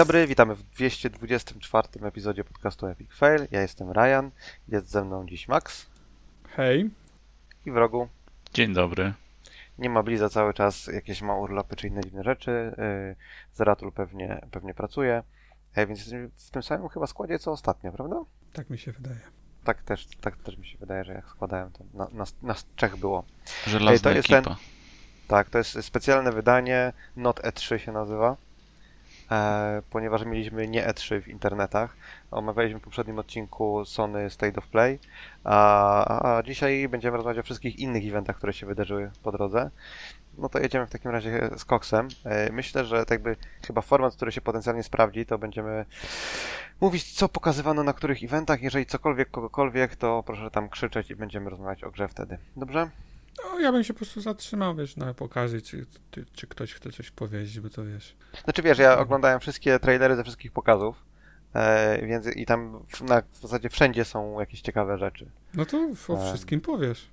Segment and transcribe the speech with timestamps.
[0.00, 3.46] Dzień dobry, witamy w 224 epizodzie podcastu Epic Fail.
[3.50, 4.30] Ja jestem Ryan,
[4.68, 5.86] jest ze mną dziś Max
[6.48, 6.90] Hej.
[7.66, 8.08] i wrogu.
[8.54, 9.12] Dzień dobry.
[9.78, 12.74] Nie ma Bliza cały czas, jakieś ma urlopy czy inne dziwne rzeczy.
[12.78, 13.16] Yy,
[13.54, 15.22] Zeratul pewnie, pewnie pracuje,
[15.74, 18.16] e, więc jesteśmy w tym samym chyba składzie co ostatnio, prawda?
[18.52, 19.20] Tak mi się wydaje.
[19.64, 22.96] Tak też, tak też mi się wydaje, że jak składałem to na, nas, nas trzech
[22.96, 23.24] było.
[23.66, 24.56] Żelazna Ej, to jest ekipa.
[25.28, 28.36] Tak, to jest specjalne wydanie, Not E3 się nazywa,
[29.90, 31.96] ponieważ mieliśmy nie E3 w internetach.
[32.30, 34.98] Omawialiśmy w poprzednim odcinku Sony State of Play,
[35.44, 39.70] a, a dzisiaj będziemy rozmawiać o wszystkich innych eventach, które się wydarzyły po drodze.
[40.38, 42.08] No to jedziemy w takim razie z Coxem.
[42.24, 45.84] E, myślę, że tak by chyba format, który się potencjalnie sprawdzi, to będziemy
[46.80, 48.62] mówić, co pokazywano na których eventach.
[48.62, 52.38] Jeżeli cokolwiek, kogokolwiek, to proszę tam krzyczeć i będziemy rozmawiać o grze wtedy.
[52.56, 52.90] Dobrze?
[53.44, 56.90] No, ja bym się po prostu zatrzymał, wiesz, na pokazie, czy, czy, czy ktoś chce
[56.92, 58.16] coś powiedzieć, bo to wiesz.
[58.44, 61.04] Znaczy wiesz, ja oglądałem wszystkie trailery ze wszystkich pokazów,
[61.54, 65.30] e, więc i tam w, na, w zasadzie wszędzie są jakieś ciekawe rzeczy.
[65.54, 65.76] No to
[66.08, 66.26] o Em.
[66.26, 67.08] wszystkim powiesz.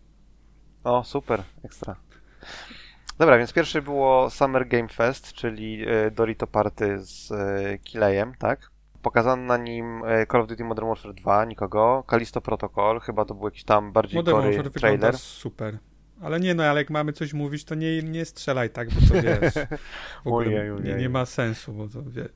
[0.84, 1.96] O, super, ekstra.
[3.18, 8.72] Dobra, więc pierwszy było Summer Game Fest, czyli e, Dorito Party z e, Kilejem, tak?
[9.02, 13.34] Pokazano na nim e, Call of Duty Modern Warfare 2, nikogo, Callisto Protocol, chyba to
[13.34, 15.18] był jakiś tam bardziej Modern gory Warfare trailer.
[15.18, 15.78] super.
[16.22, 19.14] Ale nie no, ale jak mamy coś mówić, to nie, nie strzelaj tak, bo to
[19.28, 19.54] wiesz.
[20.24, 21.02] W ogóle Ojej, nie, ojej.
[21.02, 22.32] nie ma sensu, bo to wiesz.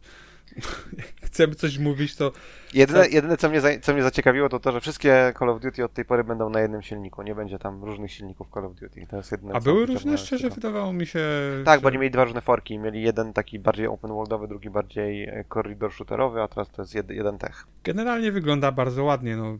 [0.97, 2.31] Jak chcemy coś mówić, to
[2.73, 3.13] Jedyne, Tak.
[3.13, 5.93] jedyne co, mnie za, co mnie zaciekawiło, to to, że wszystkie Call of Duty od
[5.93, 7.21] tej pory będą na jednym silniku.
[7.21, 9.07] Nie będzie tam różnych silników Call of Duty.
[9.09, 11.19] To jest jedyne, A były różne, szczerze wydawało mi się.
[11.65, 11.81] Tak, że...
[11.81, 12.79] bo oni mieli dwa różne forki.
[12.79, 16.95] Mieli jeden taki bardziej open worldowy, drugi bardziej e, korridor shooterowy, a teraz to jest
[16.95, 17.65] jed, jeden tech.
[17.83, 19.57] Generalnie wygląda bardzo ładnie, no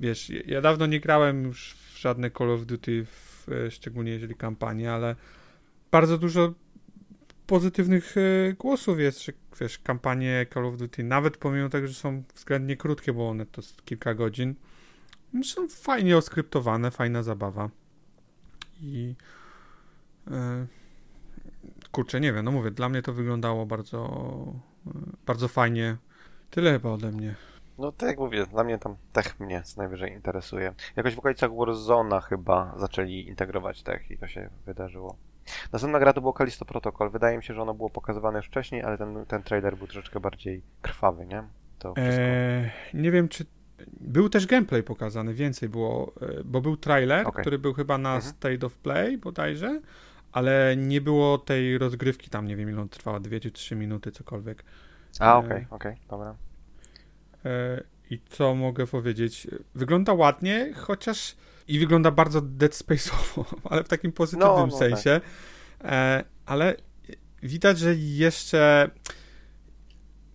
[0.00, 3.27] wiesz, ja dawno nie grałem już w żadne Call of Duty, w,
[3.70, 5.16] szczególnie jeżeli kampanię, ale
[5.90, 6.54] bardzo dużo
[7.46, 12.22] pozytywnych e, głosów jest, że wiesz, kampanie Call of Duty, nawet pomimo tego, że są
[12.34, 14.54] względnie krótkie, bo one to kilka godzin,
[15.32, 17.70] no, są fajnie oskryptowane, fajna zabawa
[18.80, 19.14] i
[20.30, 20.66] e,
[21.92, 24.00] kurczę, nie wiem, no mówię, dla mnie to wyglądało bardzo,
[24.86, 24.90] e,
[25.26, 25.96] bardzo fajnie.
[26.50, 27.34] Tyle chyba ode mnie.
[27.78, 30.74] No tak jak mówię, dla mnie tam tech mnie co najwyżej interesuje.
[30.96, 35.16] Jakoś w okolicach Warzona chyba zaczęli integrować tech i to się wydarzyło.
[35.72, 37.10] Następna gra to było Callisto Protocol.
[37.10, 40.20] Wydaje mi się, że ono było pokazywane już wcześniej, ale ten, ten trailer był troszeczkę
[40.20, 41.42] bardziej krwawy, nie?
[41.78, 42.22] To wszystko.
[42.22, 43.44] Eee, nie wiem, czy.
[44.00, 47.42] Był też gameplay pokazany, więcej było, e, bo był trailer, Okej.
[47.42, 48.34] który był chyba na Mhm.
[48.34, 49.80] State of Play bodajże,
[50.32, 54.12] ale nie było tej rozgrywki tam, nie wiem ile on trwała, dwie czy trzy minuty,
[54.12, 54.64] cokolwiek.
[55.20, 56.34] A, e, okej, okej, dobra.
[57.44, 59.46] E, I co mogę powiedzieć?
[59.74, 61.36] Wygląda ładnie, chociaż
[61.68, 65.20] i wygląda bardzo Dead Space'owo, ale w takim pozytywnym No, no, sensie.
[65.84, 66.76] E, ale
[67.42, 68.90] widać, że jeszcze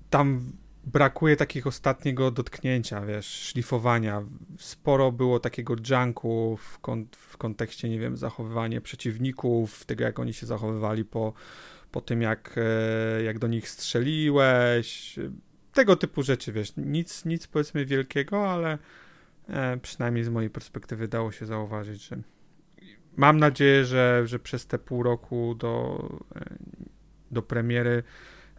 [0.10, 0.54] tam
[0.84, 4.24] brakuje takiego ostatniego dotknięcia, wiesz, szlifowania.
[4.60, 10.34] Sporo było takiego junku w, kon- w kontekście, nie wiem, zachowywania przeciwników, tego jak oni
[10.34, 11.34] się zachowywali po,
[11.92, 15.20] po tym, jak, e, jak do nich strzeliłeś.
[15.74, 16.74] Tego typu rzeczy, wiesz.
[16.78, 18.78] Nic, nic powiedzmy wielkiego, ale
[19.48, 22.18] e, przynajmniej z mojej perspektywy dało się zauważyć, że
[23.18, 26.00] mam nadzieję, że, że przez te pół roku do,
[26.36, 26.46] e,
[27.32, 28.04] do premiery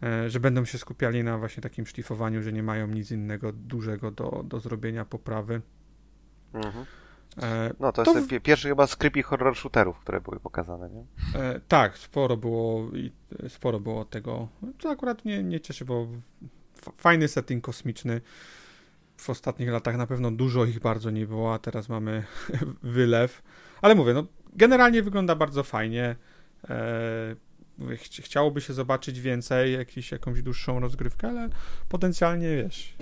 [0.02, 4.10] e, że będą się skupiali na właśnie takim szlifowaniu, że nie mają nic innego dużego
[4.10, 5.60] do, do zrobienia, poprawy.
[6.54, 6.84] Mhm.
[7.42, 10.40] E, No to, To jest w- pi- pierwszy chyba z creepy horror shooterów, które były
[10.40, 11.04] pokazane, nie?
[11.40, 13.12] e, tak, sporo było i
[13.48, 14.48] sporo było tego.
[14.78, 16.08] To akurat mnie nie cieszy, bo
[16.96, 18.20] fajny setting kosmiczny.
[19.16, 22.24] W ostatnich latach na pewno dużo ich bardzo nie było, a teraz mamy
[22.82, 23.42] wylew.
[23.82, 26.16] Ale mówię, no generalnie wygląda bardzo fajnie.
[26.68, 27.36] E,
[27.80, 31.48] chci- chciałoby się zobaczyć więcej, jakiś, jakąś dłuższą rozgrywkę, ale
[31.88, 32.94] potencjalnie wiesz.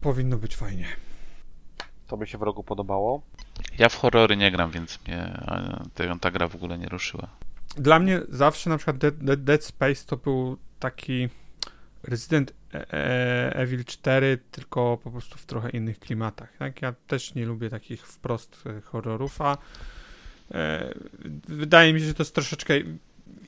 [0.00, 0.86] Powinno być fajnie.
[2.06, 3.22] To by się wrogu podobało.
[3.78, 7.28] Ja w horrory nie gram, więc mnie a, te- ta gra w ogóle nie ruszyła.
[7.76, 11.28] Dla mnie zawsze na przykład Dead, Dead Space to był taki
[12.02, 16.56] Resident E- E- Evil 4, tylko po prostu w trochę innych klimatach.
[16.58, 16.82] Tak?
[16.82, 19.58] Ja też nie lubię takich wprost e, horrorów, a
[21.48, 22.74] wydaje mi się, że to jest troszeczkę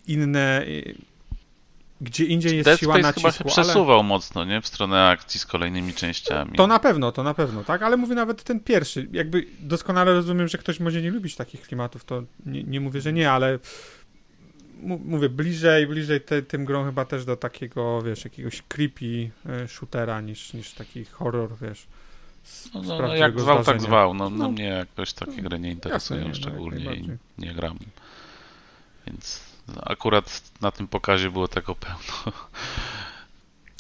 [0.06, 0.66] inne.
[2.00, 3.64] Gdzie indziej jest Dead siła Space chyba nacisku, się ale...
[3.64, 4.60] przesuwał mocno, nie?
[4.60, 6.52] W stronę akcji z kolejnymi częściami.
[6.56, 7.82] To na pewno, to na pewno, tak?
[7.82, 9.08] Ale mówię nawet ten pierwszy.
[9.12, 13.12] Jakby doskonale rozumiem, że ktoś może nie lubić takich klimatów, to nie, nie mówię, że
[13.12, 13.58] nie, ale
[14.82, 20.20] mówię, bliżej, bliżej te, tym grą chyba też do takiego, wiesz, jakiegoś creepy e, shootera
[20.20, 21.86] niż, niż taki horror, wiesz.
[22.74, 23.86] No, no, no jak zwał, tak zdarzenia.
[23.86, 24.14] zwał.
[24.14, 24.50] No, no, No.
[24.50, 27.16] mnie jakoś takie gry nie interesują nie, no, jak szczególnie i najbardziej.
[27.38, 27.78] nie gram.
[29.06, 29.40] Więc
[29.82, 32.38] akurat na tym pokazie było tego pełno.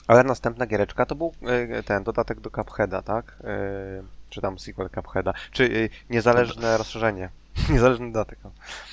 [0.06, 1.34] Ale następna giereczka to był
[1.78, 3.36] y, ten dodatek do Cupheada, tak?
[3.40, 5.32] Y, czy tam sequel Cupheada.
[5.52, 7.28] Czy niezależne rozszerzenie.
[7.70, 8.38] Niezależny dodatek.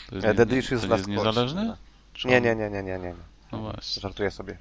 [0.09, 1.75] To jest, E, nie, to jest niezależny?
[2.19, 3.13] Czy Nie, on- nie, nie, nie, nie, nie.
[3.51, 4.01] No właśnie.
[4.01, 4.57] Żartuję sobie.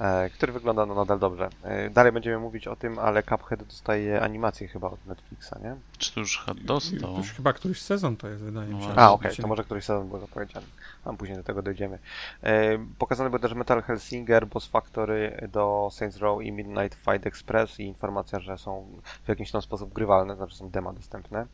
[0.00, 1.48] E, który wygląda no, nadal dobrze.
[1.62, 5.76] E, dalej będziemy mówić o tym, ale Cuphead dostaje animację chyba od Netflixa, nie?
[5.98, 7.16] Czy to już dostał?
[7.16, 8.88] Już chyba któryś sezon to jest, wydaje mi się.
[8.88, 9.42] No A, okej, Zobaczymy.
[9.42, 10.66] to może któryś sezon był zapowiedziany.
[11.04, 11.98] Tam później do tego dojdziemy.
[12.42, 17.80] E, pokazany był też Metal Hellsinger, Boss Factory do Saints Row i Midnight Fight Express
[17.80, 18.86] i informacja, że są
[19.24, 21.46] w jakiś tam sposób grywalne, znaczy są dema dostępne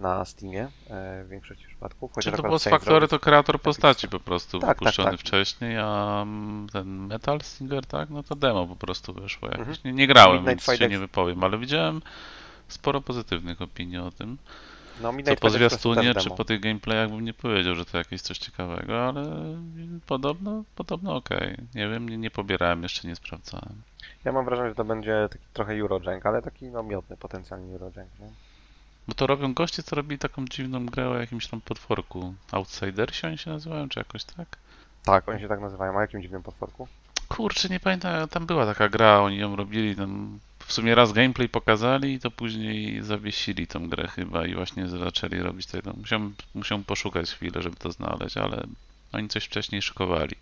[0.00, 2.12] na Steamie e, w większości przypadków.
[2.20, 5.20] Czy to było Factory, jest- to kreator postaci po prostu Tak, tak, wypuszczony tak.
[5.20, 8.10] wcześniej, a mm, ten Metal Singer, tak?
[8.10, 9.60] No to demo po prostu wyszło jakieś.
[9.60, 9.78] Mhm.
[9.84, 12.02] Nie, nie grałem, Midnight więc się nie wypowiem, ale widziałem
[12.68, 14.38] sporo pozytywnych opinii o tym.
[15.02, 18.38] No, Co po zwiastunie, czy po tych gameplayach bym nie powiedział, że to jakieś coś
[18.38, 19.24] ciekawego, ale
[20.06, 21.56] podobno, podobno okej.
[21.74, 23.82] Nie wiem, nie, nie pobierałem, jeszcze nie sprawdzałem.
[24.24, 28.10] Ja mam wrażenie, że to będzie taki trochę Eurojank, ale taki no miodny potencjalnie Eurojank,
[28.20, 28.30] nie?
[29.10, 32.34] Bo to robią goście, co robili taką dziwną grę o jakimś tam potworku.
[32.52, 34.58] Outsidersi oni się nazywają, czy jakoś tak?
[35.04, 35.98] Tak, oni się tak nazywają.
[35.98, 36.88] A jakim dziwnym potworku?
[37.28, 41.48] Kurczę, nie pamiętam, tam była taka gra, oni ją robili, tam w sumie raz gameplay
[41.48, 45.92] pokazali i to później zawiesili tą grę chyba i właśnie zaczęli robić tego.
[45.92, 48.66] Musiałem, musiałem poszukać chwilę, żeby to znaleźć, ale
[49.12, 50.36] oni coś wcześniej szykowali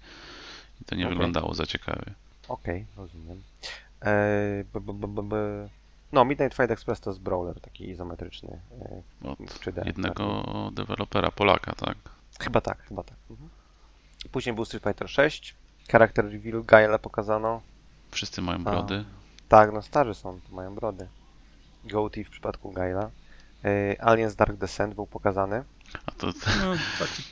[0.83, 1.15] i to nie Okej.
[1.15, 2.13] wyglądało za ciekawie.
[2.49, 3.43] Okej, rozumiem.
[4.03, 5.69] Eee, b, b, b, b.
[6.13, 8.61] No, Midnight Fight Express to jest brawler taki izometryczny.
[9.25, 9.87] e, Od w 3D.
[9.87, 11.97] jednego dewelopera Polaka, tak?
[12.41, 13.17] Chyba tak, chyba tak.
[13.31, 13.49] Mhm.
[14.33, 15.55] Później był Street Fighter 6.
[15.93, 17.61] Charakter reveal Gaela pokazano.
[18.11, 18.71] Wszyscy mają A.
[18.71, 19.05] brody.
[19.49, 21.09] Tak, no starzy są, to mają brody.
[21.85, 23.11] Goatee w przypadku Gaela.
[23.65, 25.65] E, Aliens Dark Descent był pokazany.
[26.07, 26.33] A to, No,
[26.99, 27.23] taki,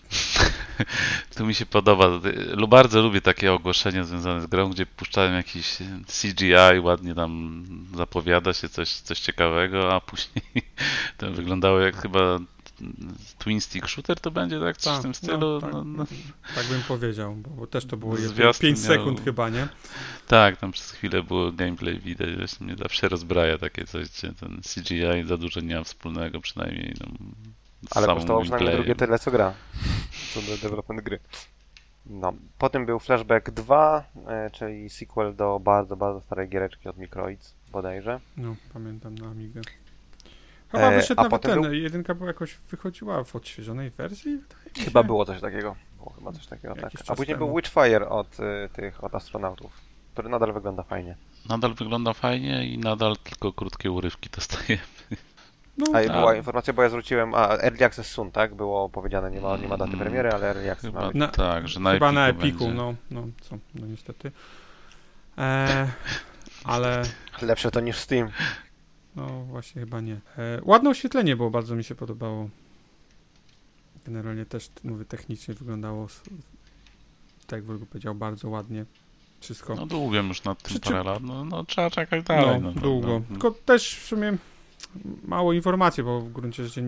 [1.36, 2.20] to mi się podoba.
[2.68, 7.64] Bardzo lubię takie ogłoszenia związane z grą, gdzie puszczają jakiś CGI, ładnie tam
[7.94, 10.44] zapowiada się coś, coś ciekawego, a później
[11.18, 12.38] to wyglądało jak chyba
[13.38, 14.76] Twin Stick Shooter to będzie, tak?
[14.76, 15.60] Coś w tym stylu.
[15.60, 16.06] tak, No, no,
[16.54, 19.68] tak bym powiedział, bo, też to było Zwiastun 5 miał- sekund chyba, nie?
[20.28, 24.60] tak, tam przez chwilę było gameplay widać, właśnie mnie zawsze rozbraja takie coś, gdzie ten
[24.74, 27.06] CGI za dużo nie ma wspólnego, przynajmniej no,
[27.90, 29.52] Ale samą kosztowało przynajmniej drugie tyle co gra.
[30.34, 31.18] Co do development gry.
[32.06, 37.54] No, potem był Flashback 2, e, czyli sequel do bardzo, bardzo starej giereczki od Microids
[37.72, 38.20] bodajże.
[38.36, 39.60] No, pamiętam na Amigę.
[40.68, 44.40] Chyba E, wyszedł a nawet potem ten, jedynka była jakoś, wychodziła w odświeżonej wersji.
[44.84, 45.76] Chyba było coś takiego.
[45.96, 46.92] Było chyba coś takiego, tak.
[47.08, 47.46] A później temu.
[47.46, 49.72] był Witchfire od y, tych, od astronautów,
[50.12, 51.16] który nadal wygląda fajnie.
[51.48, 54.78] Nadal wygląda fajnie i nadal tylko krótkie urywki dostaje.
[55.78, 56.12] No, A tak.
[56.12, 58.54] była informacja, bo ja zwróciłem, a Early Access soon, tak?
[58.54, 61.16] Było powiedziane, nie ma, nie ma daty Mm, premiery, ale Early Access Chyba ma być.
[61.16, 62.74] Na- tak, że na chyba Epiku na Epiku, będzie.
[62.74, 64.32] no, no, co, no niestety.
[65.38, 65.88] E,
[66.64, 67.02] ale,
[67.42, 68.28] Lepsze to niż Steam.
[69.16, 70.14] no właśnie chyba nie.
[70.14, 72.48] E, ładne oświetlenie było, bardzo mi się podobało.
[74.06, 76.06] Generalnie też, mówię, technicznie wyglądało,
[77.46, 78.84] tak jak powiedział, bardzo ładnie.
[79.40, 79.74] Wszystko.
[79.74, 82.60] No długo już nad tym Przy czym- parę lat, no, no trzeba czekać dalej.
[82.60, 83.08] no, No, długo.
[83.08, 84.36] No, Tylko też w sumie
[85.24, 86.82] mało informacji, bo w gruncie rzeczy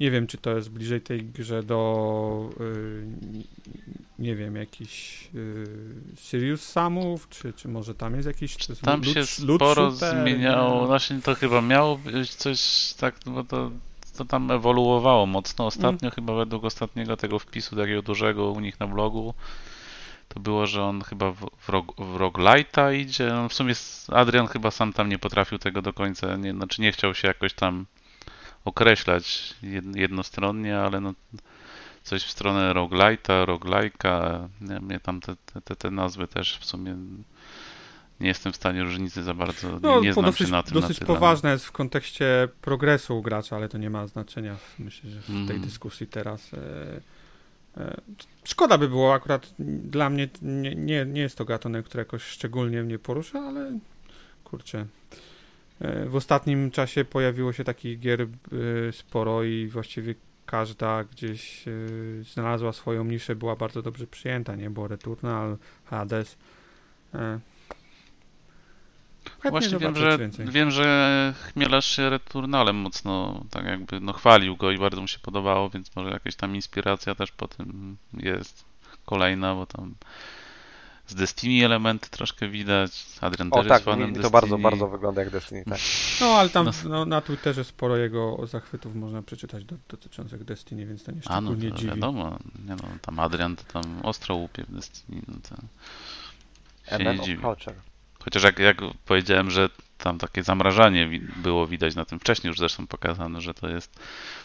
[0.00, 3.06] nie wiem, czy to jest bliżej tej grze do y,
[4.18, 5.66] nie wiem, jakiś y,
[6.16, 10.20] Sirius Samów, czy, czy może tam jest jakiś czy Tam lud- się lud sporo shooter,
[10.22, 10.80] zmieniało.
[10.80, 10.86] nie?
[10.86, 12.60] Właśnie to chyba miało być coś
[13.00, 13.70] tak, no bo to,
[14.16, 15.66] to tam ewoluowało mocno.
[15.66, 16.10] Ostatnio Mm.
[16.14, 19.34] chyba według ostatniego tego wpisu takiego dużego u nich na blogu
[20.36, 22.16] to było, że on chyba w, w, rog, w
[22.92, 23.26] idzie.
[23.26, 23.74] No w sumie
[24.08, 27.54] Adrian chyba sam tam nie potrafił tego do końca, nie, znaczy nie chciał się jakoś
[27.54, 27.86] tam
[28.64, 31.14] określać jed, jednostronnie, ale no
[32.02, 36.96] coś w stronę roguelite'a, roguelike'a, nie, mnie tam te, te, te, nazwy też w sumie
[38.20, 41.00] nie jestem w stanie różnicy za bardzo, No, nie znam dosyć, się na tym dosyć
[41.00, 45.26] na poważne jest w kontekście progresu gracza, ale to nie ma znaczenia, myślę, że w
[45.26, 45.60] tej Mhm.
[45.60, 46.54] dyskusji teraz.
[46.54, 47.00] E,
[48.44, 52.82] szkoda by było akurat, dla mnie nie, nie, nie jest to gatunek, który jakoś szczególnie
[52.82, 53.78] mnie porusza, ale
[54.44, 54.86] kurczę.
[55.80, 58.26] E, w ostatnim czasie pojawiło się takich gier e,
[58.92, 60.14] sporo i właściwie
[60.46, 61.72] każda gdzieś e,
[62.32, 64.70] znalazła swoją niszę, była bardzo dobrze przyjęta, nie?
[64.70, 66.36] Bo Returnal, Hades.
[69.50, 70.46] Chętnie Właśnie wiem, że, więcej.
[70.50, 75.18] wiem, że chmielarz się Returnalem mocno tak jakby no chwalił go i bardzo mu się
[75.18, 78.64] podobało, więc może jakaś tam inspiracja też po tym jest
[79.06, 79.94] kolejna, bo tam
[81.06, 83.06] z Destiny elementy troszkę widać.
[83.20, 84.30] Adrian O też tak, jest fanem to Destiny.
[84.30, 85.78] bardzo, bardzo wygląda jak Destiny, tak.
[86.20, 86.72] No, ale tam No.
[86.88, 91.40] no, na Twitterze sporo jego zachwytów można przeczytać do, dotyczących Destiny, więc to nie A
[91.40, 91.90] no, szczególnie to dziwi.
[91.90, 92.38] wiadomo,
[92.68, 95.56] nie no, tam Adrian to tam ostro łupie w Destiny, no to...
[96.98, 97.42] się nie dziwi.
[97.42, 97.74] Culture.
[98.26, 99.68] Chociaż jak, jak powiedziałem, że
[99.98, 104.00] tam takie zamrażanie wi- było widać na tym wcześniej już zresztą pokazane, że to jest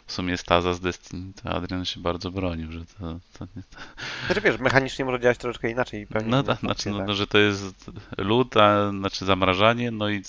[0.05, 3.63] w sumie staza z Destiny, to Adrian się bardzo bronił, że to, to nie...
[4.25, 7.07] Znaczy wiesz, mechanicznie może działać troszeczkę inaczej pewnie No tak, znaczy, no, tak.
[7.07, 10.21] no, że to jest lód, a znaczy zamrażanie, no i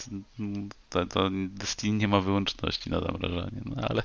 [0.90, 4.02] to, to Destiny nie ma wyłączności na zamrażanie, no ale,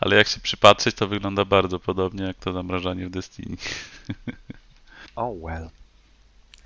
[0.00, 3.56] ale jak się przypatrzeć, to wygląda bardzo podobnie jak to zamrażanie w Destiny.
[5.16, 5.70] Oh well.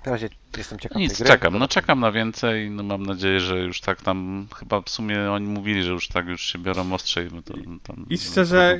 [0.03, 1.27] Teraz ja jestem ciekaw nic, tej gry.
[1.27, 5.31] czekam, no czekam na więcej, no mam nadzieję, że już tak tam, chyba w sumie
[5.31, 8.79] oni mówili, że już tak już się biorą ostrzej, bo to tam I szczerze,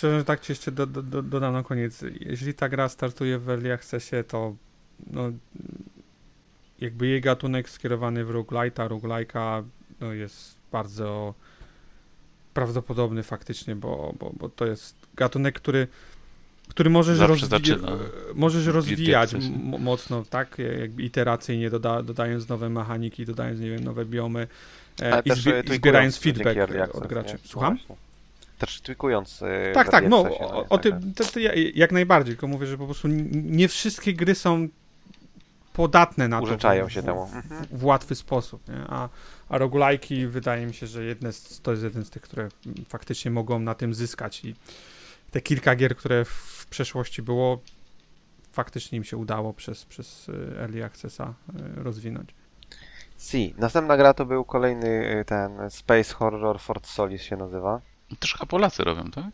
[0.00, 2.04] że tak ci jeszcze do, do, do, dodam na koniec.
[2.20, 4.54] Jeżeli ta gra startuje w Early Accessie, to
[5.06, 5.32] no,
[6.80, 9.62] jakby jej gatunek skierowany w roguelite'a, roguelike'a
[10.00, 11.34] no, jest bardzo
[12.54, 15.88] prawdopodobny faktycznie, bo, bo, bo to jest gatunek, który
[16.68, 17.88] który możesz, rozwi- zaczyna.
[18.34, 19.32] możesz w rozwijać
[19.78, 20.56] mocno, tak?
[20.80, 24.46] Jakby iteracyjnie, doda- dodając nowe mechaniki, dodając, nie wiem, nowe biomy
[25.02, 27.32] e, i, e, i tweakując zbierając feedback e, od graczy.
[27.32, 27.38] nie?
[27.44, 27.76] No Słucham?
[27.76, 27.96] właśnie.
[28.58, 29.42] Też tweakując.
[29.42, 32.46] e, Tak, w tak, no o, o taka- tym to, to ja, jak najbardziej, tylko
[32.46, 34.68] mówię, że po prostu nie wszystkie gry są
[35.72, 37.22] podatne na to Użyczają w, się w, temu.
[37.34, 37.66] Mhm.
[37.72, 38.74] w łatwy sposób, nie?
[38.88, 39.08] A,
[39.48, 39.58] a
[40.26, 42.48] wydaje mi się, że jedne z, to jest jeden z tych, które
[42.88, 44.54] faktycznie mogą na tym zyskać i
[45.30, 47.60] te kilka gier, które w przeszłości było,
[48.52, 51.34] faktycznie im się udało przez, przez y, Early Accessa
[51.78, 52.34] y, rozwinąć.
[53.18, 53.54] Si.
[53.58, 57.80] Następna gra to był kolejny e, ten Space Horror Fort Solis się nazywa.
[58.18, 59.24] Też chyba Polacy robią, tak?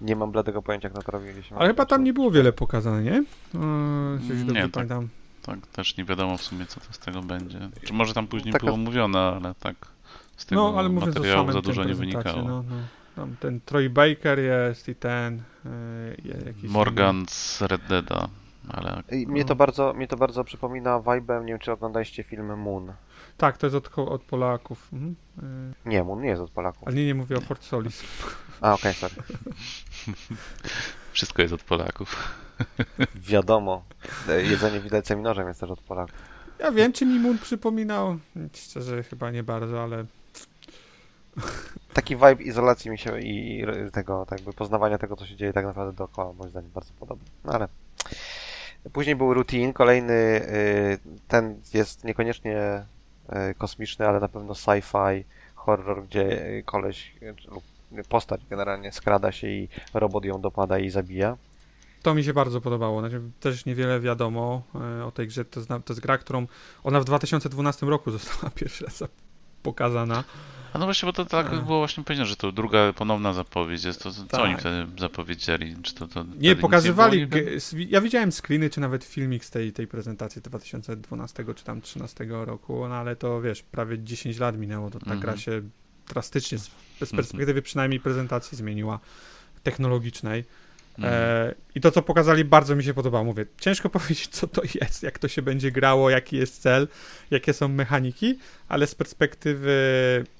[0.00, 1.56] Nie mam bladego pojęcia, jak na to robiliśmy.
[1.56, 3.24] Ale chyba tam nie było wiele pokazane, nie?
[4.20, 4.70] Jeśli Nie, tak.
[4.70, 5.08] pamiętam.
[5.42, 7.70] Tak, też nie wiadomo w sumie, co to z tego będzie.
[7.84, 9.76] Czy może tam później Taka- było mówione, ale tak
[10.36, 12.42] z tego No, ale materiału za dużo nie wynikało.
[12.42, 12.76] No, no.
[13.16, 18.28] Tam ten Troy Baker jest i ten y, jakiś Morgan z Red Deada,
[18.68, 22.58] ale I Mnie to bardzo, mnie to bardzo przypomina vibe'em, nie wiem czy oglądaliście film
[22.58, 22.92] Moon.
[23.36, 24.88] Tak, to jest od, od Polaków.
[24.92, 25.16] Mhm.
[25.84, 26.82] Y, Nie, Moon nie jest od Polaków.
[26.88, 28.02] ale nie, nie mówię o Fort Solis.
[28.60, 29.14] A, okej, sorry.
[31.12, 32.16] wszystko jest od Polaków.
[33.30, 33.84] Wiadomo.
[34.28, 36.14] E, Jedzenie widelcem i nożem jest też od Polaków.
[36.58, 38.18] Ja wiem, czy mi Moon przypominał.
[38.54, 40.04] Szczerze, chyba nie bardzo, ale
[41.94, 45.64] Taki vibe izolacji mi się i tego, tak jakby poznawania tego, co się dzieje tak
[45.64, 47.24] naprawdę dookoła, moim zdaniem bardzo podobny.
[47.44, 47.68] No ale
[48.92, 50.98] później był Routine, kolejny, y,
[51.28, 52.84] ten jest niekoniecznie
[53.50, 55.24] y, kosmiczny, ale na pewno sci-fi,
[55.54, 57.12] horror, gdzie y, koleś
[57.48, 57.64] lub
[58.08, 61.36] postać generalnie skrada się i robot ją dopada i zabija.
[62.02, 63.00] to mi się bardzo podobało.
[63.00, 64.62] Znaczy, też niewiele wiadomo
[65.04, 65.44] o tej grze.
[65.44, 66.46] To jest, to jest gra, którą
[66.84, 69.04] ona w 2012 roku została pierwszy raz
[69.62, 70.24] pokazana.
[70.72, 71.56] A no właśnie, bo to tak A.
[71.56, 74.02] było właśnie powiedziane, że to druga ponowna zapowiedź jest.
[74.02, 74.40] To, co Tak.
[74.40, 75.76] oni wtedy zapowiedzieli?
[75.82, 77.28] Czy to, to Nie, pokazywali.
[77.56, 82.26] s- Ja widziałem screeny, czy nawet filmik z tej, tej prezentacji 2012 czy tam 2013
[82.44, 85.20] roku, no ale to wiesz, prawie 10 lat minęło, to ta Mhm.
[85.20, 85.62] gra się
[86.08, 86.70] drastycznie, z, z
[87.02, 87.16] Mhm.
[87.16, 88.98] perspektywy przynajmniej prezentacji zmieniła,
[89.62, 90.44] technologicznej.
[91.02, 93.24] E, I to, co pokazali, bardzo mi się podobało.
[93.24, 96.88] Mówię, ciężko powiedzieć, co to jest, jak to się będzie grało, jaki jest cel,
[97.30, 99.74] jakie są mechaniki, ale z perspektywy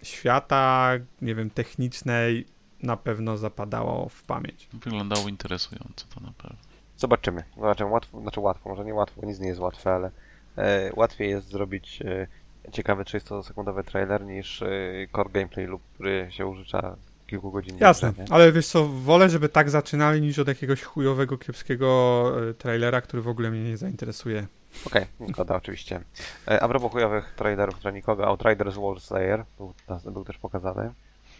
[0.02, 0.92] świata,
[1.22, 2.46] nie wiem, technicznej,
[2.82, 4.68] na pewno zapadało w pamięć.
[4.72, 6.58] Wyglądało interesująco to na pewno.
[6.96, 7.44] Zobaczymy.
[7.56, 7.90] Zobaczymy.
[7.90, 10.10] Łatwo, znaczy łatwo, może nie łatwo, nic nie jest łatwe, ale
[10.56, 12.26] e, łatwiej jest zrobić e,
[12.72, 14.68] ciekawy 30-sekundowy trailer niż e,
[15.12, 16.96] core gameplay lub który się użycza
[17.32, 17.76] kilku godzin.
[17.80, 18.24] Jasne, nie?
[18.30, 23.22] ale wiesz co, wolę, żeby tak zaczynali, niż od jakiegoś chujowego, kiepskiego e, trailera, który
[23.22, 24.46] w ogóle mnie nie zainteresuje.
[24.86, 26.00] Okej, zgoda oczywiście.
[26.48, 29.74] E, a propos chujowych trailerów dla nikogo, Outriders World Slayer był,
[30.12, 30.92] był też pokazany.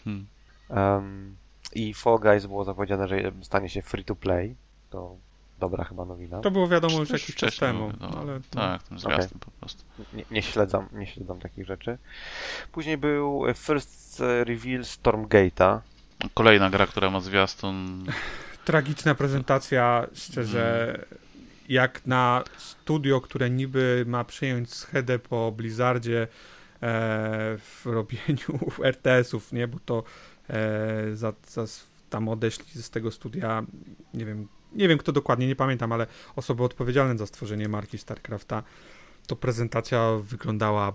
[0.04, 0.26] Hmm.
[0.70, 1.36] Um,
[1.74, 4.56] I Fall Guys było zapowiedziane, że stanie się free to play.
[4.90, 5.16] To
[5.62, 6.40] dobra chyba nowina.
[6.40, 9.84] To było wiadomo już jakiś czas wcześniej temu, no, ale Tak, ten zwiastun po prostu.
[10.14, 11.98] Nie, nie śledzam, nie śledzam takich rzeczy.
[12.72, 15.78] Później był First Reveal Stormgate'a.
[16.34, 18.04] Kolejna gra, która ma zwiastun.
[18.64, 20.98] tragiczna prezentacja, szczerze,
[21.68, 26.28] jak na studio, które niby ma przejąć schedę po Blizzardzie e,
[27.58, 30.04] w robieniu RTS-ów, nie, bo to
[30.50, 31.64] e, za, za,
[32.10, 33.62] tam odeszli z tego studia,
[34.14, 38.62] nie wiem, nie wiem kto dokładnie, nie pamiętam, ale osoby odpowiedzialne za stworzenie marki StarCrafta,
[39.26, 40.92] to prezentacja wyglądała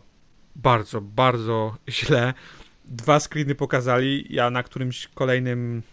[0.56, 2.34] bardzo, bardzo źle.
[2.86, 5.84] Dwa screeny pokazali, ja na którymś kolejnym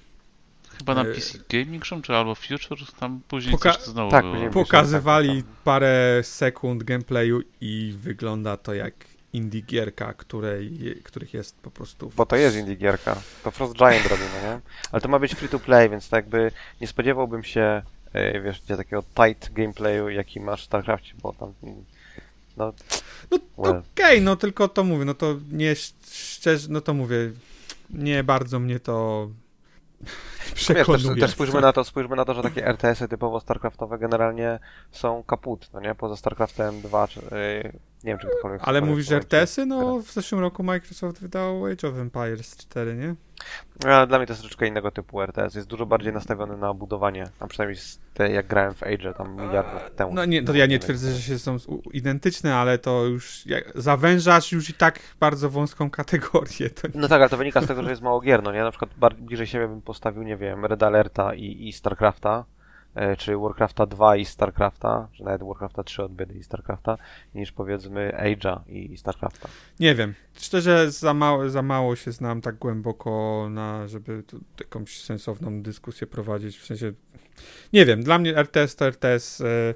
[0.79, 4.25] Chyba na E, PC Gaming Room, czy albo Future, tam później Poka- coś znowu tak,
[4.25, 4.51] było.
[4.51, 8.95] Pokazywali tak, parę sekund gameplayu i wygląda to jak
[9.35, 12.13] indie gierka, której, których jest po prostu...
[12.17, 13.17] Bo to jest indie gierka.
[13.45, 14.61] To Frost Giant robi, no nie?
[14.93, 16.51] Ale to ma być free to play, więc tak jakby
[16.81, 21.53] nie spodziewałbym się, e, wiesz, takiego tight gameplayu, jaki masz w StarCraftie, bo tam
[22.57, 22.73] No,
[23.31, 23.83] No well.
[23.95, 25.75] okej, no tylko to mówię, no to nie
[26.13, 27.17] szczerze, no to mówię,
[27.91, 29.29] nie bardzo mnie to
[30.55, 31.21] Wiesz, też, przekonuje.
[31.21, 34.59] też spójrzmy na to, spójrzmy na to, że takie RTS-y typowo StarCraftowe generalnie
[34.93, 35.95] są kaput, no nie?
[35.95, 37.73] Poza StarCraftem 2, czy, yy,
[38.05, 38.61] nie wiem czy ktokolwiek...
[38.65, 39.17] Ale mówisz, że.
[39.17, 39.67] RTS-y?
[39.67, 43.15] No w zeszłym roku Microsoft wydał Age of Empires 4, nie?
[43.91, 45.55] A Dla mnie to jest troszeczkę innego typu RTS.
[45.55, 49.37] Jest dużo bardziej nastawiony na budowanie, a przynajmniej z te, jak grałem w Age tam
[49.37, 50.15] miliardów temu.
[50.15, 51.57] No nie, to ja nie twierdzę, że się są
[51.93, 56.71] identyczne, ale to już jak zawężasz już i tak bardzo wąską kategorię.
[56.95, 57.01] Nie...
[57.01, 58.61] No tak, ale to wynika z tego, że jest mało gier, no nie?
[58.61, 62.45] Na przykład bliżej siebie bym postawił, nie wiem, Red Alerta i, i StarCrafta,
[63.19, 66.99] czy Warcrafta 2 i StarCrafta, czy nawet Warcrafta 3 od biedy i StarCrafta,
[67.35, 69.49] niż powiedzmy Age'a i, StarCrafta.
[69.81, 70.15] Nie wiem.
[70.35, 76.07] Szczerze za mało, za mało się znam tak głęboko, na, żeby tu jakąś sensowną dyskusję
[76.07, 76.59] prowadzić.
[76.59, 76.93] W sensie,
[77.73, 79.41] nie wiem, dla mnie RTS to RTS.
[79.41, 79.75] E,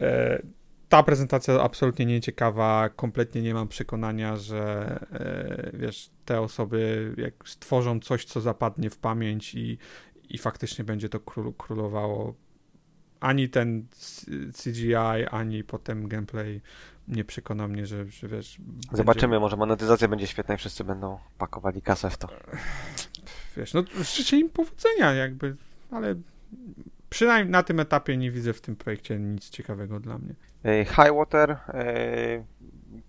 [0.00, 0.42] e,
[0.88, 2.88] ta prezentacja absolutnie nieciekawa.
[2.88, 4.60] Kompletnie nie mam przekonania, że
[5.12, 9.78] e, wiesz, te osoby jak stworzą coś, co zapadnie w pamięć i,
[10.28, 12.34] i faktycznie będzie to król, królowało.
[13.20, 13.86] Ani ten
[14.62, 14.94] CGI,
[15.30, 16.60] ani potem gameplay
[17.08, 18.58] nie przekona mnie, że, że wiesz.
[18.60, 22.28] będzie- Zobaczymy, może monetyzacja będzie świetna i wszyscy będą pakowali kasę w to.
[23.56, 23.82] Wiesz, no
[24.16, 25.56] życzę im powodzenia jakby,
[25.90, 26.14] ale
[27.10, 30.34] przynajmniej na tym etapie nie widzę w tym projekcie nic ciekawego dla mnie.
[30.84, 31.56] Highwater,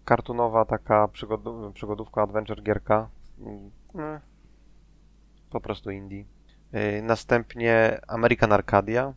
[0.06, 3.10] kartunowa taka przygodu- przygodówka, adventure gierka.
[3.40, 4.20] Mm, mm,
[5.50, 6.26] Po prostu indie.
[7.04, 9.14] Następnie American Arcadia,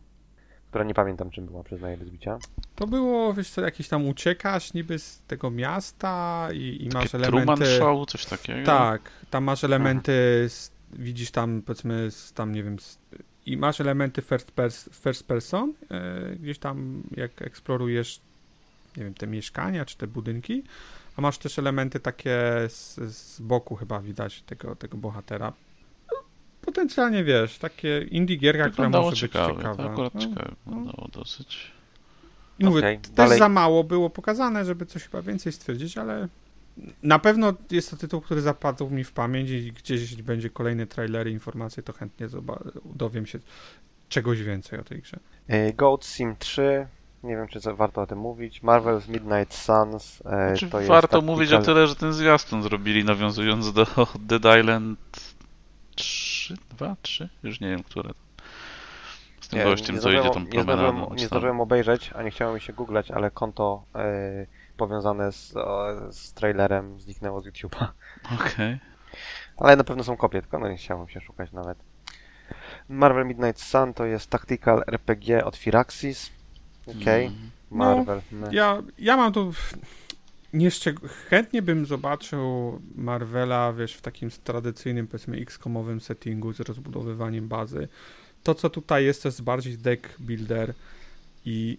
[0.73, 2.37] która nie pamiętam czym była, przyznaję bez bicia.
[2.75, 7.33] To było, wiesz co, jakiś tam uciekasz niby z tego miasta i, i masz Truman
[7.33, 7.65] elementy...
[7.65, 8.65] Show, coś takiego.
[8.65, 10.11] Tak, tam masz elementy,
[10.49, 12.99] z, widzisz tam powiedzmy, z, tam nie wiem, z,
[13.45, 18.19] i masz elementy first, pers, first person, e, gdzieś tam jak eksplorujesz,
[18.97, 20.63] nie wiem, te mieszkania czy te budynki,
[21.17, 25.53] a masz też elementy takie z, z boku chyba widać tego, tego bohatera.
[26.63, 29.75] No, Potencjalnie wiesz, takie indie gierka, która może ciekawe, być ciekawa.
[29.83, 30.71] to akurat No, ciekawe no.
[30.75, 31.71] wyglądało dosyć.
[32.59, 33.39] I Mówię, też dalej.
[33.39, 36.27] za mało było pokazane, żeby coś chyba więcej stwierdzić, ale
[37.03, 40.87] na pewno jest to tytuł, który zapadł mi w pamięć i gdzieś jeśli będzie kolejne
[40.87, 42.27] trailery, informacje, to chętnie
[42.95, 43.39] dowiem się
[44.09, 45.17] czegoś więcej o tej grze.
[45.47, 46.87] E, Goat Sim 3,
[47.23, 48.61] nie wiem czy warto o tym mówić.
[48.61, 52.63] Marvel's Midnight Suns, e, Znaczy, to jest warto tactical- mówić o tyle, że ten zwiastun
[52.63, 53.85] zrobili, nawiązując do
[54.19, 54.99] Dead Island
[56.43, 57.29] 3, 2, 3?
[57.43, 58.09] Już nie wiem, które.
[59.41, 61.09] Z tym Nie, gościem, nie co idzie tą nie zdążyłem, promenadą.
[61.13, 61.27] nie tam.
[61.27, 64.01] zdążyłem obejrzeć, a nie chciałem mi się googlać, ale konto e,
[64.77, 67.87] powiązane z, o, z trailerem zniknęło z YouTube'a.
[68.39, 68.79] Okej.
[69.57, 71.77] Ale na pewno są kopie, tylko no nie chciałem się szukać nawet.
[72.89, 76.31] Marvel Midnight Sun to jest tactical RPG od Firaxis.
[77.01, 77.51] Okej, Mhm.
[77.71, 78.21] No, Marvel.
[78.31, 78.47] my.
[78.51, 79.53] Ja, ja mam tu
[80.53, 80.69] nie
[81.29, 87.87] chętnie bym zobaczył Marvela, wiesz, w takim tradycyjnym, powiedzmy, X-komowym settingu z rozbudowywaniem bazy.
[88.43, 90.73] To, co tutaj jest, to jest bardziej deck builder
[91.45, 91.77] i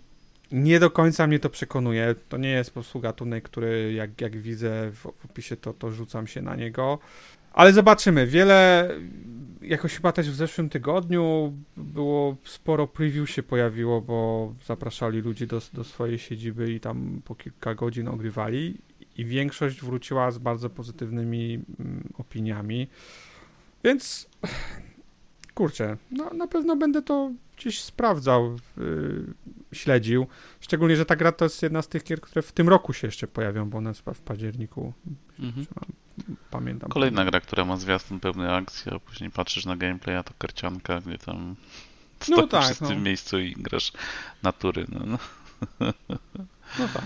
[0.52, 2.14] nie do końca mnie to przekonuje.
[2.28, 5.90] To nie jest po prostu gatunek, który jak, jak widzę w, w opisie, to, to
[5.90, 6.98] rzucam się na niego.
[7.55, 8.27] Ale zobaczymy.
[8.27, 8.90] Wiele,
[9.62, 15.61] jakoś chyba też w zeszłym tygodniu było sporo preview się pojawiło, bo zapraszali ludzi do,
[15.73, 18.79] do swojej siedziby i tam po kilka godzin ogrywali
[19.17, 22.88] i większość wróciła z bardzo pozytywnymi mm, opiniami.
[23.85, 24.29] Więc
[25.55, 29.25] kurczę, no, na pewno będę to gdzieś sprawdzał, yy,
[29.73, 30.27] śledził.
[30.61, 33.09] Szczególnie, że ta gra to jest jedna z tych gier, które w tym roku się
[33.09, 34.93] jeszcze pojawią, bo ona jest w październiku,
[35.38, 35.67] Mhm.
[36.50, 36.90] Pamiętam.
[36.90, 41.00] Kolejna gra, która ma zwiastun pełny akcji, a później patrzysz na gameplay, a to karcianka,
[41.00, 41.57] gdzie tam
[42.29, 42.90] No stoisz tak, wszyscy no.
[42.90, 43.92] w miejscu i grasz
[44.42, 44.87] natury.
[44.88, 45.18] No, no.
[46.79, 47.03] No tak.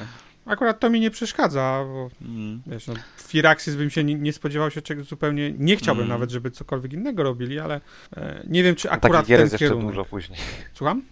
[0.47, 2.63] Akurat to mi nie przeszkadza, bo Mm.
[2.67, 6.09] Wiesz, no, Firaxis bym się nie, nie spodziewał się czegoś zupełnie, nie chciałbym Mm.
[6.15, 7.81] nawet, żeby cokolwiek innego robili, ale
[8.17, 9.87] e, nie wiem, czy Takich akurat gier ten jest jeszcze kierunek.
[9.89, 10.39] dużo później.
[10.75, 11.03] Słucham?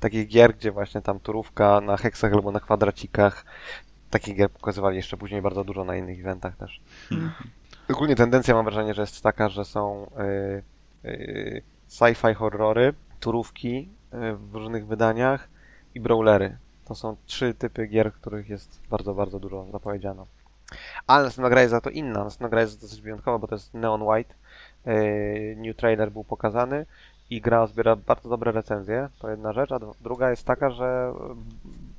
[0.00, 3.44] Takich gier, gdzie właśnie tam turówka na heksach albo na kwadracikach.
[4.14, 6.80] Takich gier pokazywali jeszcze później bardzo dużo na innych eventach też.
[7.08, 7.30] Hmm.
[7.90, 10.06] Ogólnie tendencja mam wrażenie, że jest taka, że są
[11.04, 15.48] y, y, sci-fi horrory, turówki y, w różnych wydaniach
[15.94, 16.56] i brawlery.
[16.84, 20.26] To są trzy typy gier, których jest bardzo, bardzo dużo zapowiedziano.
[21.06, 22.24] Ale następna gra jest za to inna.
[22.24, 24.34] Następna gra jest dosyć wyjątkowa, bo to jest Neon White.
[25.56, 26.86] New trailer był pokazany
[27.30, 29.08] i gra zbiera bardzo dobre recenzje.
[29.18, 31.12] To jedna rzecz, a dru- druga jest taka, że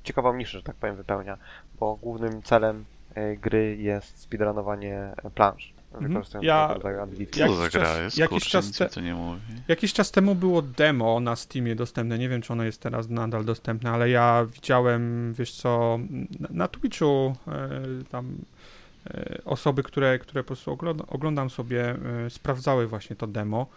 [0.05, 1.37] ciekawą niszę, że tak powiem, wypełnia,
[1.79, 2.85] bo głównym celem
[3.17, 5.73] y, gry jest speedrunowanie plansz.
[6.01, 6.97] wykorzystując Ja- tego rodzaju.
[7.19, 8.17] Jak- Co za jakiś gra czas- jest?
[8.17, 9.41] jakiś Kurczę, czas te- nie mówi.
[9.67, 12.17] Jakiś czas temu było demo na Steamie dostępne.
[12.17, 15.99] Nie wiem, czy ono jest teraz nadal dostępne, ale ja widziałem, wiesz co,
[16.39, 17.69] na, na Twitchu e,
[18.09, 18.35] tam
[19.07, 23.67] e, osoby, które, które po prostu ogląda, oglądam sobie, e, sprawdzały właśnie to demo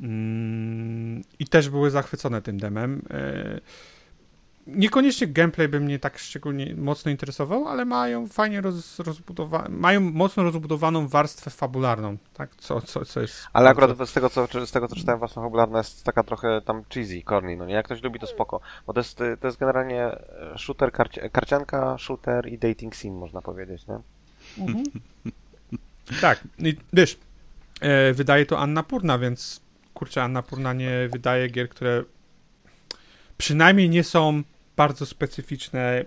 [0.00, 3.02] mm, i też były zachwycone tym demem.
[4.66, 10.42] Niekoniecznie gameplay by mnie tak szczególnie mocno interesował, ale mają fajnie roz, rozbudowa- mają mocno
[10.42, 12.54] rozbudowaną warstwę fabularną, tak?
[12.56, 13.46] Co, co, co jest.
[13.52, 16.84] Ale akurat z tego, co, z tego, co czytałem, własna fabularna jest taka trochę tam
[16.94, 17.74] cheesy, corny, no nie?
[17.74, 18.60] Jak ktoś lubi, to spoko.
[18.86, 23.42] Bo to jest, to jest generalnie e, shooter, karci- karcianka, shooter i dating sim, można
[23.42, 23.98] powiedzieć, nie?
[24.64, 24.84] Mhm.
[26.20, 27.18] tak, i wiesz,
[27.80, 29.60] e, wydaje to Anna Purna, więc
[29.94, 32.04] kurczę, Anna Purna nie wydaje gier, które
[33.38, 34.42] przynajmniej nie są
[34.76, 36.04] bardzo specyficzne.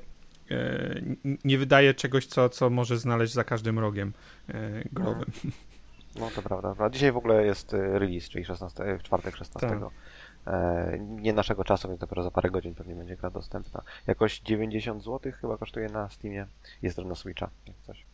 [0.52, 1.02] E,
[1.46, 4.14] nie wydaje czegoś, co, co może znaleźć za każdym rogiem
[4.50, 5.32] e, growym.
[6.20, 6.62] No to prawda.
[6.62, 6.90] prawda.
[6.90, 9.70] Dzisiaj w ogóle jest y, release, czyli 16, y, w czwartek 16.
[9.70, 9.80] Tak.
[10.48, 13.82] E, nie naszego czasu, więc dopiero za parę godzin pewnie będzie gra dostępna.
[14.08, 16.48] Jakoś 90 zł chyba kosztuje na Steamie.
[16.82, 18.06] Jest też na Switcha, jak coś.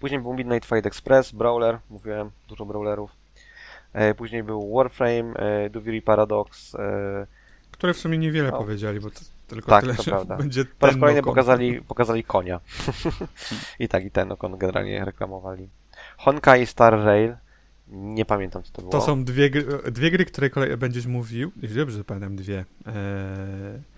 [0.00, 3.10] Później był Midnight Fight Express, Brawler, mówiłem, dużo Brawlerów.
[3.92, 6.76] E, później był Warframe, e, Duviri Paradox.
[7.78, 8.58] Które w sumie niewiele No.
[8.58, 10.36] powiedzieli, bo to tylko Tak, tyle, to że prawda.
[10.42, 11.32] będzie po raz ten kolejny Nokon.
[11.34, 12.60] pokazali, pokazali konia.
[13.80, 15.68] I tak, i ten Okon generalnie reklamowali.
[16.18, 17.36] Honkai Star Rail.
[17.88, 18.92] Nie pamiętam, co to było.
[18.92, 21.52] To są dwie gry, dwie gry, które kolej będziesz mówił.
[21.56, 22.64] Dobrze pamiętam, dwie.
[22.86, 22.94] Eee,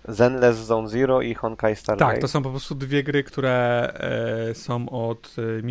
[0.07, 2.21] Zenless Zone Zero i Honkai Star Tak, Rail.
[2.21, 3.89] to są po prostu dwie gry, które
[4.49, 5.61] e, są od e,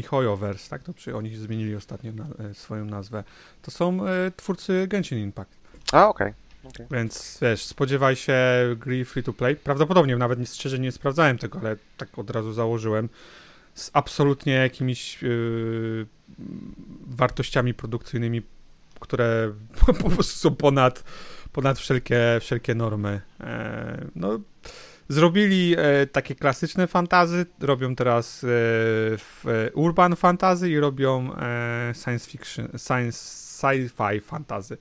[0.69, 0.83] tak?
[0.83, 3.25] To przy, oni zmienili ostatnio na, e, swoją nazwę.
[3.63, 5.53] To są e, twórcy Genshin Impact.
[5.93, 6.33] A, okej.
[6.91, 8.37] Więc wiesz, spodziewaj się
[8.77, 9.57] gry free to play.
[9.57, 13.09] Prawdopodobnie nawet nie, szczerze nie sprawdzałem tego, ale tak od razu założyłem.
[13.75, 15.29] Z absolutnie jakimiś e,
[17.07, 18.43] wartościami produkcyjnymi,
[19.01, 19.53] które
[20.03, 21.05] po prostu są ponad,
[21.53, 23.21] ponad wszelkie, wszelkie normy.
[23.41, 24.39] E, no,
[25.09, 31.93] zrobili e, takie klasyczne fantazy, robią teraz e, w, e, urban fantazy i robią e,
[32.05, 34.77] science fiction, science, sci-fi fantazy.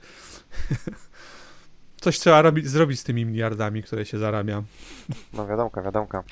[2.07, 4.63] Coś trzeba robić, zrobić z tymi miliardami, które się zarabia.
[5.33, 6.23] No wiadomka, wiadomka.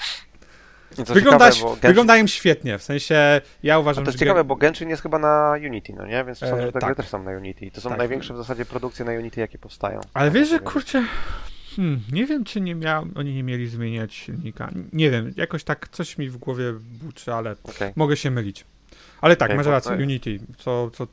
[0.99, 4.25] I co Wygląda, ciekawe, Genshin, wyglądają świetnie, w sensie ja a uważam, to jest że
[4.25, 6.23] ciekawe, bo Genshin jest chyba na Unity, no nie?
[6.25, 6.85] Więc sądzę, E, że te tak.
[6.89, 7.71] gry też są na Unity.
[7.71, 7.97] To są Tak.
[7.97, 10.01] największe w zasadzie produkcje na Unity, jakie powstają.
[10.13, 11.03] Ale wiesz, że kurczę,
[11.75, 14.71] hmm, nie wiem, czy nie miał, oni nie mieli zmieniać silnika.
[14.93, 17.93] Nie wiem, jakoś tak coś mi w głowie buczy, ale Okej.
[17.95, 18.65] mogę się mylić.
[19.21, 21.07] Ale tak, Okej, masz rację, no- Unity, co, co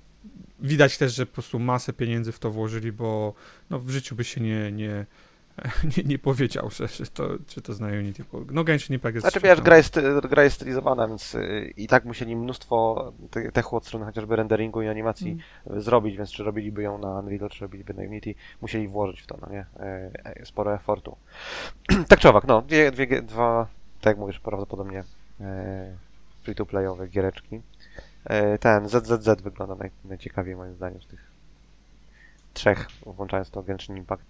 [0.63, 3.35] widać też, że po prostu masę pieniędzy w to włożyli, bo
[3.71, 5.07] no, w życiu by się nie, nie,
[5.97, 8.25] nie, nie powiedział, że, że, to, że to zna Unity.
[8.33, 9.99] bo- No Genshin Impact jest Znaczy wiesz, gra jest,
[10.31, 14.83] gra jest stylizowana, więc y, i tak musieli mnóstwo te- techu od strony chociażby renderingu
[14.83, 15.81] i animacji Mm.
[15.81, 19.39] zrobić, więc czy robiliby ją na Unreal, czy robiliby na Unity, musieli włożyć w to,
[19.41, 19.67] no nie?
[19.81, 21.17] E, Sporo efortu.
[22.09, 23.67] tak czy owak, no, dwie, dwie, dwa,
[24.01, 25.05] tak jak mówisz, prawdopodobnie
[26.43, 27.61] free-to-playowe giereczki.
[28.25, 31.33] E, ten ZZZ wygląda naj, najciekawiej moim zdaniem z tych
[32.53, 34.25] trzech, włączając to Genshin Impact.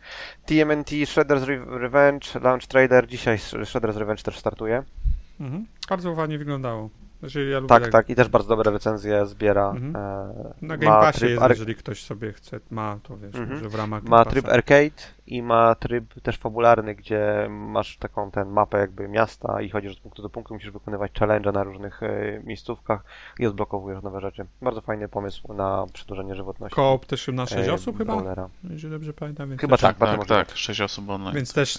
[0.46, 4.82] TMNT, Shredder's Re- Revenge, Launch Trailer, dzisiaj Shredder's Revenge też startuje.
[5.40, 5.66] Mhm.
[5.88, 6.90] Bardzo ładnie wyglądało.
[7.22, 9.70] Znaczy, ja lubię Tak, tak, i też bardzo dobre recenzje zbiera.
[9.70, 9.96] Mhm.
[9.96, 13.34] E, Na ma Game Passie tryb jest, ar- jeżeli ktoś sobie chce, ma to wiesz,
[13.34, 13.60] Mhm.
[13.62, 18.48] że w ramach Ma tryb arcade i ma tryb też fabularny, gdzie masz taką ten
[18.48, 22.40] mapę jakby miasta i chodzisz od punktu do punktu, musisz wykonywać challenge na różnych e,
[22.44, 23.04] miejscówkach
[23.38, 24.46] i odblokowujesz nowe rzeczy.
[24.62, 26.76] Bardzo fajny pomysł na przedłużenie żywotności.
[26.76, 28.22] Koop też na 6 e, osób chyba?
[28.70, 29.48] Jeżeli dobrze pamiętam.
[29.48, 30.44] Więc Chyba też- tak, tak, możliwe.
[30.44, 31.34] tak, 6 osób online.
[31.34, 31.78] Więc też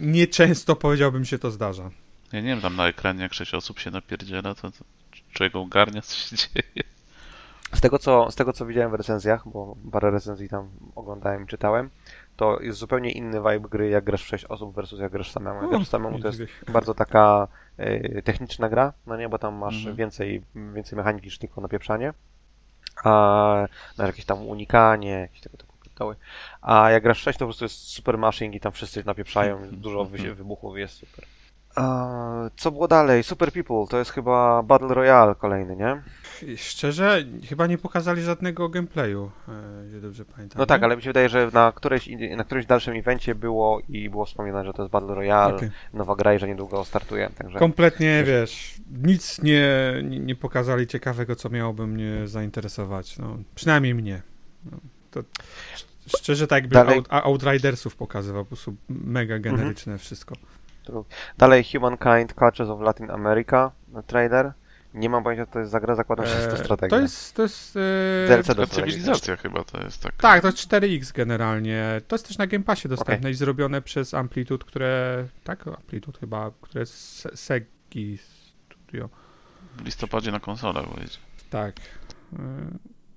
[0.00, 1.90] nieczęsto powiedziałbym się to zdarza.
[2.32, 4.84] Ja nie wiem, tam na ekranie jak 6 osób się napierdziela, to, to
[5.32, 6.82] człowiek ogarnia, co się dzieje.
[7.74, 11.46] Z tego, co, z tego co widziałem w recenzjach, bo parę recenzji tam oglądałem i
[11.46, 11.90] czytałem,
[12.36, 15.56] to jest zupełnie inny vibe gry, jak grasz w 6 osób versus jak grasz samemu.
[15.62, 19.54] Jak O, grasz samemu to jest bardzo taka e, techniczna gra, no nie, bo tam
[19.54, 19.96] masz Mhm.
[19.96, 20.42] więcej,
[20.74, 22.12] więcej mechaniki niż tylko napieprzanie,
[23.04, 23.66] a
[23.98, 26.16] na jakieś tam unikanie, jakieś tego typu pierdoły.
[26.62, 29.68] A jak grasz w 6, to po prostu jest super mashing i tam wszyscy napieprzają,
[29.72, 31.24] dużo wy, wybuchów jest super.
[32.56, 33.22] Co było dalej?
[33.22, 36.02] Super People, to jest chyba Battle Royale kolejny, nie?
[36.56, 40.58] Szczerze, chyba nie pokazali żadnego gameplayu, e, jeżeli dobrze pamiętam.
[40.58, 43.80] No tak, ale mi się wydaje, że na, którejś, in- na którymś dalszym evencie było
[43.88, 45.70] i było wspominane, że to jest Battle Royale, Okej.
[45.94, 47.58] nowa gra i że niedługo startuje, także...
[47.58, 49.70] Kompletnie, wiesz, nic nie,
[50.02, 53.18] nie, pokazali ciekawego, co miałoby mnie zainteresować.
[53.18, 54.22] No, przynajmniej mnie.
[54.72, 54.78] No,
[55.10, 55.20] to
[55.74, 55.86] sz-
[56.18, 60.34] szczerze, tak jakby Dalej- Out, Outridersów pokazywał, po prostu mega generyczne wszystko.
[61.38, 63.70] Dalej Humankind Cultures of Latin America,
[64.06, 64.52] trailer.
[64.94, 66.96] Nie mam pojęcia, co to jest za gra, zakładam, że jest to E, strategia.
[66.96, 67.78] To jest, to jest
[68.28, 70.14] DLC do cywilizacja chyba to jest tak.
[70.16, 72.00] Tak, to jest 4X generalnie.
[72.08, 75.24] To jest też na Game Passie dostępne i zrobione przez Amplitude, które.
[75.44, 79.08] Tak, Amplitude chyba, które jest Se- Segi Studio.
[79.76, 81.18] W listopadzie na konsolach wyjdzie.
[81.50, 81.74] Tak.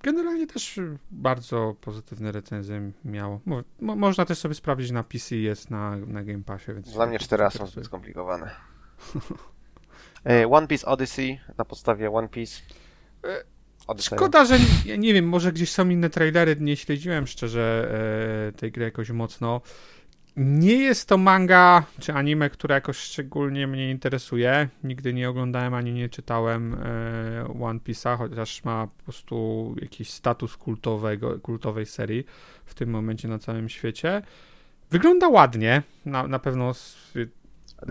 [0.03, 0.79] Generalnie też
[1.11, 3.41] bardzo pozytywne recenzje miało.
[3.45, 6.73] Mo- mo- można też sobie sprawdzić na PC, jest na, na Game Passie.
[6.73, 8.51] Więc Dla mnie cztery są zbyt skomplikowane.
[10.25, 12.61] E, One Piece Odyssey na podstawie One Piece.
[13.23, 13.43] E,
[13.87, 14.17] Odyssey.
[14.17, 17.91] Szkoda, że nie, nie wiem, może gdzieś są inne trailery, nie śledziłem szczerze
[18.47, 19.61] e, tej gry jakoś mocno.
[20.41, 24.69] Nie jest to manga czy anime, które jakoś szczególnie mnie interesuje.
[24.83, 30.57] Nigdy nie oglądałem ani nie czytałem e, One Piece'a, chociaż ma po prostu jakiś status
[30.57, 32.25] kultowego, kultowej serii
[32.65, 34.21] w tym momencie na całym świecie.
[34.91, 36.97] Wygląda ładnie, na, na pewno s-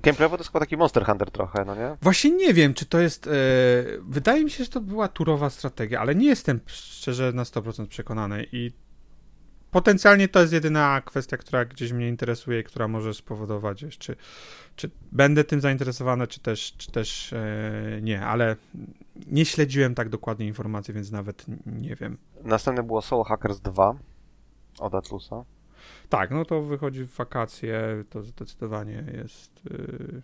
[0.02, 1.96] Gameplayowo to jest chyba taki Monster Hunter trochę, no nie?
[2.02, 3.26] Właśnie nie wiem, czy to jest.
[3.26, 3.30] E,
[4.02, 8.46] wydaje mi się, że to była turowa strategia, ale nie jestem szczerze na 100% przekonany.
[8.52, 8.72] I
[9.70, 14.16] potencjalnie to jest jedyna kwestia, która gdzieś mnie interesuje i która może spowodować, wiesz, czy,
[14.76, 18.56] czy będę tym zainteresowany, czy też, czy też e, nie, ale
[19.26, 22.18] nie śledziłem tak dokładnie informacji, więc nawet nie wiem.
[22.44, 23.94] Następne było Soul Hackers 2
[24.78, 25.44] od Atlusa.
[26.08, 29.66] Tak, no to wychodzi w wakacje, to zdecydowanie jest.
[29.66, 30.22] y,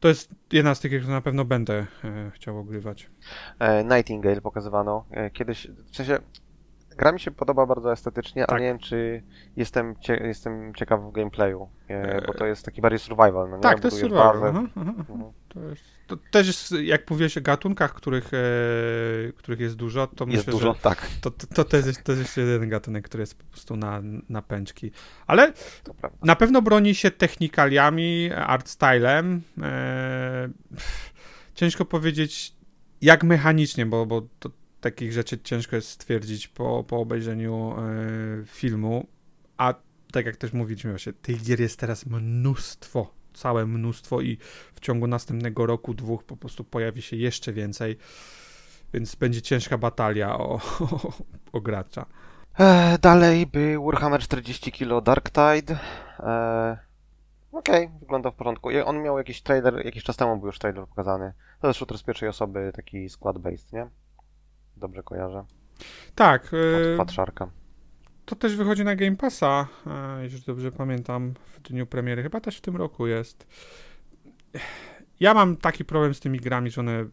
[0.00, 3.10] To jest jedna z tych, które na pewno będę e, chciał ogrywać.
[3.58, 5.04] E, Nightingale pokazywano.
[5.10, 6.18] E, kiedyś, w sensie,
[6.96, 8.50] gra mi się podoba bardzo estetycznie, Tak.
[8.50, 9.22] ale nie wiem, czy
[9.56, 13.62] jestem, cie, jestem ciekaw w gameplayu, e, bo to jest taki bardziej survival, no nie?
[13.62, 14.32] Tak, to jest survival.
[14.32, 14.48] bazę.
[14.48, 15.12] Aha, aha, aha.
[15.12, 15.32] Mhm.
[15.48, 20.24] To, jest, to też jest, jak mówiłeś o gatunkach, których, e, których jest dużo, to
[20.24, 23.04] Jest myślę, dużo, że tak, to, to, to, to, jest, to jest jeszcze jeden gatunek,
[23.04, 24.90] który jest po prostu na, na pęczki.
[25.26, 25.52] Ale
[26.22, 29.42] na pewno broni się technikaliami, art stylem.
[29.62, 30.48] E,
[31.54, 32.54] ciężko powiedzieć,
[33.02, 34.50] jak mechanicznie, bo, bo to,
[34.90, 39.06] takich rzeczy ciężko jest stwierdzić po, po obejrzeniu e, filmu.
[39.58, 39.74] A
[40.12, 44.38] tak jak też mówiliśmy właśnie, tych gier jest teraz mnóstwo, całe mnóstwo i
[44.74, 47.98] w ciągu następnego roku, dwóch po prostu pojawi się jeszcze więcej.
[48.94, 51.12] Więc będzie ciężka batalia o, o,
[51.52, 52.06] o gracza.
[52.58, 55.78] E, dalej był Warhammer 40 kg Dark Tide.
[56.20, 56.78] E,
[57.52, 58.68] Okej, wygląda w porządku.
[58.84, 61.32] On miał jakiś trailer, jakiś czas temu był już trailer pokazany.
[61.60, 63.88] To jest shooter z pierwszej osoby, taki squad-based, nie?
[64.76, 65.44] Dobrze kojarzę.
[66.14, 67.50] Tak, Od e, Patrzarka.
[68.24, 72.22] To też wychodzi na Game Passa, e, jeżeli dobrze pamiętam, w dniu premiery.
[72.22, 73.46] Chyba też w tym roku jest.
[75.20, 77.06] Ja mam taki problem z tymi grami, że one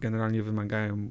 [0.00, 1.10] generalnie wymagają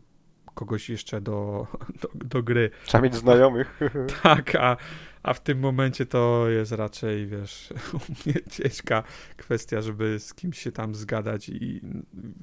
[0.59, 1.67] kogoś jeszcze do,
[2.01, 2.69] do, do gry.
[2.85, 3.79] Trzeba mieć znajomych.
[4.23, 4.77] Tak, a,
[5.23, 9.03] a w tym momencie to jest raczej, wiesz, u mnie ciężka
[9.37, 11.81] kwestia, żeby z kimś się tam zgadać i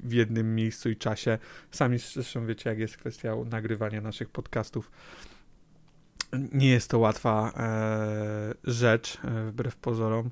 [0.03, 1.37] w jednym miejscu i czasie.
[1.71, 4.91] Sami zresztą wiecie, jak jest kwestia nagrywania naszych podcastów.
[6.53, 10.29] Nie jest to łatwa e, rzecz, e, wbrew pozorom.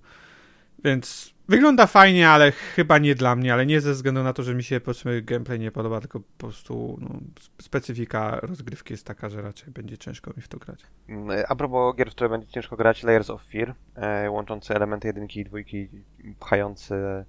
[0.84, 4.56] Więc wygląda fajnie, ale chyba nie dla mnie, ale nie ze względu na to, że
[4.56, 7.20] mi się powiedzmy gameplay nie podoba, tylko po prostu no,
[7.62, 10.80] specyfika rozgrywki jest taka, że raczej będzie ciężko mi w to grać.
[11.10, 15.08] Mm, A propos gier, w które będzie ciężko grać, Layers of Fear, e, łączące elementy
[15.08, 15.88] jedynki i dwójki,
[16.40, 17.26] pchające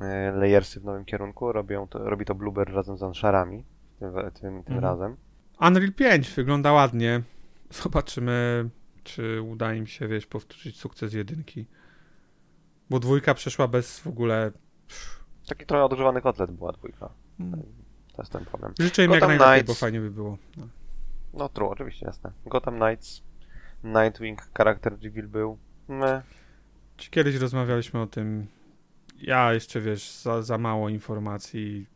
[0.00, 1.52] e, layersy w nowym kierunku.
[1.52, 3.64] Robią to, robi to Blueber razem z Anszarami
[3.98, 4.80] tym, tym, tym Mhm.
[4.80, 5.16] razem.
[5.60, 7.22] Unreal 5 wygląda ładnie.
[7.70, 8.68] Zobaczymy,
[9.04, 11.66] czy uda im się, wiesz, powtórzyć sukces jedynki.
[12.90, 14.52] Bo dwójka przeszła bez w ogóle...
[15.48, 17.10] Taki trochę odgrzewany kotlet była dwójka.
[17.40, 17.62] Mm.
[18.12, 18.74] To jest ten problem.
[18.80, 19.66] Życzę im jak najlepiej, Knights.
[19.68, 20.38] bo fajnie by było.
[20.56, 20.68] No.
[21.34, 22.32] No true, oczywiście, jasne.
[22.46, 23.22] Gotham Knights,
[23.84, 25.58] Nightwing, charakter reveal był.
[26.96, 28.46] Ci Kiedyś rozmawialiśmy o tym.
[29.18, 31.86] Ja jeszcze, wiesz, za, za mało informacji.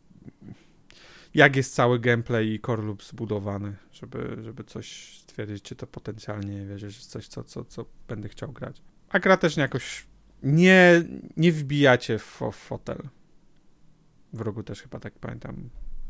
[1.35, 6.67] Jak jest cały gameplay i core loop zbudowany, żeby, żeby coś stwierdzić, czy to potencjalnie,
[6.67, 8.83] wiesz, jest coś, co, co, co będę chciał grać.
[9.09, 10.07] A gra też jakoś
[10.45, 11.03] nie,
[11.37, 12.99] nie wbijacie w, w fotel.
[14.33, 15.69] W rogu też chyba tak pamiętam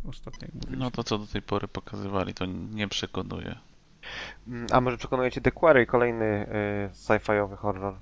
[0.09, 0.49] ostatnio.
[0.71, 3.59] No to co do tej pory pokazywali, to nie przekonuje.
[4.49, 7.95] Mm, A może przekonuje cię The Quarry, kolejny y, sci-fiowy horror.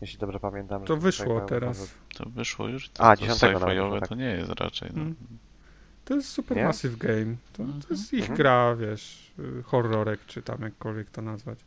[0.00, 0.84] Jeśli dobrze pamiętam.
[0.84, 1.78] To wyszło teraz.
[1.78, 1.94] horror.
[2.14, 2.88] To wyszło już.
[2.90, 4.08] To, A, to 10 nawet sci-fiowe tak.
[4.08, 4.90] to nie jest raczej.
[4.94, 5.00] No.
[5.02, 5.14] Mm.
[6.04, 6.64] To jest super Nie?
[6.64, 7.36] massive game.
[7.52, 8.36] To, to jest ich Mhm.
[8.36, 11.58] gra, wiesz, y, horrorek, czy tam jakkolwiek to nazwać.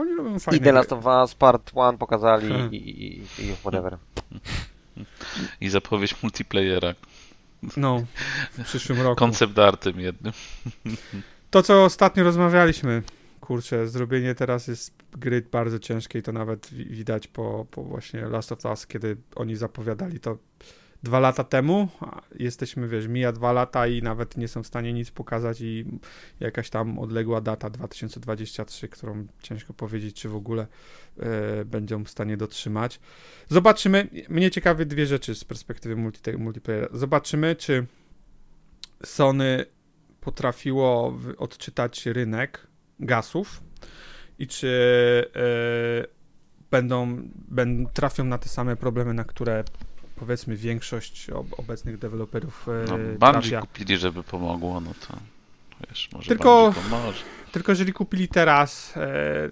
[0.00, 0.72] Oni robią fajne I The.
[0.72, 2.72] Last of Us Part 1 pokazali Hmm.
[2.72, 3.98] i, i, i, whatever.
[5.60, 6.94] I zapowiedź multiplayera.
[7.76, 8.04] No,
[8.58, 9.16] w przyszłym roku.
[9.18, 10.32] Koncept artem jednym.
[11.50, 13.02] To, co ostatnio rozmawialiśmy,
[13.40, 18.20] kurczę, zrobienie teraz jest gry bardzo ciężkie i to nawet wi- widać po, po właśnie
[18.20, 20.38] Last of Us, kiedy oni zapowiadali to.
[21.02, 21.88] Dwa lata temu.
[22.38, 25.84] Jesteśmy, wiesz, mija dwa lata i nawet nie są w stanie nic pokazać i
[26.40, 30.66] jakaś tam odległa data 2023, którą ciężko powiedzieć, czy w ogóle
[31.18, 33.00] e, będą w stanie dotrzymać.
[33.48, 34.08] Zobaczymy.
[34.28, 36.88] Mnie ciekawe dwie rzeczy z perspektywy multi multiplayera.
[36.92, 37.86] Zobaczymy, czy
[39.04, 39.64] Sony
[40.20, 42.66] potrafiło odczytać rynek
[43.00, 43.62] gasów
[44.38, 44.68] i czy
[45.36, 46.20] e,
[46.70, 49.64] będą, będą trafią na te same problemy, na które
[50.20, 53.60] powiedzmy większość obecnych deweloperów e, no, Bungie trafia.
[53.60, 55.16] kupili, żeby pomogło, no to
[55.88, 57.22] wiesz, może tylko, pomoże.
[57.52, 59.50] Tylko jeżeli kupili teraz, e,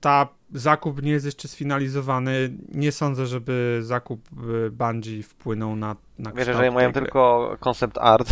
[0.00, 2.50] ta zakup nie jest jeszcze sfinalizowany.
[2.68, 4.28] Nie sądzę, żeby zakup
[4.70, 7.02] Bungie wpłynął na, na Wiesz, że mają gry.
[7.02, 8.28] tylko koncept art.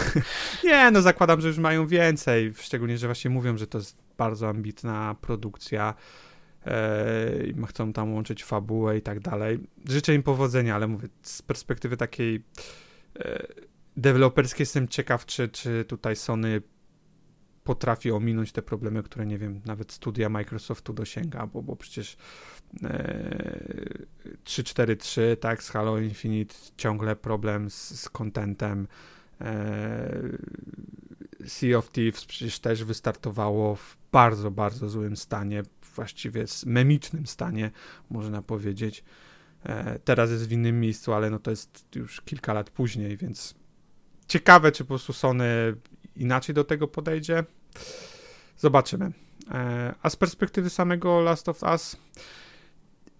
[0.64, 2.52] nie, no zakładam, że już mają więcej.
[2.56, 5.94] Szczególnie, że właśnie mówią, że to jest bardzo ambitna produkcja.
[6.66, 9.58] E, chcą tam łączyć fabułę i tak dalej.
[9.88, 12.44] Życzę im powodzenia, ale mówię, z perspektywy takiej
[13.18, 13.46] e,
[13.96, 16.62] deweloperskiej jestem ciekaw, czy, czy tutaj Sony
[17.64, 22.16] potrafi ominąć te problemy, które nie wiem, nawet studia Microsoftu dosięga, bo, bo przecież
[22.82, 23.98] e,
[24.44, 28.88] 343, tak, z Halo Infinite ciągle problem z, z contentem.
[29.40, 30.22] E,
[31.46, 35.62] sea of Thieves przecież też wystartowało w bardzo, bardzo złym stanie,
[35.94, 37.70] właściwie memicznym stanie,
[38.10, 39.04] można powiedzieć.
[39.66, 43.54] E, teraz jest w innym miejscu, ale no to jest już kilka lat później, więc
[44.28, 45.74] ciekawe, czy po prostu Sony
[46.16, 47.44] inaczej do tego podejdzie.
[48.56, 49.12] Zobaczymy.
[49.50, 51.96] E, a z perspektywy samego Last of Us,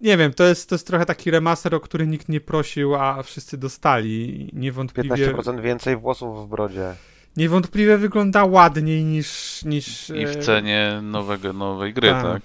[0.01, 3.23] nie wiem, to jest, to jest trochę taki remaster, o który nikt nie prosił, a
[3.23, 4.51] wszyscy dostali.
[4.53, 5.33] Niewątpliwie.
[5.33, 6.95] 15% więcej włosów w brodzie.
[7.37, 9.63] Niewątpliwie wygląda ładniej niż.
[9.65, 12.23] niż I w cenie nowego, nowej gry, tak?
[12.23, 12.43] tak?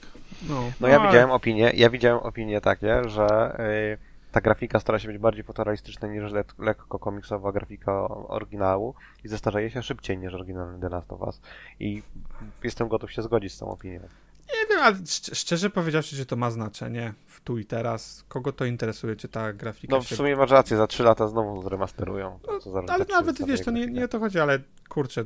[0.49, 1.07] No, no, no, ja ale...
[1.07, 3.57] widziałem opinie, ja widziałem opinie takie, że.
[3.59, 9.27] Yy ta grafika stara się być bardziej fotorealistyczna niż le lekko komiksowa grafika oryginału i
[9.27, 11.41] zestarzeje się szybciej niż oryginalny The Last of Us.
[11.79, 12.03] I
[12.63, 13.99] jestem gotów się zgodzić z tą opinią.
[14.49, 14.95] Nie wiem, ale
[15.33, 18.25] szczerze powiedziawszy, że to ma znaczenie w tu i teraz.
[18.27, 21.61] Kogo to interesuje, czy ta grafika No w sumie masz rację, za 3 lata znowu
[21.61, 22.39] zremasterują.
[22.47, 25.25] No, ale nawet, wiesz, to nie, nie o to chodzi, ale kurczę,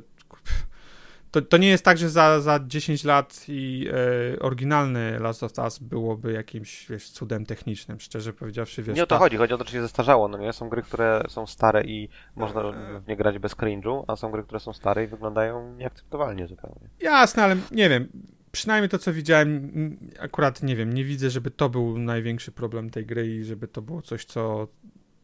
[1.34, 3.90] to, to nie jest tak, że za, za 10 lat i
[4.36, 8.84] e, oryginalny Last of Us byłoby jakimś wiesz, cudem technicznym, szczerze powiedziawszy.
[8.84, 9.20] Wiesz, nie o to ta...
[9.20, 10.28] chodzi, chodzi o to, czy się zestarzało.
[10.28, 10.54] No nie?
[10.54, 12.62] Są gry, które są stare i można
[13.00, 16.90] w nie grać bez cringe'u, a są gry, które są stare i wyglądają nieakceptowalnie zupełnie.
[17.00, 18.08] Jasne, ale nie wiem.
[18.52, 19.72] Przynajmniej to, co widziałem,
[20.20, 23.82] akurat nie wiem, nie widzę, żeby to był największy problem tej gry i żeby to
[23.82, 24.68] było coś, co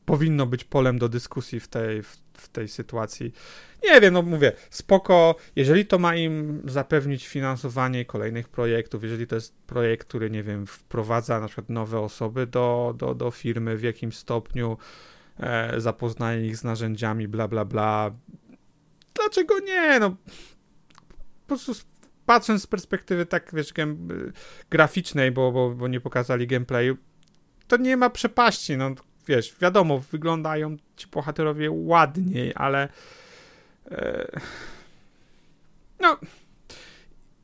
[0.06, 3.34] powinno być polem do dyskusji w tej, w, w, tej sytuacji.
[3.84, 9.36] Nie wiem, no mówię, spoko, jeżeli to ma im zapewnić finansowanie kolejnych projektów, jeżeli to
[9.36, 13.84] jest projekt, który, nie wiem, wprowadza na przykład nowe osoby do, do, do firmy w
[13.84, 14.78] jakimś stopniu,
[15.40, 18.12] e, zapoznaje ich z narzędziami, bla, bla, bla.
[19.14, 20.00] Dlaczego nie?
[20.00, 21.74] No, po prostu
[22.26, 23.74] patrząc z perspektywy tak, wiesz,
[24.70, 26.98] graficznej, bo, bo, bo nie pokazali gameplayu,
[27.68, 28.92] to nie ma przepaści, no
[29.28, 32.90] wiesz, wiadomo, wyglądają ci bohaterowie ładniej, ale
[36.00, 36.18] no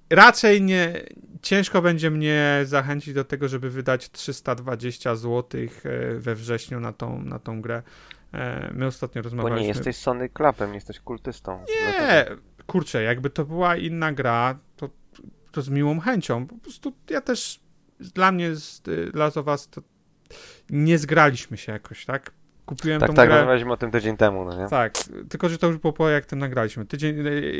[0.10, 1.03] raczej nie
[1.45, 7.21] ciężko będzie mnie zachęcić do tego, żeby wydać 320 zł e, we wrześniu na tą,
[7.21, 7.84] na tą grę.
[8.34, 9.58] E, my ostatnio rozmawialiśmy...
[9.58, 11.65] Bo nie jesteś Sony Klapem, jesteś kultystą.
[11.67, 12.25] Nie,
[12.67, 14.89] kurczę, jakby to była inna gra, to,
[15.51, 16.47] to z miłą chęcią.
[16.47, 17.60] Po prostu ja też,
[17.99, 19.12] dla mnie z y,
[19.47, 19.81] Us to
[20.69, 22.31] nie zgraliśmy się jakoś, tak?
[22.65, 23.37] Kupiłem tak, tą tak, grę...
[23.37, 24.69] rozmawialiśmy o tym tydzień temu, no nie?
[24.69, 24.94] Tak,
[25.29, 26.85] tylko że to już było po jak tym nagraliśmy.
[26.85, 27.15] Tydzień,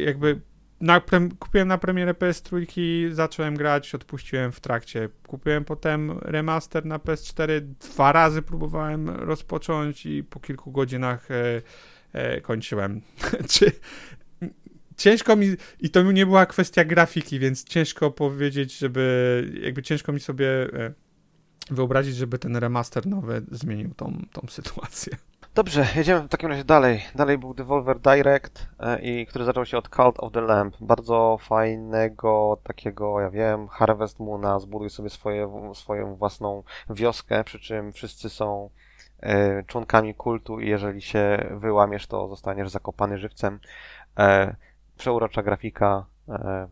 [0.05, 0.41] jakby
[0.82, 1.29] na pre...
[1.39, 2.65] kupiłem na premierę PS3,
[3.11, 5.09] zacząłem grać, odpuściłem w trakcie.
[5.27, 11.61] Kupiłem potem remaster na PS4, dwa razy próbowałem rozpocząć i po kilku godzinach e,
[12.13, 13.01] e, kończyłem.
[13.51, 13.71] Czy...
[14.97, 15.47] Ciężko mi,
[15.79, 20.93] i to nie była kwestia grafiki, więc ciężko powiedzieć, żeby, jakby ciężko mi sobie e,
[21.72, 25.18] wyobrazić, żeby ten remaster nowy zmienił tą, tą sytuację.
[25.55, 27.01] Dobrze, jedziemy w takim razie dalej.
[27.16, 30.76] Dalej był Devolver Direct, e, i, który zaczął się od Cult of the Lamp.
[30.82, 37.93] Bardzo fajnego, takiego, ja wiem, Harvest Moona, zbuduj sobie swoje, swoją własną wioskę, przy czym
[37.93, 38.70] wszyscy są
[39.20, 43.59] e, członkami kultu i jeżeli się wyłamiesz, to zostaniesz zakopany żywcem.
[44.20, 44.55] E,
[44.97, 46.05] przeurocza grafika,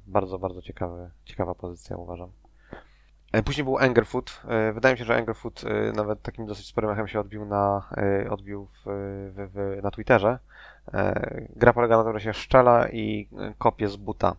[0.08, 2.43] bardzo, bardzo ciekawy, ciekawa pozycja uważam.
[3.34, 4.41] E, później był Angerfoot.
[4.47, 7.89] E, wydaje mi się, że Angerfoot e, nawet takim dosyć sporym echem się odbił na,
[8.29, 8.84] odbił w,
[9.36, 10.39] w, w, na Twitterze.
[11.55, 14.36] Gra polega na tym, że się szczela i kopie z buta.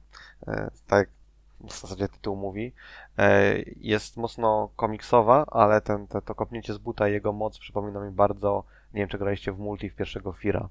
[0.86, 1.08] Tak
[1.60, 2.72] w zasadzie tytuł mówi.
[3.76, 8.10] Jest mocno komiksowa, ale ten, te, to kopnięcie z buta i jego moc przypomina mi
[8.10, 8.64] bardzo
[8.94, 10.68] Nie wiem, czy graliście w multi w pierwszego Fira,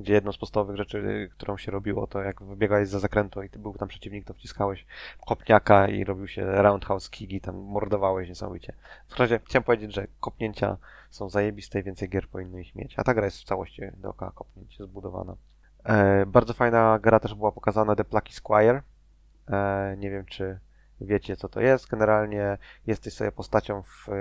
[0.00, 3.74] gdzie jedną z podstawowych rzeczy, którą się robiło, to jak wybiegałeś za zakrętu i był
[3.74, 4.86] tam przeciwnik, to wciskałeś
[5.26, 8.72] kopniaka i robił się roundhouse kick i tam mordowałeś niesamowicie.
[9.06, 10.76] W każdym razie chciałem powiedzieć, że kopnięcia
[11.10, 12.94] są zajebiste i więcej gier powinno ich mieć.
[12.98, 15.36] A ta gra jest w całości dookoła kopnięć zbudowana.
[15.84, 18.82] E, bardzo fajna gra też była pokazana The Plucky Squire.
[19.48, 20.58] E, nie wiem, czy
[21.04, 21.88] wiecie, co to jest.
[21.88, 24.12] Generalnie jesteś sobie postacią w, e,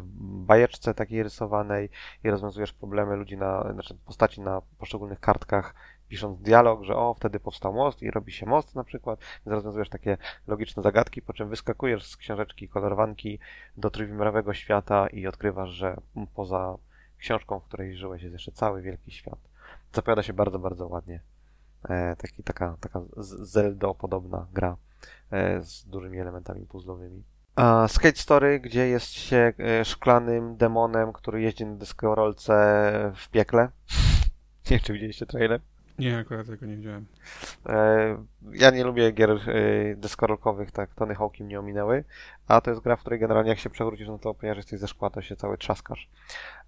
[0.00, 0.06] w
[0.46, 1.90] bajeczce takiej rysowanej
[2.24, 5.74] i rozwiązujesz problemy ludzi na, znaczy postaci na poszczególnych kartkach,
[6.08, 9.88] pisząc dialog, że o, wtedy powstał most i robi się most na przykład, więc rozwiązujesz
[9.88, 13.38] takie logiczne zagadki, po czym wyskakujesz z książeczki kolorowanki
[13.76, 15.96] do trójwymiarowego świata i odkrywasz, że
[16.34, 16.76] poza
[17.18, 19.38] książką, w której żyłeś, jest jeszcze cały wielki świat.
[19.92, 21.20] Zapowiada się bardzo, bardzo ładnie.
[21.88, 23.00] E, taki, taka, taka
[23.42, 24.89] Zelda-podobna gra e,
[25.60, 27.22] z dużymi elementami puzzlowymi.
[27.56, 32.52] A Skate Story, gdzie jest się e, szklanym demonem, który jeździ na deskorolce
[33.16, 33.62] w piekle.
[34.70, 35.60] Nie wiem, czy widzieliście trailer?
[35.98, 37.06] Nie, akurat tego nie widziałem.
[37.66, 39.36] E, ja nie lubię gier e,
[39.96, 42.04] deskorolkowych, tak, Tony Hawki mnie ominęły,
[42.48, 44.88] a to jest gra, w której generalnie jak się przewrócisz, no to ponieważ jesteś ze
[44.88, 46.08] szkła, to się cały trzaskasz.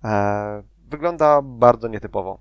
[0.05, 2.39] E, wygląda bardzo nietypowo.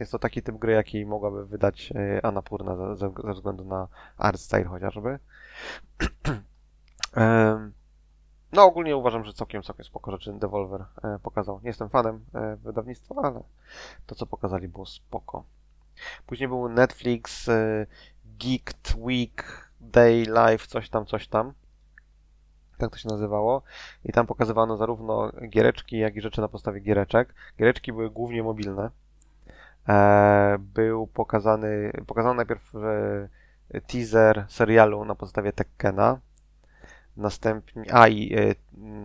[0.00, 4.64] Jest to taki typ gry, jaki mogłaby wydać Annapurna ze, ze względu na art style
[4.64, 5.18] chociażby.
[8.52, 10.84] No ogólnie uważam, że całkiem, całkiem spoko rzeczy Devolver
[11.22, 11.60] pokazał.
[11.62, 12.24] Nie jestem fanem
[12.56, 13.42] wydawnictwa, ale
[14.06, 15.44] to co pokazali było spoko.
[16.26, 17.50] Później był Netflix,
[18.24, 21.52] Geeked Week, Day Life, coś tam, coś tam.
[22.78, 23.62] Tak to się nazywało.
[24.04, 27.34] I tam pokazywano zarówno giereczki, jak i rzeczy na podstawie giereczek.
[27.58, 28.90] Giereczki były głównie mobilne.
[29.88, 36.20] E, był pokazany, pokazano najpierw e, teaser serialu na podstawie Tekkena.
[37.16, 38.54] Następnie, a i e,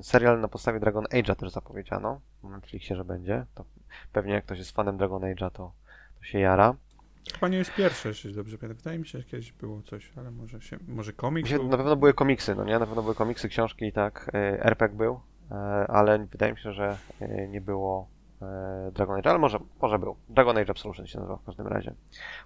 [0.03, 2.21] serial na podstawie Dragon Age'a też zapowiedziano.
[2.43, 3.45] W Netflixie, że będzie.
[3.55, 3.65] To
[4.13, 5.71] pewnie jak ktoś jest fanem Dragon Age'a, to,
[6.19, 6.75] to się jara.
[7.33, 8.77] Chyba nie jest pierwsze, jeśli dobrze pamiętam.
[8.77, 11.67] Wydaje mi się, że kiedyś było coś, ale może się, może komiks był?
[11.67, 12.79] Na pewno były komiksy, no nie?
[12.79, 14.31] Na pewno były komiksy, książki i tak.
[14.59, 15.19] RPG był,
[15.87, 16.97] ale wydaje mi się, że
[17.49, 18.07] nie było
[18.93, 20.15] Dragon Age, ale może, może był.
[20.29, 21.93] Dragon Age Absolution się nazywał w każdym razie.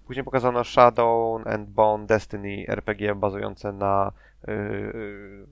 [0.05, 4.11] Później pokazano Shadow and Bone Destiny RPG bazujące na
[4.47, 5.47] yy,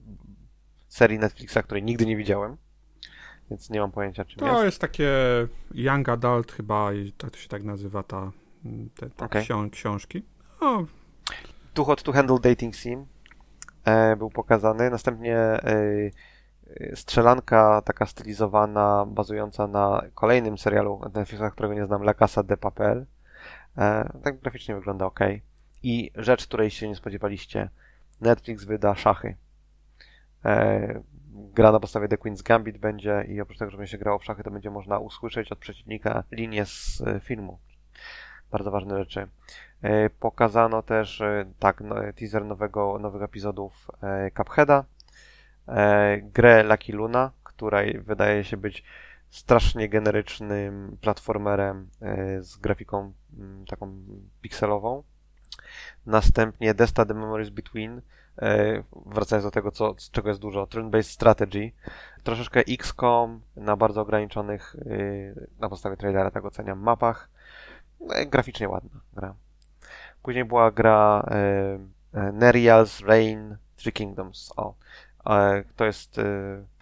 [0.87, 2.57] serii Netflixa, której nigdy nie widziałem.
[3.49, 4.57] Więc nie mam pojęcia, czym to jest.
[4.57, 5.11] To jest takie
[5.73, 8.31] Young Adult chyba, i to się tak nazywa ta
[8.95, 9.41] te, te okay.
[9.41, 10.23] ksią książki.
[10.61, 10.85] No.
[11.73, 13.05] Too Hot to Handle Dating Sim
[13.85, 14.89] e, był pokazany.
[14.89, 16.11] Następnie e, e,
[16.95, 23.05] strzelanka taka stylizowana, bazująca na kolejnym serialu Netflixa, którego nie znam, La Casa de Papel.
[23.77, 25.19] E, tak graficznie wygląda ok.
[25.83, 27.69] I rzecz, której się nie spodziewaliście.
[28.21, 29.35] Netflix wyda szachy.
[30.45, 31.01] E,
[31.33, 34.25] gra na podstawie The Queen's Gambit będzie i oprócz tego, że będzie się grało w
[34.25, 37.59] szachy, to będzie można usłyszeć od przeciwnika linię z e, filmu
[38.51, 39.27] bardzo ważne rzeczy.
[40.19, 41.23] Pokazano też
[41.59, 43.87] tak, no, teaser nowego, nowych epizodów
[44.37, 44.83] Cupheada,
[46.21, 48.83] grę Lucky Luna, która wydaje się być
[49.29, 51.89] strasznie generycznym platformerem
[52.39, 53.93] z grafiką mm, taką
[54.41, 55.03] pikselową.
[56.05, 58.01] Następnie Desta The Memories Between,
[59.05, 61.71] wracając do tego, co, czego jest dużo, turn-based strategy,
[62.23, 64.75] troszeczkę XCOM na bardzo ograniczonych,
[65.59, 67.29] na podstawie trailera tak oceniam, mapach,
[67.99, 69.35] no, graficznie ładna gra.
[70.23, 71.35] Później była gra e,
[72.13, 74.53] e, Neria's Reign Three Kingdoms.
[74.55, 74.73] O, e,
[75.75, 76.23] to jest, e,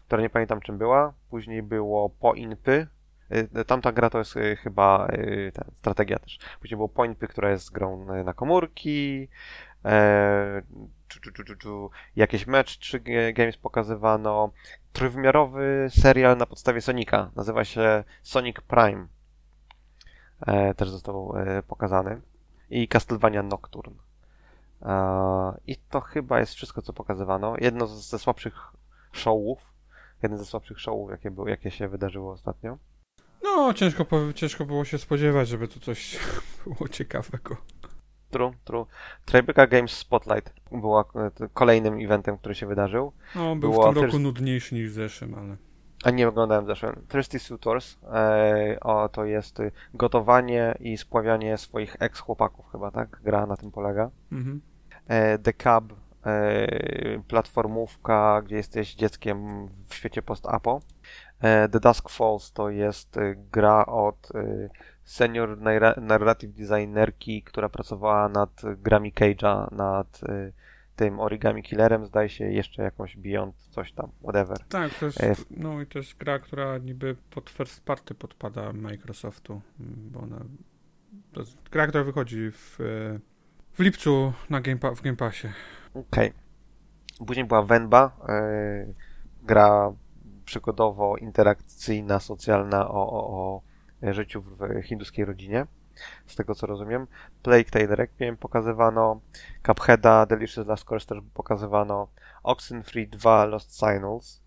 [0.07, 1.13] która nie pamiętam czym była.
[1.29, 2.87] Później było Poinpy.
[3.29, 6.39] E, tamta gra to jest e, chyba e, ta strategia też.
[6.59, 9.27] Później było Poinpy, która jest grą na komórki.
[9.85, 10.61] E,
[11.07, 13.01] czu, czu, czu, czu, jakieś mecz 3
[13.33, 14.51] Games pokazywano.
[14.93, 17.31] Trójwymiarowy serial na podstawie Sonika.
[17.35, 19.07] Nazywa się Sonic Prime.
[20.47, 22.21] E, też został e, pokazany.
[22.69, 24.06] I Castlevania Nocturne.
[24.81, 27.55] E, I to chyba jest wszystko, co pokazywano.
[27.57, 28.55] Jedno ze słabszych
[29.11, 29.73] showów,
[30.23, 32.77] jeden ze słabszych showów, jakie, było, jakie się wydarzyło ostatnio.
[33.43, 34.05] No, ciężko,
[34.35, 36.19] ciężko było się spodziewać, żeby tu coś
[36.65, 37.57] było ciekawego.
[38.29, 38.85] True, true.
[39.25, 41.05] Tribeca Games Spotlight była
[41.53, 43.11] kolejnym eventem, który się wydarzył.
[43.35, 45.57] No, był było w tym roku nudniejszy niż w zeszłym, ale...
[46.03, 47.05] A nie oglądałem zeszłym.
[47.09, 47.97] Thirsty Suitors.
[48.13, 49.59] E, o, to jest
[49.93, 53.19] gotowanie i spławianie swoich ex-chłopaków chyba, tak?
[53.23, 54.09] Gra na tym polega.
[54.31, 54.61] Mhm.
[55.07, 55.83] E, The Cab,
[56.25, 56.67] e,
[57.27, 60.81] platformówka, gdzie jesteś dzieckiem w świecie post-apo.
[61.39, 64.69] E, The Dusk Falls to jest e, gra od e,
[65.03, 65.57] senior
[65.97, 70.21] narrative designerki, która pracowała nad grami Cage'a, nad
[70.97, 74.57] tym Origami Killerem, zdaje się jeszcze jakąś Beyond, coś tam, whatever.
[74.69, 78.73] Tak, to jest, E, no i to jest gra, która niby pod first party podpada
[78.73, 80.45] Microsoftu, bo ona,
[81.33, 83.19] to jest gra, która wychodzi w, e,
[83.73, 85.47] w lipcu na Game, Pa- w Game Passie.
[85.93, 86.33] Okej.
[87.27, 88.17] Później była Venba,
[88.87, 88.93] yy,
[89.43, 89.93] gra
[90.45, 93.61] przygodowo-interakcyjna, socjalna o, o,
[94.01, 95.65] o życiu w hinduskiej rodzinie,
[96.27, 97.07] z tego co rozumiem.
[97.43, 99.19] Plague Tale Requiem pokazywano,
[99.65, 102.07] Cupheada, Delicious Last Course też pokazywano,
[102.43, 104.41] Oxenfree 2 Lost Signals.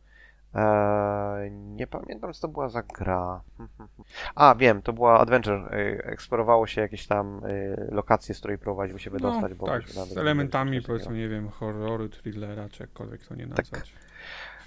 [0.54, 3.40] Eee, nie pamiętam, co to była za gra.
[4.34, 5.76] A, wiem, to była Adventure.
[5.78, 9.54] Yy, Eksplorowało się jakieś tam yy, lokacje, z której próbowaliśmy się wydostać.
[9.54, 13.56] bo tak, z elementami, powiedzmy, nie wiem, horroru, thrillera, czy jakkolwiek to nie Tak.
[13.58, 13.92] nazwać.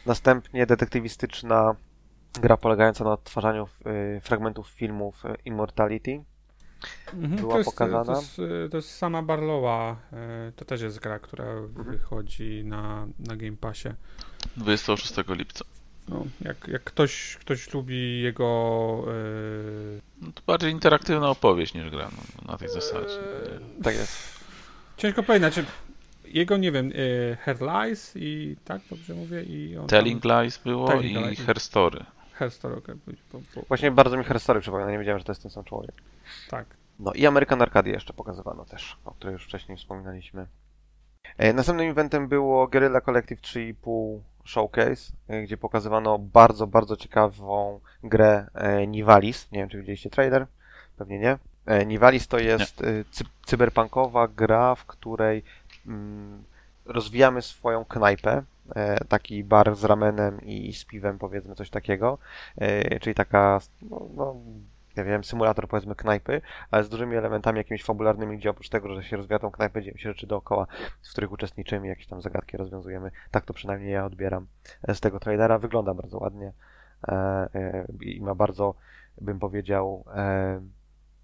[0.05, 1.75] Następnie detektywistyczna
[2.41, 3.67] gra polegająca na odtwarzaniu
[4.17, 6.23] y, fragmentów filmów y, Immortality.
[7.13, 8.05] Mhm, była to jest, pokazana.
[8.05, 11.91] To jest, e, to jest sama Barlowa, e, to też jest gra, która Mhm.
[11.91, 13.89] wychodzi na, na Game Passie.
[14.57, 15.65] 26 lipca.
[16.09, 19.11] No, jak, jak ktoś, ktoś lubi jego e,
[20.21, 23.17] No to bardziej interaktywna opowieść niż gra no, na tej zasadzie.
[23.77, 23.83] Nie?
[23.83, 24.39] Tak jest.
[24.97, 25.65] Ciężko powiedzieć, znaczy
[26.25, 26.91] jego, nie wiem,
[27.31, 31.39] e, Hair Lies i tak dobrze mówię i on Telling Lies było Telling i Lies.
[31.39, 32.05] Her Story.
[32.33, 32.95] Tam, Hair Story, okej,
[33.33, 35.91] bo, Właśnie bardzo mi Herstory przypomina, nie wiedziałem, że to jest ten sam człowiek.
[36.49, 36.65] tak.
[36.99, 40.47] No i American Arcade jeszcze pokazywano też, o której już wcześniej wspominaliśmy.
[41.37, 48.47] E, Następnym eventem było Guerrilla Collective 3,5 Showcase, e, gdzie pokazywano bardzo, bardzo ciekawą grę
[48.53, 49.51] e, Nivalis.
[49.51, 50.47] Nie wiem, czy widzieliście trailer?
[50.97, 51.37] Pewnie nie.
[51.65, 55.43] E, Nivalis to jest e, cy cyberpunkowa gra, w której
[55.87, 56.43] mm,
[56.85, 58.43] rozwijamy swoją knajpę.
[58.75, 62.17] E, taki bar z ramenem i z piwem, powiedzmy, coś takiego.
[62.57, 64.35] E, czyli taka, no, no,
[64.95, 66.41] ja wiem, symulator, powiedzmy, knajpy,
[66.71, 69.97] ale z dużymi elementami jakimiś fabularnymi, gdzie oprócz tego, że się rozwija tą knajpę, dzieją
[69.97, 70.67] się rzeczy dookoła,
[71.01, 73.11] w których uczestniczymy, jakieś tam zagadki rozwiązujemy.
[73.31, 74.47] Tak to przynajmniej ja odbieram
[74.87, 75.59] e, z tego trailera.
[75.59, 76.53] Wygląda bardzo ładnie
[78.01, 78.75] i ma bardzo,
[79.21, 80.05] bym powiedział,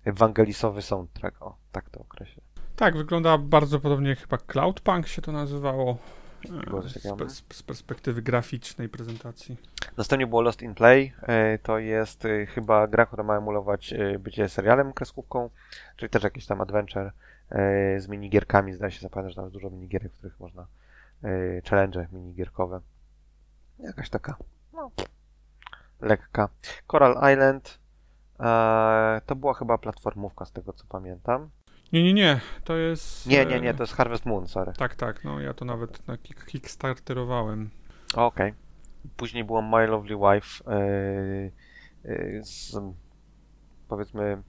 [0.05, 1.41] ewangelisowy soundtrack.
[1.41, 2.43] O, tak to określę.
[2.75, 5.97] Tak, wygląda bardzo podobnie, chyba Cloudpunk się to nazywało.
[6.47, 9.57] Z, pe- z, perspektywy graficznej prezentacji.
[9.97, 11.13] Następnie było Lost in Play.
[11.21, 15.49] E, To jest e, chyba gra, która ma emulować e, bycie serialem kreskówką,
[15.95, 17.11] czyli też jakiś tam adventure
[17.97, 18.73] z minigierkami.
[18.73, 20.67] Zdaje się zapamiętać, że tam jest dużo minigierek, w których można
[21.69, 22.81] challenge minigierkowe.
[23.79, 24.37] Jakaś taka
[24.73, 24.91] no,
[26.01, 26.49] lekka.
[26.87, 27.79] Coral Island
[29.25, 31.49] to była chyba platformówka z tego co pamiętam.
[31.93, 33.27] Nie, nie, nie, to jest...
[33.27, 34.73] Nie, e, nie, nie, to jest Harvest Moon, sorry.
[34.73, 37.69] Tak, tak, no ja to nawet na kick- kickstarterowałem.
[38.15, 38.53] Okej.
[39.17, 41.51] Później było My Lovely Wife yy,
[42.03, 42.77] yy, z
[43.87, 44.43] powiedzmy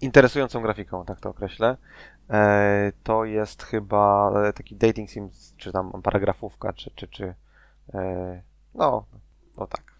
[0.00, 1.76] interesującą grafiką, tak to określę.
[2.30, 7.34] E, to jest chyba taki dating sim, czy tam paragrafówka, czy, czy, czy
[8.74, 9.06] no,
[9.56, 9.94] no tak.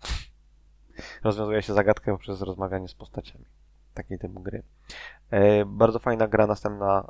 [1.25, 3.45] Rozwiązuje się zagadkę poprzez rozmawianie z postaciami.
[3.95, 4.63] Takiej typu gry.
[5.31, 7.09] E, bardzo fajna gra, następna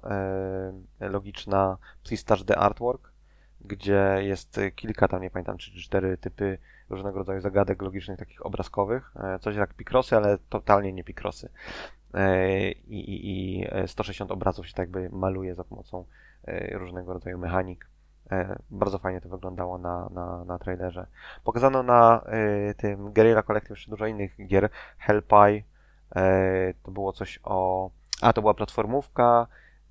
[1.01, 3.15] e, logiczna Please the Artwork
[3.65, 6.59] gdzie jest kilka, tam nie pamiętam, czy cztery typy
[6.91, 9.15] różnego rodzaju zagadek logicznych, takich obrazkowych.
[9.17, 11.49] E, Coś jak Picrossy, ale totalnie nie Picrossy.
[12.15, 16.05] E, I, i, I e, 160 obrazów się tak jakby maluje za pomocą
[16.73, 17.89] różnego rodzaju mechanik.
[18.71, 21.07] Bardzo fajnie to wyglądało na, na, na trailerze.
[21.45, 22.25] Pokazano na
[22.77, 24.69] tym Guerrilla Collective jeszcze dużo innych gier.
[24.99, 25.63] Hellpie,
[26.83, 27.91] to było coś o...
[28.21, 29.47] A, to była platformówka,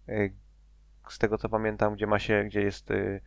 [0.07, 0.29] e,
[1.09, 3.21] z tego co pamiętam, gdzie ma się, gdzie jest y,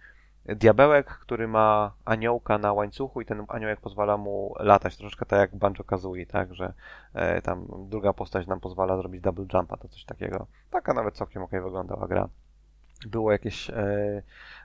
[0.47, 5.57] diabełek, który ma aniołka na łańcuchu i ten aniołek pozwala mu latać, troszeczkę tak jak
[5.57, 6.73] Banjo Kazooie, tak, że
[7.15, 10.47] e, tam druga postać nam pozwala zrobić double jumpa, to coś takiego.
[10.71, 12.29] Taka nawet całkiem okej wyglądała gra.
[13.07, 14.23] Było jakieś e,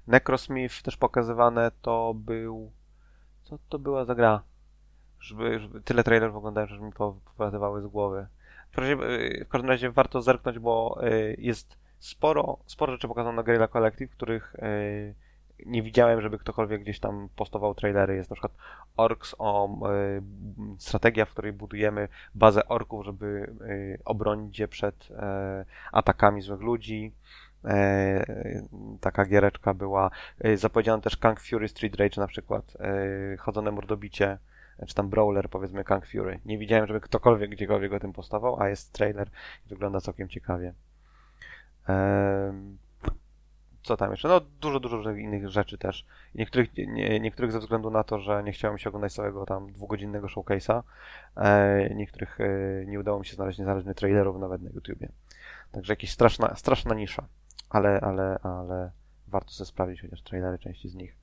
[0.08, 2.72] Necrosmith też pokazywane, to był...
[3.44, 4.42] Co to była za gra?
[5.22, 8.28] Żeby, żeby tyle trailerów oglądałem, że mi po- powlatywały z głowy.
[8.78, 13.68] E, w każdym razie warto zerknąć, bo e, jest sporo, sporo rzeczy pokazano na Guerrilla
[13.68, 15.14] Collective, których e,
[15.66, 18.16] nie widziałem, żeby ktokolwiek gdzieś tam postował trailery.
[18.16, 18.54] Jest na przykład
[18.98, 19.70] Orks o
[20.78, 23.54] strategia, w której budujemy bazę orków, żeby
[24.06, 25.10] obronić je przed
[25.92, 27.14] atakami złych ludzi.
[27.66, 28.26] E,
[29.02, 30.12] taka giereczka była.
[30.56, 32.78] Zapowiedziano też Kang Fury Street Rage na przykład.
[33.40, 34.38] Chodzone mordobicie,
[34.86, 36.40] czy tam brawler powiedzmy Kang Fury.
[36.46, 39.28] Nie widziałem, żeby ktokolwiek gdziekolwiek o tym postawał, a jest trailer
[39.66, 40.74] i wygląda całkiem ciekawie.
[43.84, 44.28] Co tam jeszcze?
[44.28, 46.06] No dużo, dużo różnych innych rzeczy też.
[46.36, 50.28] Niektórych, nie, niektórych ze względu na to, że nie chciałem się oglądać całego tam dwugodzinnego
[50.28, 50.84] showcase'a,
[51.38, 55.10] e, niektórych e, nie udało mi się znaleźć niezależnych trailerów nawet na YouTubie.
[55.72, 57.26] Także jakaś straszna, straszna nisza,
[57.70, 58.92] ale, ale, ale
[59.28, 61.16] warto sobie sprawdzić chociaż trailery części z nich.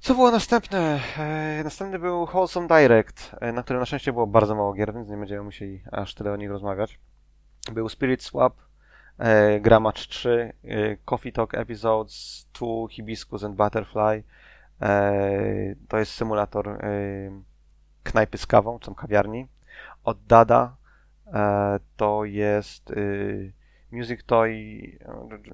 [0.00, 1.00] Co było następne?
[1.18, 5.08] E, następny był Wholesome Direct, e, na którym na szczęście było bardzo mało gier, więc
[5.08, 6.98] nie będziemy musieli aż tyle o nich rozmawiać.
[7.72, 8.54] Był Spirit Swap,
[9.18, 14.22] e, Gra Match 3, e, Coffee Talk Episodes 2, Hibiscus and Butterfly.
[15.88, 16.78] To jest symulator
[18.02, 19.48] knajpy z kawą, czy kawiarni.
[20.04, 20.76] Od Dada
[21.96, 22.94] to jest e,
[23.92, 24.98] Music Toy,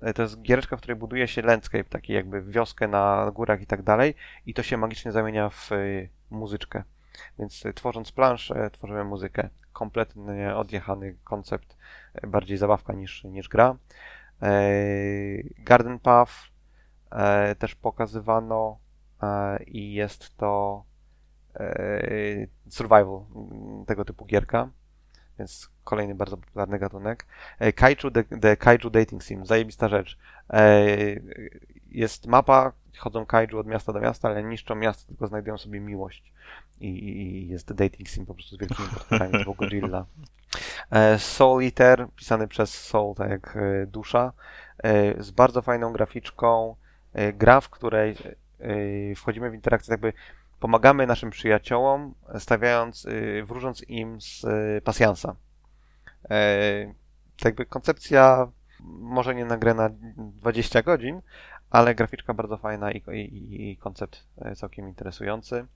[0.02, 3.66] e, to jest giereczka, w której buduje się landscape, taki jakby wioskę na górach i
[3.66, 4.14] tak dalej
[4.46, 5.76] i to się magicznie zamienia w e,
[6.30, 6.82] muzyczkę.
[7.38, 9.48] Więc e, tworząc planszę, tworzymy muzykę.
[9.72, 11.76] Kompletnie odjechany koncept,
[12.26, 13.76] bardziej zabawka niż, niż gra.
[15.58, 16.32] Garden Path
[17.58, 18.78] też pokazywano
[19.66, 20.84] i jest to
[22.68, 23.24] survival
[23.86, 24.68] tego typu gierka,
[25.38, 27.26] więc kolejny bardzo popularny gatunek.
[27.58, 30.18] E, Kaiju the, the Kaiju Dating Sim, zajebista rzecz.
[30.50, 30.86] E,
[31.90, 36.32] Jest mapa, chodzą kaiju od miasta do miasta, ale niszczą miasto, tylko znajdują sobie miłość.
[36.80, 40.06] I, i jest dating sim po prostu z wielkimi potworami, typu Godzilla.
[40.90, 44.32] E, Soul Eater, pisany przez Soul, tak jak dusza,
[45.18, 46.76] z bardzo fajną graficzką.
[47.34, 48.16] Gra, w której
[49.16, 50.12] wchodzimy w interakcję, jakby
[50.60, 53.06] pomagamy naszym przyjaciołom, stawiając,
[53.44, 54.44] wróżąc im z
[54.84, 55.36] pasjansa.
[57.36, 58.48] To jakby koncepcja
[58.84, 61.20] może nie na grę na 20 godzin,
[61.70, 65.66] ale graficzka bardzo fajna i, i, i koncept e, całkiem interesujący.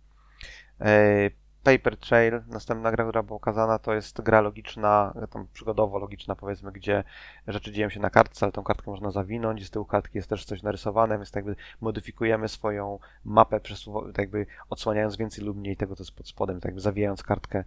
[0.80, 1.30] E,
[1.62, 7.04] Paper Trail, następna gra, która była pokazana, to jest gra logiczna, tam przygodowo-logiczna powiedzmy, gdzie
[7.48, 10.44] rzeczy dzieją się na kartce, ale tą kartkę można zawinąć, z tyłu kartki jest też
[10.44, 15.96] coś narysowane, więc tak jakby modyfikujemy swoją mapę, tak jakby odsłaniając więcej lub mniej tego,
[15.96, 17.64] co jest pod spodem, tak jakby zawijając kartkę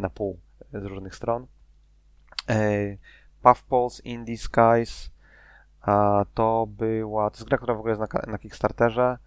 [0.00, 0.38] na pół
[0.72, 1.46] z różnych stron.
[3.42, 5.08] Puffballs in Disguise
[6.34, 9.18] to była, to jest gra, która w ogóle jest na, na Kickstarterze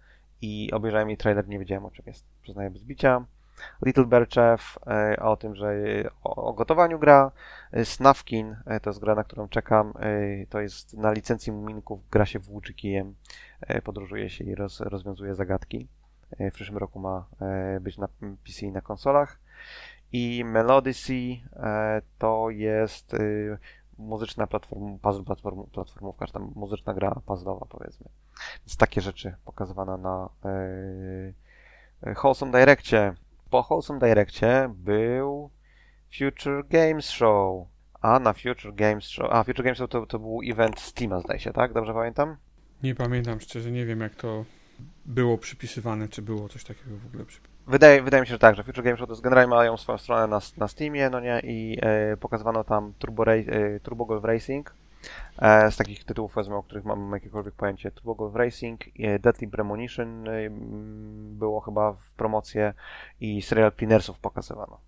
[0.42, 3.24] i obejrzałem jej trailer, nie wiedziałem o czym jest, przyznaję bez bicia.
[3.86, 5.74] Little Bear Chef e, o tym, że
[6.24, 7.32] o, gotowaniu gra.
[7.72, 9.92] E, Snufkin e, to jest gra, na którą czekam.
[10.48, 13.14] To jest na licencji Muminków, gra się włóczy kijem,
[13.84, 15.88] podróżuje się i roz, rozwiązuje zagadki.
[16.38, 17.24] W przyszłym roku ma
[17.80, 18.08] być na
[18.44, 19.38] PC i na konsolach.
[20.12, 23.18] I Melodicy e, to jest e,
[23.98, 28.06] muzyczna platform, puzzle platform, platformówka, czy tam muzyczna gra puzzle'owa powiedzmy.
[28.60, 30.28] Więc takie rzeczy pokazywana na
[32.04, 33.14] e, Wholesome Direccie.
[33.50, 35.50] Po Wholesome Direccie był
[36.18, 37.66] Future Games Show.
[38.00, 39.28] A na Future Games Show.
[39.30, 41.72] A Future Games Show to, to był event Steama, zdaje się, tak?
[41.72, 42.36] Dobrze pamiętam?
[42.82, 44.44] Nie pamiętam szczerze, nie wiem jak to
[45.10, 47.50] było przypisywane, czy było coś takiego w ogóle przypisywane.
[47.66, 50.40] Wydaje, wydaje mi się, że tak, że Future Games Show generalnie mają swoją stronę na,
[50.56, 54.74] na Steamie, no nie, i e, pokazywano tam Turbo, Ra- e, Turbo Golf Racing.
[55.38, 57.90] E, z takich tytułów, powiedzmy, o których mam jakiekolwiek pojęcie.
[57.90, 60.32] Turbo Golf Racing, e, Deadly Premonition e,
[61.38, 62.74] było chyba w promocję
[63.20, 64.80] i Serial Cleanersów pokazywano.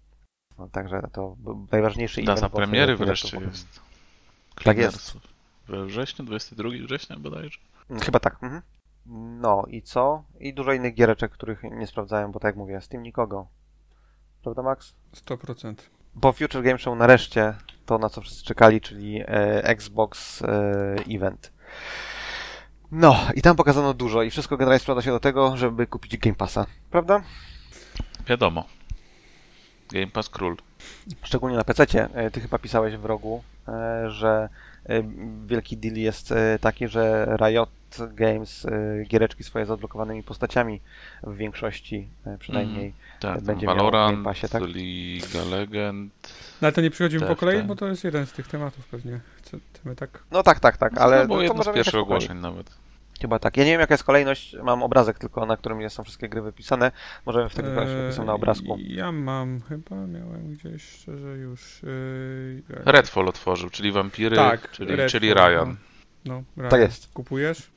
[0.58, 2.52] No, także to był najważniejszy Data event.
[2.52, 3.80] bo premiery wreszcie Cleanersów jest.
[4.64, 5.18] Tak jest.
[5.68, 7.58] We wrześniu, 22 września bodajże.
[7.88, 8.04] pokazywano.
[8.04, 8.34] Chyba tak.
[8.42, 8.62] Mhm.
[9.06, 10.24] No i co?
[10.40, 13.46] I dużo innych giereczek, których nie sprawdzałem, bo tak jak mówię, Steam nikogo.
[14.42, 14.94] Prawda, Max?
[15.14, 15.74] 100%.
[16.20, 17.54] Po Future Game Show nareszcie
[17.86, 20.46] to, na co wszyscy czekali, czyli e, Xbox e,
[21.10, 21.52] Event.
[22.92, 26.36] No, i tam pokazano dużo i wszystko generalnie sprowadza się do tego, żeby kupić Game
[26.36, 27.22] Passa, prawda?
[28.26, 28.64] Wiadomo.
[29.92, 30.56] Game Pass Król.
[31.22, 31.84] Szczególnie na PC.
[31.84, 32.30] -cie.
[32.30, 34.71] Ty chyba pisałeś w rogu, e, że e,
[35.46, 37.70] wielki deal jest e, taki, że Riot
[38.14, 40.80] Games e, giereczki swoje z odblokowanymi postaciami
[41.22, 44.62] w większości e, przynajmniej Tak, tam Będzie miał w Game Valorant, Passie, tak?
[44.62, 46.12] League Legend.
[46.62, 47.66] No ale to nie przychodzimy po Tak, kolei, tak.
[47.66, 49.20] bo to jest jeden z tych tematów pewnie.
[49.42, 50.22] Chcemy tak.
[50.30, 52.70] No tak, tak, tak, ale no, było to jedno z pierwszych po ogłoszeń nawet.
[53.20, 53.56] Chyba tak.
[53.56, 56.92] Ja nie wiem jaka jest kolejność, mam obrazek tylko, na którym są wszystkie gry wypisane.
[57.26, 58.76] Możemy w razie Eee, opisać na obrazku.
[58.78, 61.82] Ja mam, chyba miałem gdzieś szczerze już.
[61.82, 65.76] Yy, Redfall otworzył, czyli Wampiry, Tak, czyli, Redfall, czyli Ryan.
[66.24, 66.70] No, Ryan.
[66.70, 67.12] Tak jest.
[67.12, 67.70] Kupujesz?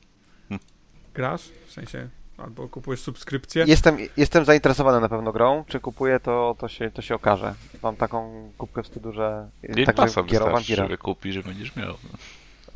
[0.48, 0.66] Hmm.
[1.14, 1.48] Grasz?
[1.66, 2.08] W sensie,
[2.38, 3.64] albo kupujesz subskrypcję?
[3.66, 5.64] Jestem, jestem zainteresowany na pewno grą.
[5.68, 7.54] Czy kupuję, to, to, się, to się okaże.
[7.82, 11.94] Mam taką kubkę wstydu, że Game także o wystarczy, że kupisz, że będziesz miał.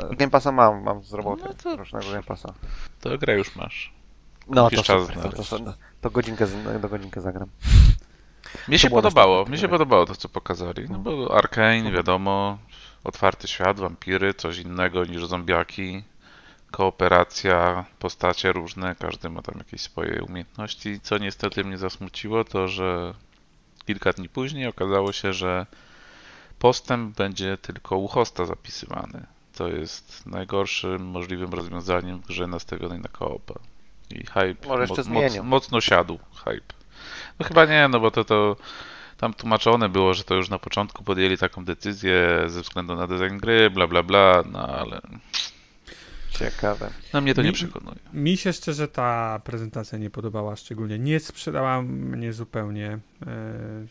[0.08, 1.42] Game Passa mam, mam z roboty.
[1.46, 2.54] No to- Rocznego Game Passa.
[3.00, 3.92] To grę już masz.
[4.48, 7.48] No to czas super, to, to, to, to godzinkę, z- do godzinkę zagram.
[8.68, 10.86] Mnie się podobało, mi się podobało to, co pokazali.
[10.90, 12.58] No bo Arkane, wiadomo,
[13.04, 16.02] otwarty świat, wampiry, coś innego niż zombiaki,
[16.70, 21.00] kooperacja, postacie różne, każdy ma tam jakieś swoje umiejętności.
[21.00, 23.14] Co niestety mnie zasmuciło, to że
[23.86, 25.66] kilka dni później okazało się, że
[26.58, 29.26] postęp będzie tylko u hosta zapisywany.
[29.60, 33.54] To jest najgorszym możliwym rozwiązaniem w grze nastawionej na koopa.
[34.10, 35.42] I hype Może jeszcze zmienią.
[35.42, 36.74] mocno siadł hype.
[37.38, 38.56] No chyba nie, no bo to to
[39.16, 43.36] tam tłumaczone było, że to już na początku podjęli taką decyzję ze względu na design
[43.38, 45.00] gry, bla bla bla, no ale
[46.30, 46.90] Ciekawe.
[47.12, 47.96] na mnie to nie Mi- przekonuje.
[48.12, 50.98] Mi się szczerze ta prezentacja nie podobała szczególnie.
[50.98, 52.98] Nie sprzedała mnie zupełnie.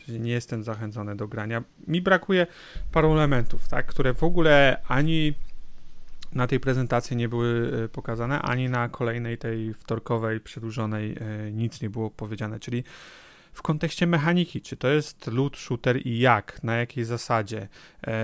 [0.09, 1.63] e, Nie jestem zachęcony do grania.
[1.87, 2.47] Mi brakuje
[2.91, 5.33] paru elementów, tak, które w ogóle ani
[6.33, 11.81] na tej prezentacji nie były e, pokazane, ani na kolejnej tej wtorkowej, przedłużonej e, nic
[11.81, 12.59] nie było powiedziane.
[12.59, 12.83] Czyli
[13.53, 17.67] w kontekście mechaniki, czy to jest loot shooter i jak, na jakiej zasadzie.
[18.07, 18.17] E,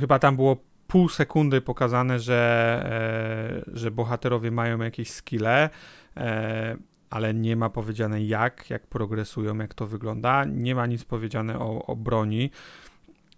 [0.00, 0.56] chyba tam było
[0.86, 5.70] pół sekundy pokazane, że, e, że bohaterowie mają jakieś skille,
[6.16, 6.76] e,
[7.10, 10.44] ale nie ma powiedziane jak, jak progresują, jak to wygląda.
[10.44, 12.50] Nie ma nic powiedziane o, o broni.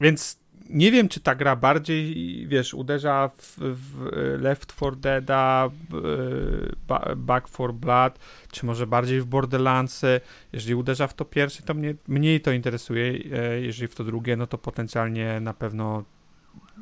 [0.00, 0.38] Więc
[0.70, 2.14] nie wiem, czy ta gra bardziej,
[2.48, 4.08] wiesz, uderza w, w
[4.40, 5.70] Left 4 Deada,
[6.88, 8.18] ba- Back 4 Blood,
[8.52, 10.20] czy może bardziej w Borderlandsy.
[10.52, 13.12] Jeżeli uderza w to pierwsze, to mnie mniej to interesuje.
[13.32, 16.04] e, Jeżeli w to drugie, no to potencjalnie na pewno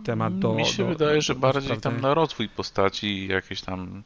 [0.04, 0.54] temat do.
[0.54, 2.08] Mi się do, wydaje, że do bardziej tam sprawdzenia.
[2.08, 4.02] na rozwój postaci i jakieś tam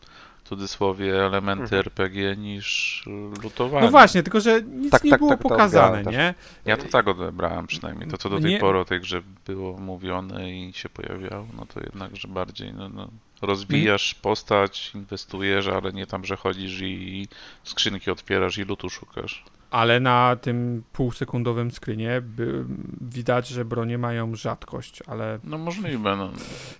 [0.49, 1.79] cudzysłowie elementy Mhm.
[1.81, 3.03] RPG niż
[3.43, 3.85] lutowanie.
[3.87, 6.13] No właśnie, tylko że nic Tak, nie tak, było tak, to pokazane, też.
[6.13, 6.35] nie?
[6.65, 8.09] Ja to tak odebrałem przynajmniej.
[8.11, 11.67] To, co do tej Nie- pory o tej grze było mówione i się pojawiało, no
[11.67, 13.09] to jednakże bardziej no, no,
[13.43, 17.29] rozwijasz postać, inwestujesz, ale nie tam, że chodzisz i
[17.65, 19.45] skrzynki otwierasz i lutu szukasz.
[19.71, 22.65] Ale na tym półsekundowym screenie by,
[23.01, 26.31] widać, że bronie mają rzadkość, ale No możliwe, no.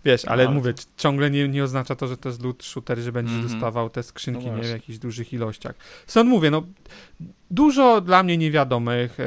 [0.05, 0.51] wiesz, ale No.
[0.51, 3.53] mówię, ciągle nie, nie oznacza to, że to jest loot shooter, że będziesz Mhm.
[3.53, 5.75] dostawał te skrzynki No nie, w jakichś dużych ilościach.
[6.07, 6.63] Stąd mówię, no
[7.51, 9.21] dużo dla mnie niewiadomych.
[9.21, 9.25] E,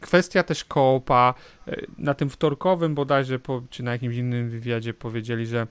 [0.00, 1.34] kwestia też koopa.
[1.68, 5.66] E, na tym wtorkowym bodajże, po, czy na jakimś innym wywiadzie powiedzieli, że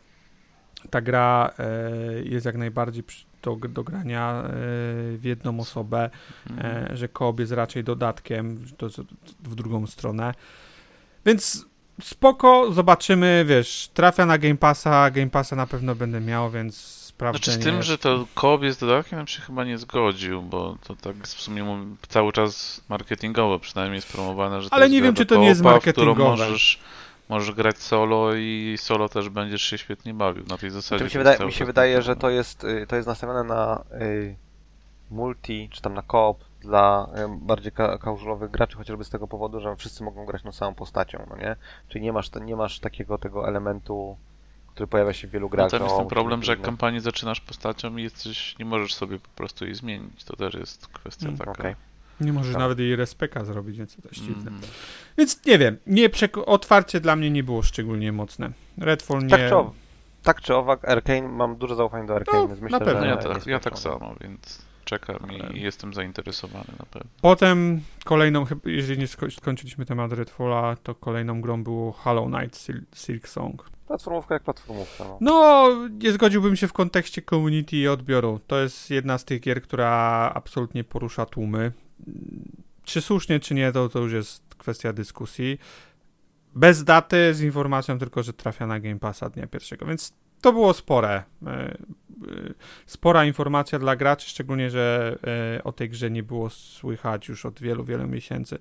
[0.90, 1.80] ta gra e,
[2.24, 3.04] jest jak najbardziej
[3.44, 4.50] do, do grania e,
[5.18, 6.10] w jedną osobę,
[6.50, 6.92] Mhm.
[6.92, 8.90] e, że koop jest raczej dodatkiem do,
[9.44, 10.34] w drugą stronę.
[11.26, 11.66] Więc
[12.02, 16.78] spoko, zobaczymy, wiesz, trafia na Game Passa, Game Passa na pewno będę miał, więc
[17.08, 17.44] sprawdzenie.
[17.56, 20.96] Znaczy z tym, że to koop jest dodatkiem, bym się chyba nie zgodził, bo to
[20.96, 25.16] tak w sumie cały czas marketingowo przynajmniej jest promowane, że to Ale jest nie wiem,
[25.16, 26.24] czy to nie jest marketingowe.
[26.24, 26.80] możesz,
[27.30, 30.46] możesz grać solo i solo też będziesz się świetnie bawił.
[30.46, 32.22] Na tej zasadzie mi się wydaje, mi się wydaje że marketingowe.
[32.22, 34.36] to jest, y, to jest nastawione na y,
[35.12, 37.72] multi, czy tam na koop dla y, bardziej
[38.04, 41.56] casualowych graczy, chociażby z tego powodu, że wszyscy mogą grać tą samą postacią, no nie?
[41.90, 44.18] Czyli nie masz, nie masz takiego tego elementu,
[44.68, 45.72] który pojawia się w wielu No grach.
[45.72, 49.20] tam jest że ten problem, że jak kampanię zaczynasz postacią i jesteś, nie możesz sobie
[49.20, 50.24] po prostu jej zmienić.
[50.24, 51.52] To też jest kwestia Mm, taka.
[51.52, 51.76] okej.
[52.22, 52.60] Nie możesz Tak.
[52.60, 54.52] nawet jej respeka zrobić, więc to też dziwne.
[54.52, 54.62] Mhm.
[55.18, 56.10] Więc nie wiem, nie
[56.46, 58.52] otwarcie dla mnie nie było szczególnie mocne.
[58.78, 59.30] Redfall nie...
[59.30, 59.72] Tak czy, ow-
[60.24, 63.02] tak czy owak, Arkane, mam duże zaufanie do Arkane, No, więc na myślę, pewno.
[63.02, 65.18] że ja, tak, ja tak samo, więc czekam
[65.54, 67.10] i jestem zainteresowany na pewno.
[67.22, 72.86] Potem kolejną, jeżeli nie sko- skończyliśmy temat Redfalla, to kolejną grą było Hollow Knight Sil-
[72.96, 73.70] Silk Song.
[73.88, 75.18] Platformówka jak platformówka, no.
[75.22, 78.40] No, nie zgodziłbym się w kontekście community i odbioru.
[78.48, 79.92] To jest jedna z tych gier, która
[80.36, 81.72] absolutnie porusza tłumy.
[82.84, 85.60] Czy słusznie, czy nie, to, to już jest kwestia dyskusji.
[86.56, 90.74] Bez daty, z informacją tylko, że trafia na Game Passa dnia pierwszego, więc to było
[90.74, 91.24] spore.
[91.46, 91.78] e, e,
[92.86, 95.16] Spora informacja dla graczy, szczególnie, że
[95.58, 98.60] e, o tej grze nie było słychać już od wielu, wielu miesięcy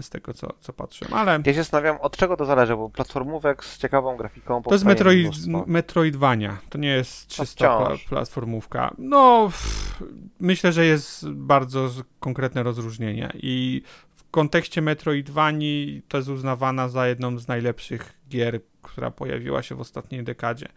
[0.00, 1.14] z tego, co, co patrzyłem.
[1.14, 4.84] Ale Ja się zastanawiam, od czego to zależy, bo platformówek z ciekawą grafiką to jest
[4.84, 5.46] Metroid.
[5.66, 8.94] Metroidvania, to nie jest czysta pla, platformówka.
[8.98, 10.02] No, pff,
[10.40, 11.90] myślę, że jest bardzo
[12.20, 13.82] konkretne rozróżnienie i
[14.14, 19.80] w kontekście Metroidvanii to jest uznawana za jedną z najlepszych gier, która pojawiła się w
[19.80, 20.68] ostatniej dekadzie.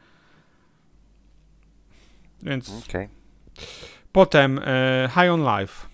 [2.44, 3.10] Więc Okej.
[4.12, 5.89] potem e, High on Life.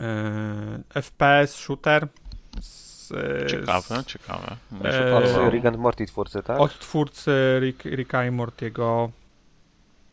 [0.00, 2.08] E, FPS, shooter.
[2.60, 4.56] Z, e, Ciekawe, z- ciekawe.
[4.72, 5.50] Od podobało.
[5.50, 6.60] Rick and Morty twórcy, tak?
[6.60, 9.10] Od twórcy Rick, Ricka i Mortiego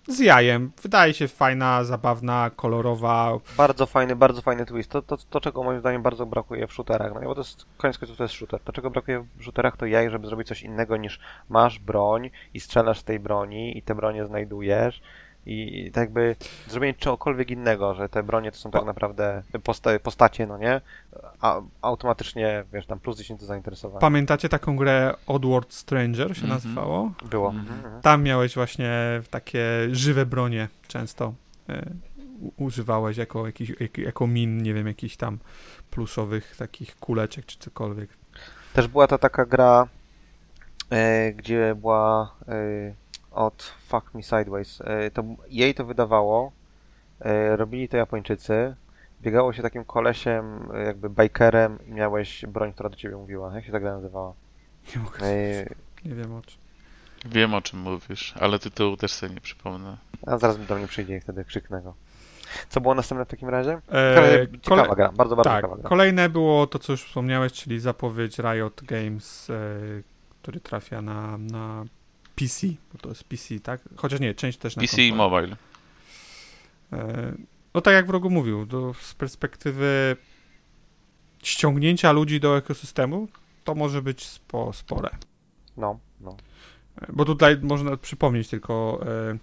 [0.07, 0.71] z jajem.
[0.81, 3.39] Wydaje się fajna, zabawna, kolorowa.
[3.57, 4.91] Bardzo fajny, bardzo fajny twist.
[4.91, 7.13] To, to, to, czego moim zdaniem bardzo brakuje w shooterach.
[7.13, 8.59] No nie, bo to jest, koniec końców to jest shooter.
[8.59, 11.19] To, czego brakuje w shooterach, to jaj, żeby zrobić coś innego niż
[11.49, 15.01] masz broń i strzelasz z tej broni i te bronie znajdujesz.
[15.45, 16.35] I tak jakby
[16.67, 20.81] zrobienie czegokolwiek innego, że te bronie to są tak naprawdę posta postacie, no nie?
[21.41, 23.99] A automatycznie, wiesz, tam plus 10 do zainteresowania.
[23.99, 26.49] Pamiętacie taką grę Oddworld Stranger się Mhm.
[26.49, 27.11] nazywało?
[27.29, 27.49] Było.
[27.49, 28.01] Mhm, mhm.
[28.01, 31.33] Tam miałeś właśnie takie żywe bronie często.
[31.69, 31.85] e,
[32.57, 35.37] używałeś jako, jakiś, jak, jako min, nie wiem, jakichś tam
[35.91, 38.09] pluszowych takich kuleczek czy cokolwiek.
[38.73, 39.87] Też była to taka gra
[40.89, 42.53] e, gdzie była e,
[43.35, 44.81] od Fuck Me Sideways.
[44.81, 46.51] E, to, jej to wydawało,
[47.19, 48.75] e, robili to Japończycy,
[49.21, 53.55] biegało się takim kolesiem, e, jakby bikerem i miałeś broń, która do ciebie mówiła.
[53.55, 54.33] Jak się ta gra nazywała?
[54.95, 55.65] Nie mogę, E,
[56.05, 56.57] nie wiem o czym.
[57.25, 59.97] Wiem o czym mówisz, ale tytułu też sobie nie przypomnę.
[60.27, 61.93] a zaraz mi do mnie przyjdzie i wtedy krzyknę go.
[62.69, 63.81] Co było następne w takim razie?
[63.91, 65.89] E, ciekawa kole- gra, bardzo, bardzo tak, ciekawa gra.
[65.89, 69.53] kolejne było to, co już wspomniałeś, czyli zapowiedź Riot Games, e,
[70.41, 71.85] który trafia na, na
[72.35, 73.81] PC, bo to jest PC, tak?
[73.95, 75.29] Chociaż nie, część też na PC i konsolę.
[75.41, 75.57] mobile.
[76.93, 77.33] E,
[77.73, 80.15] No tak jak wrogu mówił, do, z perspektywy
[81.43, 83.27] ściągnięcia ludzi do ekosystemu,
[83.63, 85.09] to może być spo, spore.
[85.77, 86.37] No, no.
[87.01, 88.99] E, Bo tutaj można przypomnieć tylko
[89.31, 89.37] e,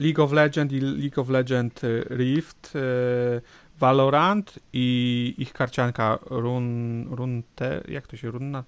[0.00, 3.40] League of Legends i League of Legends Rift, e,
[3.78, 8.64] Valorant i ich karcianka Run, Runte, jak to się, Runna?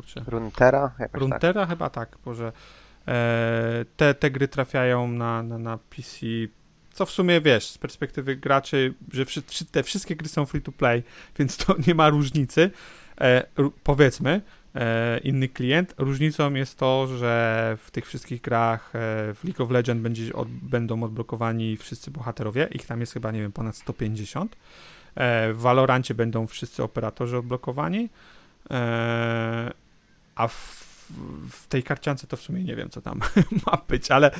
[0.00, 0.22] Kurczę.
[0.26, 0.92] Runeterra?
[0.98, 1.20] Jakoś
[1.64, 1.68] tak.
[1.68, 2.52] Chyba tak, Boże.
[3.08, 6.26] E, te, te gry trafiają na, na, na PC,
[6.92, 10.72] co w sumie wiesz, z perspektywy graczy, że wszy, te wszystkie gry są free to
[10.72, 11.02] play,
[11.38, 12.70] więc to nie ma różnicy.
[13.20, 13.44] E,
[13.82, 14.40] powiedzmy,
[14.74, 15.94] e, inny klient.
[15.98, 18.98] Różnicą jest to, że w tych wszystkich grach e,
[19.34, 23.40] w League of Legends będzie od, będą odblokowani wszyscy bohaterowie, ich tam jest chyba, nie
[23.40, 24.56] wiem, ponad 150.
[25.14, 28.08] E, w Valorancie będą wszyscy operatorzy odblokowani.
[30.40, 30.86] A w,
[31.50, 33.20] w tej karciance to w sumie nie wiem, co tam
[33.66, 34.30] ma być, ale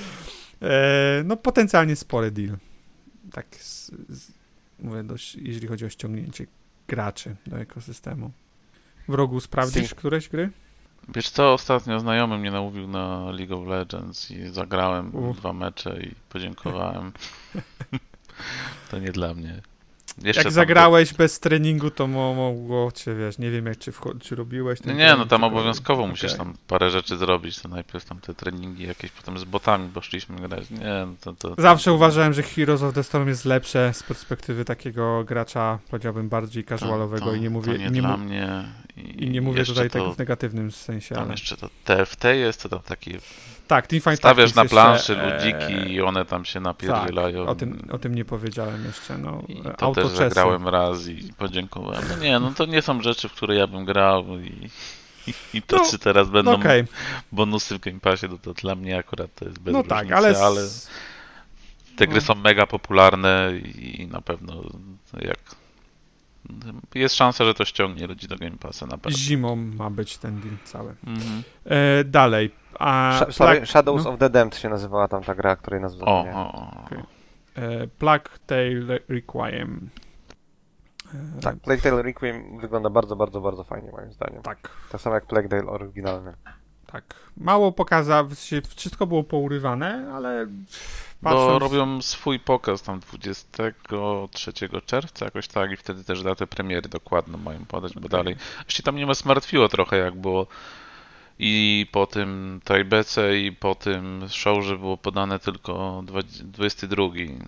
[0.62, 2.56] e, no potencjalnie spory deal.
[3.32, 4.32] Tak, z, z,
[4.78, 6.46] mówię, dość, jeżeli chodzi o ściągnięcie
[6.88, 8.30] graczy do ekosystemu.
[9.08, 10.50] W rogu sprawdzisz Syn- któreś gry?
[11.08, 16.14] Wiesz co, ostatnio znajomy mnie namówił na League of Legends i zagrałem dwa mecze i
[16.28, 17.12] podziękowałem.
[18.90, 19.62] to nie dla mnie.
[20.24, 23.92] Jeszcze Jak tam zagrałeś bez treningu, to mo, mogło cię, wiesz, nie wiem jak czy,
[24.20, 24.84] czy robiłeś To...
[24.84, 26.38] ten Nie, no trening, tam tylko- obowiązkowo musisz okej.
[26.46, 27.58] tam parę rzeczy zrobić.
[27.60, 30.70] To najpierw tam te treningi jakieś, potem z botami poszliśmy grać.
[30.70, 34.02] Nie, no to, to, to Zawsze uważałem, że Heroes of the Storm jest lepsze z
[34.02, 38.24] perspektywy takiego gracza, powiedziałbym bardziej casualowego to, i nie mówię, to nie, nie, dla mu,
[38.24, 38.64] mnie.
[38.96, 41.32] I, i nie mówię jeszcze tutaj to, tego w negatywnym sensie, Tam ale...
[41.32, 43.14] jeszcze to TFT jest, to tam taki
[43.68, 47.40] Tak, Teamfight stawiasz na jeszcze, planszy e, ludziki i one tam się napierdzielają.
[47.40, 49.42] Tak, o tym, o tym nie powiedziałem jeszcze, no.
[49.48, 52.04] I to Auto też zagrałem raz i podziękowałem.
[52.08, 54.70] No nie, no to nie są rzeczy, w które ja bym grał i,
[55.54, 56.84] i, to No, czy teraz będą okej,
[57.32, 60.12] bonusy w Game Passie, to, to dla mnie akurat to jest bez no różnicy, tak,
[60.12, 60.38] ale...
[60.38, 60.60] ale
[61.96, 62.20] te gry no.
[62.20, 64.62] są mega popularne i na pewno
[65.22, 65.38] jak
[66.94, 69.18] jest szansa, że to ściągnie ludzi do Game Passa na pewno.
[69.18, 70.94] Zimą ma być ten deal cały.
[71.06, 71.42] Mhm.
[71.64, 72.54] E, dalej.
[72.78, 74.10] A, Sh- Shadows no.
[74.10, 76.84] of the Damned się nazywała tam ta gra, której nazwę O, o, o.
[77.54, 79.90] E, Plague Tale Requiem.
[81.14, 84.42] E, Tak, Plague Tale Requiem wygląda bardzo, bardzo, bardzo fajnie moim zdaniem.
[84.42, 86.32] Tak, Tak samo jak Plague Tale oryginalny.
[86.86, 87.04] tak.
[87.36, 90.46] Mało pokaza, w sensie wszystko było pourywane, ale
[91.22, 91.60] Bo patrząc...
[91.60, 94.52] robią swój pokaz tam 23
[94.86, 98.36] czerwca, jakoś tak, i wtedy też datę premiery dokładną mają podać, bo dalej.
[98.54, 100.46] Właściwie tam mnie ma zmartwiło trochę, jak było
[101.42, 107.02] i po tym Tajbece i po tym show, że było podane tylko dwa- 22.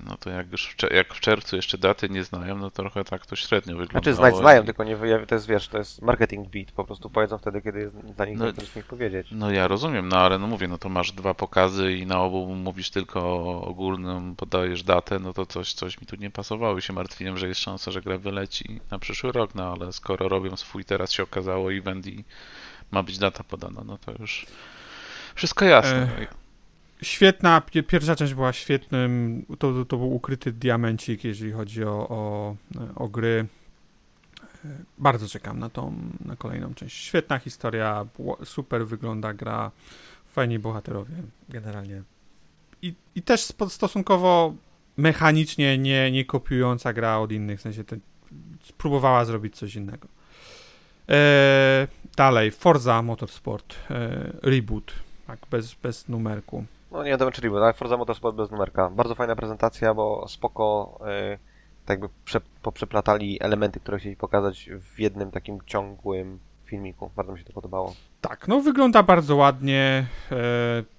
[0.07, 3.27] No to jak już w, jak w czerwcu jeszcze daty nie znają, no trochę tak
[3.27, 4.03] to średnio wyglądało.
[4.03, 6.85] Znaczy znać znają, i- tylko nie wyjawi, to jest wiesz, to jest marketing beat, po
[6.85, 9.27] prostu powiedzą wtedy, kiedy jest dla nich No- ich powiedzieć.
[9.31, 12.55] No ja rozumiem, no ale no mówię, no to masz dwa pokazy i na obu
[12.55, 16.83] mówisz tylko o ogólnym, podajesz datę, no to coś, coś mi tu nie pasowało i
[16.83, 20.57] się martwiłem, że jest szansa, że gra wyleci na przyszły rok, no ale skoro robią
[20.57, 22.25] swój, teraz się okazało event i
[22.93, 24.47] ma być data podana, no to już
[25.35, 26.03] wszystko jasne.
[26.19, 26.27] E,
[27.03, 32.57] Świetna, pi- pierwsza część była świetnym, to, to był ukryty diamencik, jeżeli chodzi o, o,
[32.97, 33.47] o gry.
[34.65, 34.69] E,
[34.99, 36.97] Bardzo czekam na tą, na kolejną część.
[36.97, 38.07] Świetna historia,
[38.45, 39.71] super wygląda gra,
[40.33, 41.15] fajni bohaterowie,
[41.49, 42.03] generalnie.
[42.83, 44.55] I, i też stosunkowo
[44.97, 47.85] mechanicznie nie, nie kopiująca gra od innych, w sensie
[48.63, 50.09] spróbowała zrobić coś innego.
[51.09, 54.93] E, dalej, Forza Motorsport, e, reboot,
[55.27, 56.65] tak, bez, bez numerku.
[56.93, 58.91] No nie wiem, czyli bo tak, Forza Motorsport bez numerka.
[58.91, 60.99] Bardzo fajna prezentacja, bo spoko
[61.35, 61.39] y,
[61.87, 66.39] tak jakby prze, poprzeplatali elementy, które chcieli pokazać w jednym takim ciągłym
[66.73, 67.11] filmiku.
[67.17, 67.95] Bardzo mi się to podobało.
[68.21, 70.07] Tak, no wygląda bardzo ładnie.
[70.33, 70.37] E,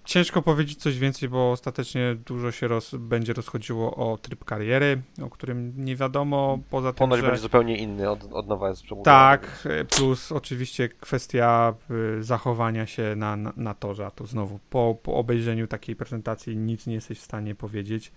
[0.06, 5.30] ciężko powiedzieć coś więcej, bo ostatecznie dużo się roz, będzie rozchodziło o tryb kariery, o
[5.30, 7.26] którym nie wiadomo, poza tym, Ponoć że...
[7.26, 8.84] będzie zupełnie inny, od, od nowa jest.
[9.04, 11.74] Tak, e, plus oczywiście kwestia
[12.20, 16.58] y, zachowania się na, na, na torze, a to znowu po, po obejrzeniu takiej prezentacji
[16.58, 18.12] nic nie jesteś w stanie powiedzieć.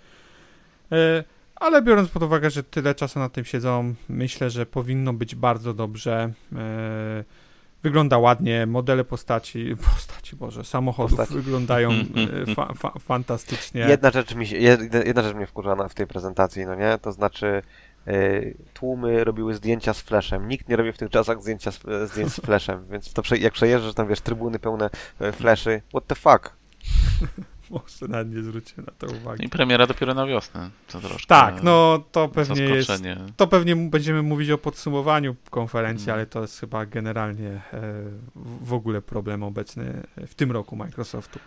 [0.93, 1.25] E,
[1.57, 5.75] Ale biorąc pod uwagę, że tyle czasu na tym siedzą, myślę, że powinno być bardzo
[5.75, 6.33] dobrze.
[6.57, 7.46] E,
[7.87, 11.41] Wygląda ładnie, modele postaci, postaci Boże, samochodów Postaci.
[11.41, 13.80] wyglądają e, fa, fa, fantastycznie.
[13.80, 16.99] Jedna rzecz, mi się, jed- jedna rzecz mnie wkurza na- w tej prezentacji, no nie?
[17.03, 17.62] To znaczy
[18.09, 20.49] y, tłumy robiły zdjęcia z flashem.
[20.49, 23.39] Nikt nie robił w tych czasach zdjęcia z, e, zdjęć z flashem, więc to prze,
[23.39, 26.57] jak przejeżdżasz tam, wiesz, trybuny pełne e, flashy, what the fuck?
[27.71, 29.45] Może nawet nie zwróciłem na to uwagi.
[29.45, 30.71] I premiera dopiero na wiosnę.
[30.89, 32.91] To troszkę Tak, no to pewnie jest.
[33.37, 36.14] To pewnie będziemy mówić o podsumowaniu konferencji, Mm.
[36.14, 37.61] ale to jest chyba generalnie e,
[38.61, 41.39] w ogóle problem obecny w tym roku Microsoftu,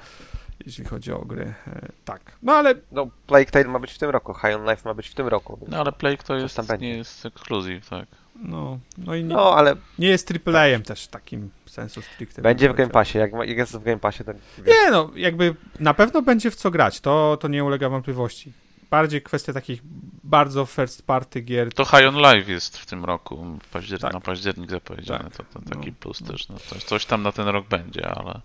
[0.66, 1.54] jeśli chodzi o gry.
[1.68, 2.22] E, tak.
[2.44, 5.08] No ale No, Plague Tale ma być w tym roku, High on Life ma być
[5.08, 5.60] w tym roku.
[5.68, 8.08] No ale Plague to jest, nie jest ekskluzyw, tak.
[8.36, 12.42] no, no i nie, No, ale nie jest AAA-em też takim sensu stricte.
[12.42, 12.90] będzie w Game.
[12.90, 13.18] Passie.
[13.18, 16.56] Jak, jak jest w Game Passie, to wiesz, Nie no, jakby na pewno będzie w
[16.56, 18.54] co grać, to, to nie ulega wątpliwości.
[18.90, 19.82] Bardziej kwestia takich
[20.24, 21.74] bardzo first party gier.
[21.74, 24.14] To High on Live jest w tym roku, w paździer- Tak.
[24.14, 25.34] na październik zapowiedziane, Tak.
[25.48, 26.28] to, to taki No, plus no.
[26.28, 26.50] też.
[26.50, 28.42] No, coś, coś tam na ten rok będzie, ale...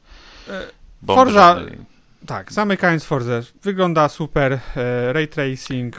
[0.49, 0.66] E,
[1.03, 1.79] bomby Forza- żadnej.
[2.27, 5.97] Tak, zamykając Forza, wygląda super, e, ray tracing,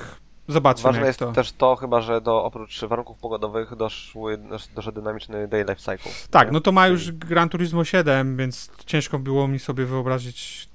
[0.47, 1.31] zobaczymy ważne jest to...
[1.31, 6.11] też to chyba, że do, oprócz warunków pogodowych doszły, dosz- doszedł dynamiczny day life cycle.
[6.31, 6.51] Tak, nie?
[6.51, 10.69] no to ma już Gran Turismo 7, więc ciężko było mi sobie wyobrazić,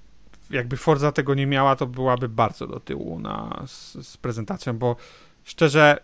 [0.51, 4.97] jakby Forza tego nie miała, to byłaby bardzo do tyłu na, z, z prezentacją, bo
[5.45, 5.99] szczerze,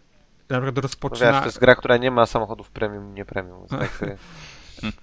[0.49, 3.67] na przykład No rozpoczyna, wiesz, to jest gra, która nie ma samochodów premium, nie premium.
[3.79, 4.05] tak,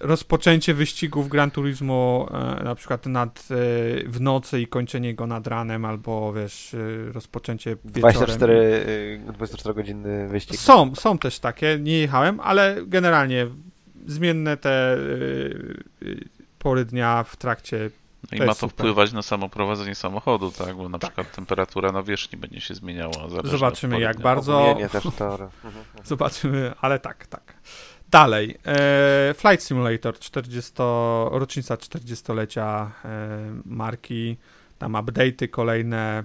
[0.00, 2.28] rozpoczęcie wyścigów Gran Turismo
[2.60, 3.54] e, na przykład nad, e,
[4.08, 8.12] w nocy i kończenie go nad ranem, albo wiesz, e, rozpoczęcie wieczorem.
[8.12, 10.60] 24, y, 24-godzinny wyścig.
[10.60, 13.46] Są, są też takie, nie jechałem, ale generalnie
[14.06, 14.98] zmienne te
[16.58, 17.90] pory dnia w trakcie.
[18.32, 18.70] No i ma to super.
[18.70, 20.76] wpływać na samo prowadzenie samochodu, tak?
[20.76, 21.10] Bo na Tak.
[21.10, 23.12] przykład temperatura nawierzchni będzie się zmieniała.
[23.44, 25.50] Zobaczymy, jak bardzo- też to...
[26.04, 27.54] Zobaczymy, ale tak, tak.
[28.14, 28.58] Dalej.
[28.66, 30.72] E, Flight Simulator, 40,
[31.30, 34.36] rocznica 40-lecia e, marki.
[34.78, 36.24] Tam update'y kolejne.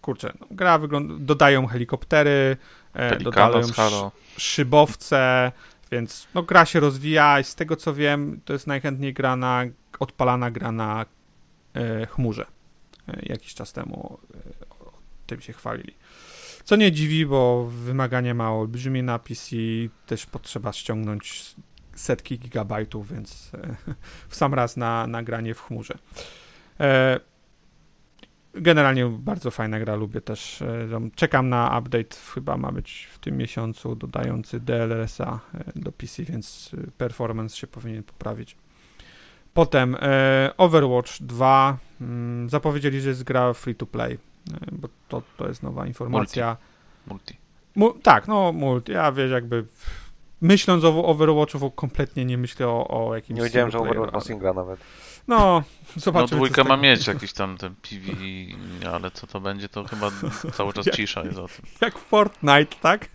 [0.00, 1.14] Kurczę, no, gra wygląda.
[1.18, 2.56] Dodają helikoptery,
[2.94, 5.52] e, dodają sz- szybowce,
[5.92, 9.64] więc no, gra się rozwija i z tego co wiem, to jest najchętniej grana,
[9.98, 11.06] odpalana gra na
[11.74, 12.46] e, chmurze.
[13.08, 14.38] E, jakiś czas temu e,
[15.26, 15.94] tym się chwalili.
[16.70, 19.56] Co nie dziwi, bo wymaganie ma olbrzymie na PC,
[20.06, 21.54] też potrzeba ściągnąć
[21.94, 23.76] setki gigabajtów, więc e,
[24.28, 25.94] w sam raz na, na granie w chmurze.
[26.80, 27.20] E,
[28.54, 30.62] Generalnie bardzo fajna gra, lubię też.
[30.62, 35.40] e, Czekam na update, chyba ma być w tym miesiącu, dodający DLSA
[35.76, 38.56] do PC, więc performance się powinien poprawić.
[39.54, 39.96] Potem
[40.56, 41.78] Overwatch 2.
[42.00, 44.18] mm, Zapowiedzieli, że jest gra free to play,
[44.72, 46.56] bo to, to jest nowa informacja.
[47.06, 47.36] Multi.
[47.74, 48.92] Mu, tak, no multi.
[48.92, 49.64] Ja wiesz, jakby
[50.40, 53.38] myśląc o Overwatchu, kompletnie nie myślę o, o jakimś.
[53.38, 54.80] Nie wiedziałem, że single Overwatch ma singla nawet.
[55.28, 55.62] No,
[55.96, 56.28] No zobaczymy.
[56.28, 58.12] z dwójka ma mieć jakiś tam ten PV,
[58.92, 60.10] ale co to będzie, to chyba
[60.52, 61.64] cały czas Jak- cisza jest o tym.
[61.80, 63.08] Jak Fortnite, tak?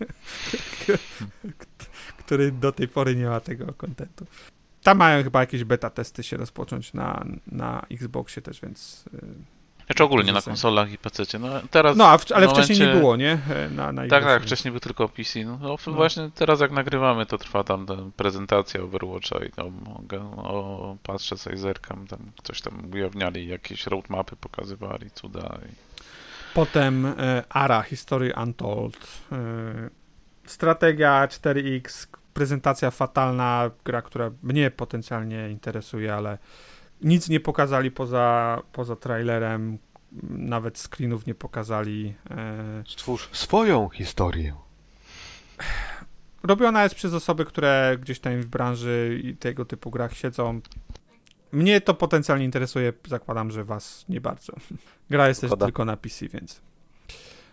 [2.18, 4.26] Który do tej pory nie ma tego kontentu.
[4.82, 9.04] Tam mają chyba jakieś beta testy się rozpocząć na, na Xboxie też, więc.
[9.86, 11.38] Znaczy ogólnie na konsolach i PC.
[11.38, 13.38] No teraz No, a w, ale w wcześniej nie momencie- było, nie?
[13.50, 15.44] E, Na, na Tak, tak, wcześniej był tylko PC.
[15.44, 15.92] No, no, No.
[15.92, 21.36] właśnie teraz jak nagrywamy, to trwa tam ta prezentacja Overwatcha i tam mogę, o, patrzę
[21.36, 25.58] sobie, zerkam, tam coś tam ujawniali, jakieś roadmapy pokazywali, cuda.
[25.70, 25.74] I...
[26.54, 28.96] Potem e, ARA, History Untold.
[29.32, 29.36] E,
[30.44, 36.38] strategia 4X, prezentacja fatalna, gra, która mnie potencjalnie interesuje, ale
[37.00, 39.78] nic nie pokazali poza, poza trailerem,
[40.30, 42.14] nawet screenów nie pokazali.
[42.30, 44.54] E, Stwórz swoją historię.
[46.42, 50.60] robiona jest przez osoby, które gdzieś tam w branży i tego typu grach siedzą.
[51.52, 54.52] Mnie to potencjalnie interesuje, zakładam, że was nie bardzo.
[55.10, 56.60] Gra jest też tylko na PC, więc.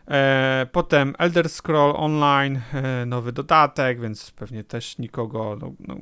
[0.08, 5.58] E, potem Elder Scroll Online, e, nowy dodatek, więc pewnie też nikogo.
[5.62, 5.96] No, no.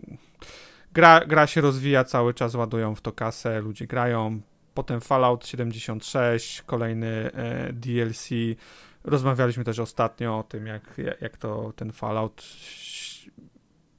[0.93, 4.41] Gra, gra się rozwija cały czas, ładują w to kasę, ludzie grają.
[4.73, 8.29] Potem Fallout 76, kolejny e, DLC.
[9.03, 12.43] Rozmawialiśmy też ostatnio o tym, jak, jak to ten Fallout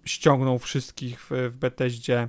[0.04, 2.28] ściągnął wszystkich w, w Bethesdzie.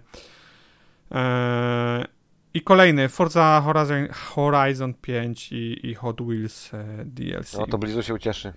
[1.12, 2.06] Eee,
[2.54, 7.54] I kolejny Forza Horizon, Horizon 5 i, i Hot Wheels e, DLC.
[7.54, 8.54] No to Blizu się ucieszy.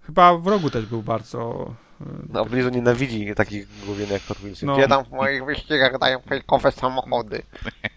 [0.00, 1.74] Chyba w rogu też był bardzo.
[2.00, 4.62] E, No Blizu nienawidzi takich główien jak Hot Wheels.
[4.62, 4.76] No.
[4.76, 7.42] Gdzie tam w moich wyścigach dają fejkowe samochody?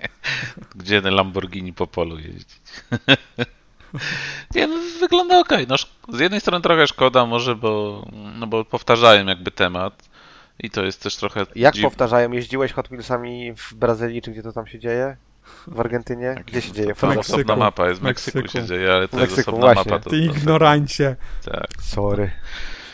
[0.76, 2.60] Gdzie ten Lamborghini po polu jeździć?
[4.56, 5.50] Nie, no, wygląda ok.
[5.68, 5.76] No,
[6.18, 8.06] z jednej strony trochę szkoda może, bo,
[8.40, 10.10] no, bo powtarzają jakby temat.
[10.60, 14.44] I to jest też trochę Jak dziw- powtarzają, jeździłeś Hot Wheelsami w Brazylii, czy gdzie
[14.44, 15.18] to tam się dzieje?
[15.68, 16.36] W Argentynie?
[16.48, 16.88] Gdzie się dzieje?
[16.88, 17.36] To W jest Meksyku.
[17.38, 18.62] osobna mapa, jest w Meksyku, Meksyku.
[18.62, 19.92] się dzieje, ale to jest Meksyku, osobna właśnie.
[19.92, 20.04] mapa.
[20.04, 21.16] To, Ty ignorancie.
[21.46, 21.68] tak.
[21.82, 22.32] Sorry.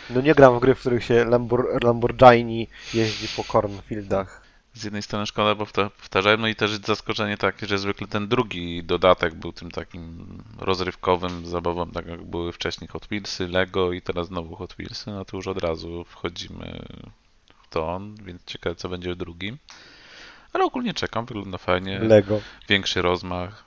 [0.09, 4.41] No nie gram w gry, w których się Lambor Lamborghini jeździ po cornfieldach.
[4.73, 8.27] Z jednej strony szkoda, bo powta- powtarzałem, no i też zaskoczenie takie, że zwykle ten
[8.27, 10.27] drugi dodatek był tym takim
[10.59, 15.25] rozrywkowym zabawą, tak jak były wcześniej Hot Wheelsy, Lego i teraz znowu Hot Wheelsy, no
[15.25, 16.79] to już od razu wchodzimy
[17.63, 19.57] w to, więc ciekawe co będzie w drugim.
[20.53, 22.41] Ale ogólnie czekam, wygląda fajnie, Lego.
[22.69, 23.66] większy rozmach.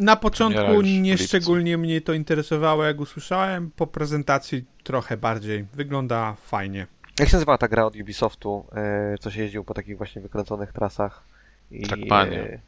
[0.00, 3.70] Na początku nie szczególnie mnie to interesowało, jak usłyszałem.
[3.76, 5.66] Po prezentacji trochę bardziej.
[5.74, 6.86] Wygląda fajnie.
[7.18, 10.72] Jak się nazywała ta gra od Ubisoftu, e, co się jeździł po takich właśnie wykręconych
[10.72, 11.22] trasach?
[11.70, 12.38] I, Trackmania.
[12.38, 12.58] e,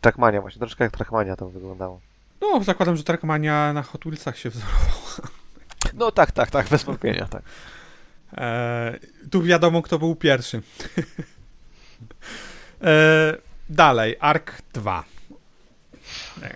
[0.00, 2.00] Trackmania, właśnie, troszkę jak Trackmania to wyglądało.
[2.40, 5.30] No, zakładam, że Trackmania na Hot Wheelsach się wzorowała.
[5.94, 7.42] No tak, tak, tak, bez wątpienia, tak.
[8.36, 8.98] E,
[9.30, 10.62] tu wiadomo, kto był pierwszy.
[12.82, 13.36] e,
[13.68, 15.04] dalej, Ark 2.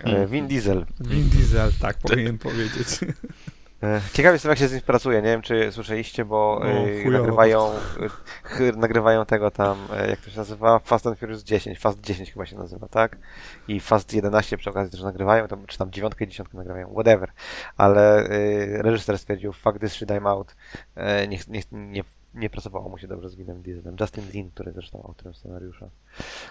[0.05, 0.87] E, Vin Diesel.
[1.01, 2.87] Vin Diesel, tak powinien powiedzieć.
[3.83, 5.23] E, Ciekaw jestem, jak się z nim pracuje.
[5.23, 6.61] Nie wiem, czy słyszeliście, bo
[7.05, 7.71] No, nagrywają,
[8.77, 9.79] nagrywają tego tam,
[10.09, 10.79] jak to się nazywa?
[10.79, 11.79] Fast and Furious 10.
[11.79, 13.17] Fast 10 chyba się nazywa, tak?
[13.69, 17.33] I Fast 11 przy okazji też nagrywają, tam, czy tam 9 i 10 nagrywają, whatever.
[17.77, 20.57] Ale e, reżyser stwierdził, fuck this shit, I'm out.
[21.29, 22.05] Nie, nie, nie,
[22.35, 23.97] nie pracowało mu się dobrze z Vinem Dieselem.
[24.01, 25.89] Justin Lin, który zresztą autorem scenariusza.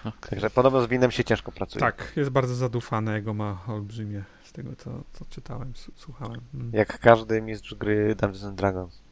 [0.00, 0.30] Okej.
[0.30, 1.80] Także podobno z Vinem się ciężko pracuje.
[1.80, 6.40] tak, jest bardzo zadufane, jego ma olbrzymie, z tego co, co czytałem, słuchałem.
[6.54, 6.70] Mm.
[6.72, 9.02] Jak każdy mistrz gry Dungeons and Dragons.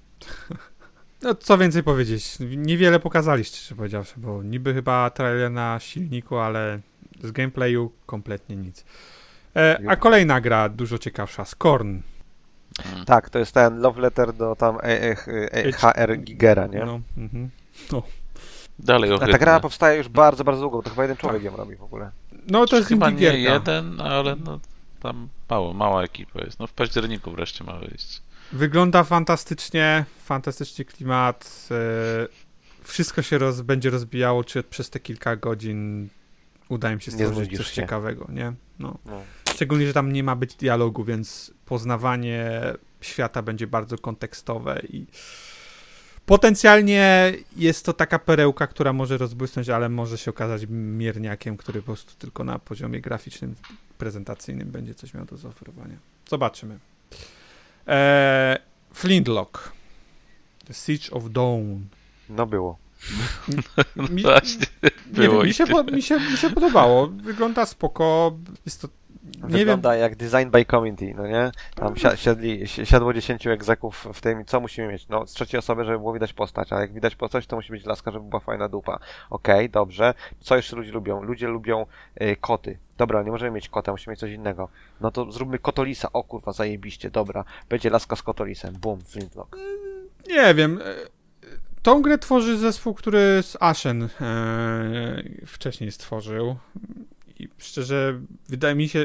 [1.22, 6.80] No, co więcej powiedzieć, niewiele pokazali, szczerze powiedziawszy, bo niby chyba trailer na silniku, ale
[7.20, 8.84] z gameplayu kompletnie nic.
[9.56, 11.98] E, a kolejna gra, dużo ciekawsza, Scorn.
[13.06, 15.16] Tak, to jest ten love letter do tam e, e,
[15.52, 16.84] e, HR Gigera, nie?
[16.84, 17.50] No, mhm.
[17.92, 18.02] no.
[18.78, 19.32] Dalej A ohydne.
[19.32, 21.82] ta gra powstaje już bardzo, bardzo długo, bo to chyba jeden człowiek ją robi w
[21.82, 22.10] ogóle.
[22.46, 24.60] no to jest Chyba nie jeden, ale no
[25.00, 26.58] tam mało, mała ekipa jest.
[26.58, 28.22] No w październiku wreszcie ma wyjść.
[28.52, 31.68] Wygląda fantastycznie, fantastycznie klimat.
[31.70, 31.74] E,
[32.84, 36.08] wszystko się roz, będzie rozbijało, czy przez te kilka godzin
[36.68, 37.72] uda im się stworzyć coś się.
[37.72, 38.52] ciekawego, nie?
[38.78, 38.98] No.
[39.06, 39.22] No.
[39.62, 42.50] Szczególnie, że tam nie ma być dialogu, więc poznawanie
[43.00, 45.06] świata będzie bardzo kontekstowe i
[46.26, 51.86] potencjalnie jest to taka perełka, która może rozbłysnąć, ale może się okazać mierniakiem, który po
[51.86, 53.54] prostu tylko na poziomie graficznym,
[53.98, 55.96] prezentacyjnym będzie coś miał do zaoferowania.
[56.28, 56.78] Zobaczymy.
[57.86, 58.58] Eee,
[58.94, 59.72] Flintlock.
[60.66, 61.80] The Siege of Dawn.
[62.28, 62.78] No było.
[64.10, 64.66] Mi, Właśnie,
[65.18, 67.06] nie było mi, się mi, się, mi się podobało.
[67.06, 68.36] Wygląda spoko.
[68.66, 68.88] Jest to.
[69.24, 69.50] Nie wiem.
[69.50, 71.50] Wygląda jak design by committee, no nie?
[71.74, 75.08] Tam si- siadli, si- siadło 10 egzeków w tym, co musimy mieć?
[75.08, 77.84] No, z trzeciej osoby, żeby było widać postać, a jak widać postać, to musi być
[77.86, 78.98] laska, żeby była fajna dupa.
[79.30, 80.14] Okej, dobrze.
[80.40, 81.22] Co jeszcze ludzie lubią?
[81.22, 81.86] Ludzie lubią
[82.22, 82.78] y, koty.
[82.98, 84.68] Dobra, nie możemy mieć kota, musimy mieć coś innego.
[85.00, 86.08] No to zróbmy kotolisa.
[86.12, 87.44] O kurwa, zajebiście, dobra.
[87.68, 88.74] Będzie laska z kotolisem.
[88.80, 89.56] Boom, flintlock.
[90.28, 90.80] Nie wiem.
[90.84, 90.94] e,
[91.82, 94.08] Tą grę tworzy zespół, który z Ashen e,
[95.46, 96.56] wcześniej stworzył.
[97.42, 99.04] I szczerze, wydaje mi się,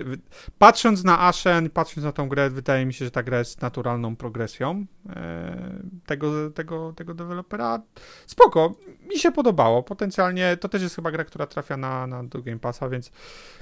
[0.58, 4.16] patrząc na Ashen, patrząc na tą grę, wydaje mi się, że ta gra jest naturalną
[4.16, 7.82] progresją e, tego, tego, tego dewelopera.
[8.26, 8.76] Spoko,
[9.10, 9.84] mi się podobało.
[9.84, 13.12] Potencjalnie to też jest chyba gra, która trafia na, na do Game Passa, więc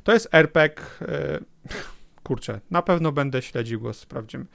[0.03, 0.85] to jest RPG.
[1.01, 1.39] E,
[2.23, 4.45] kurczę, na pewno będę śledził go, sprawdzimy.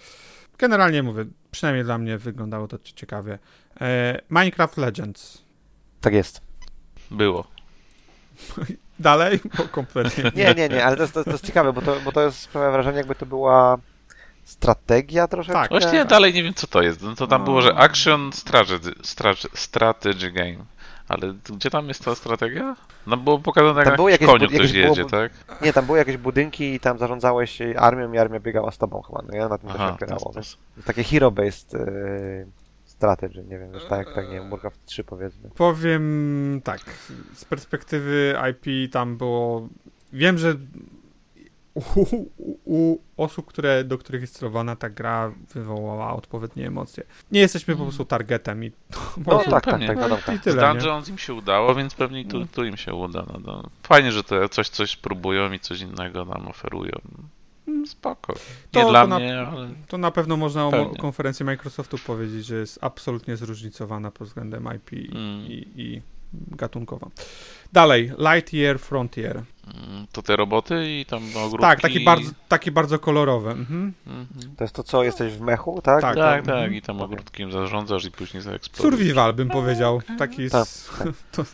[0.58, 3.38] Generalnie mówię, przynajmniej dla mnie wyglądało to cie- ciekawie.
[3.80, 5.44] E, Minecraft Legends.
[6.00, 6.40] Tak jest.
[7.10, 7.44] Było.
[9.00, 9.40] Dalej?
[9.58, 10.24] Bo kompletnie.
[10.36, 12.38] Nie, nie, nie, ale to jest, to, to jest ciekawe, bo to, bo to jest,
[12.38, 13.78] sprawia wrażenie, jakby to była
[14.44, 15.60] strategia troszeczkę.
[15.60, 15.70] Tak.
[15.70, 17.02] Właśnie ja dalej nie wiem co to jest.
[17.02, 17.44] No to tam No.
[17.44, 18.92] było, że action strategy,
[19.54, 20.56] strategy, game.
[21.08, 22.76] Ale gdzie tam jest ta strategia?
[23.06, 25.32] No było pokazane jak Tam na jakieś koniu ktoś jakieś było jedzie, bud- tak?
[25.62, 29.22] Nie, tam były jakieś budynki i tam zarządzałeś armią i armia biegała z tobą chyba,
[29.28, 29.48] no nie?
[29.48, 30.32] Na tym to się Aha, opierało.
[30.32, 30.60] sposób.
[30.84, 32.46] Takie hero-based yy,
[33.00, 35.50] strategy, nie wiem, wiesz, tak jak, tak, nie wiem, Warcraft 3 powiedzmy.
[35.54, 36.80] Powiem tak,
[37.34, 39.68] z perspektywy IP tam było.
[40.12, 40.54] Wiem, że
[41.74, 41.80] u,
[42.36, 47.04] u, u osób, które, do których jest celowana ta gra, wywołała odpowiednie emocje.
[47.32, 48.76] Nie jesteśmy po prostu targetem i to
[49.16, 49.86] No może- tak, tak, pewnie.
[49.86, 50.46] tak, no, i tak.
[50.46, 50.52] Nie?
[50.52, 53.26] Dungeons im się udało, więc pewnie tu, tu im się uda.
[53.32, 53.62] No, no.
[53.82, 56.92] Fajnie, że to coś, coś próbują i coś innego nam oferują.
[57.70, 58.32] Mm, Spoko.
[58.74, 60.96] Nie To- dla to na- mnie, ale To na pewno można o Pewnie.
[60.98, 65.46] konferencji Microsoftu powiedzieć, że jest absolutnie zróżnicowana pod względem IP Mm.
[65.46, 66.02] i, i
[66.32, 67.06] gatunkowa.
[67.72, 69.36] Dalej, Lightyear Frontier.
[69.36, 71.60] Mm, To te roboty i tam ogródki.
[71.60, 73.50] Tak, takie bardzo, takie bardzo kolorowe.
[73.50, 73.92] Mhm.
[74.06, 74.56] Mhm.
[74.56, 76.00] To jest to, co jesteś w mechu, tak?
[76.02, 76.16] Tak.
[76.16, 76.74] Tak, tak, mhm.
[76.74, 78.98] i tam ogródkiem zarządzasz i później zaeksplodujesz.
[78.98, 80.02] Survival bym powiedział.
[80.18, 80.90] Taki Tak, z...
[80.98, 81.08] tak.
[81.32, 81.44] to,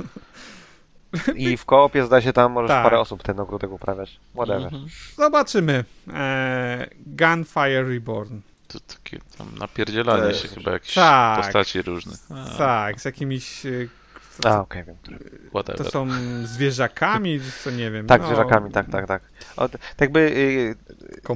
[1.34, 2.84] I w koopie zda się tam możesz Tak.
[2.84, 4.20] parę osób ten ogródek uprawiać.
[4.34, 4.64] Whatever.
[4.64, 4.86] Mhm.
[5.16, 5.84] Zobaczymy.
[6.14, 8.40] E, Gunfire Reborn.
[8.68, 11.42] To takie tam napierdzielanie się chyba jakieś Tak.
[11.44, 12.12] postaci różne.
[12.30, 13.66] A, Tak, z jakimiś...
[13.66, 13.70] e,
[14.44, 14.96] A, okej, wiem.
[15.50, 15.84] whatever.
[15.86, 16.08] To są
[16.44, 18.06] zwierzakami, co nie wiem.
[18.06, 19.22] Tak, no, zwierzakami, tak, tak, tak.
[19.56, 20.74] O, tak jakby, y,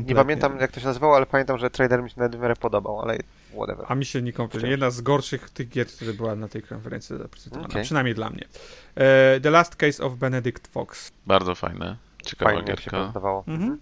[0.06, 3.18] nie pamiętam jak to się nazywało, ale pamiętam, że trailer mi się miarę podobał, ale
[3.54, 3.86] whatever.
[3.88, 4.60] A mi się nie kompletnie.
[4.60, 4.70] Wciąż.
[4.70, 7.68] Jedna z gorszych tych gier, które była na tej konferencji zaprezentowana.
[7.68, 7.82] Okej.
[7.82, 8.44] Przynajmniej dla mnie.
[8.94, 11.12] E, The Last Case of Benedict Fox.
[11.26, 11.96] Bardzo fajne.
[12.24, 12.96] Ciekawa Fajnie jak się gierka.
[12.96, 13.44] prezentowało.
[13.48, 13.78] Mhm.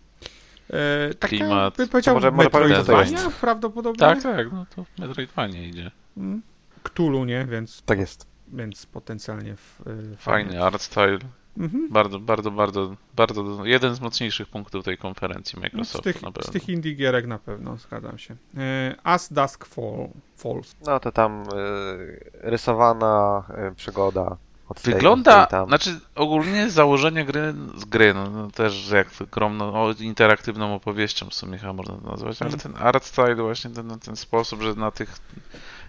[0.70, 1.76] E, taka, Klimat.
[1.76, 3.98] by powiedział, To może- może Metroidvania prawdopodobnie.
[4.00, 5.90] Tak, tak, no to Metroidvanie idzie.
[6.16, 6.42] Mm.
[6.82, 7.44] Cthulhu, nie?
[7.50, 8.26] Więc, Tak jest.
[8.48, 9.80] więc potencjalnie w,
[10.12, 11.18] e, Fajny art style.
[11.58, 11.88] Mhm.
[11.90, 16.32] Bardzo, bardzo, bardzo, bardzo jeden z mocniejszych punktów tej konferencji No, Z tych, na z
[16.32, 16.52] pewno.
[16.52, 18.36] tych indie gierek na pewno, zgadzam się.
[18.56, 20.76] E, As Dusk Fall, Falls.
[20.86, 24.36] No to tam y, rysowana y, przygoda.
[24.84, 25.68] Wygląda, tam.
[25.68, 31.34] znaczy ogólnie założenie gry, z gry, no, no też jak ogromną, o, interaktywną opowieścią w
[31.34, 32.74] sumie chyba można to nazwać, ale Mhm.
[32.74, 35.16] ten art style właśnie ten, ten sposób, że na tych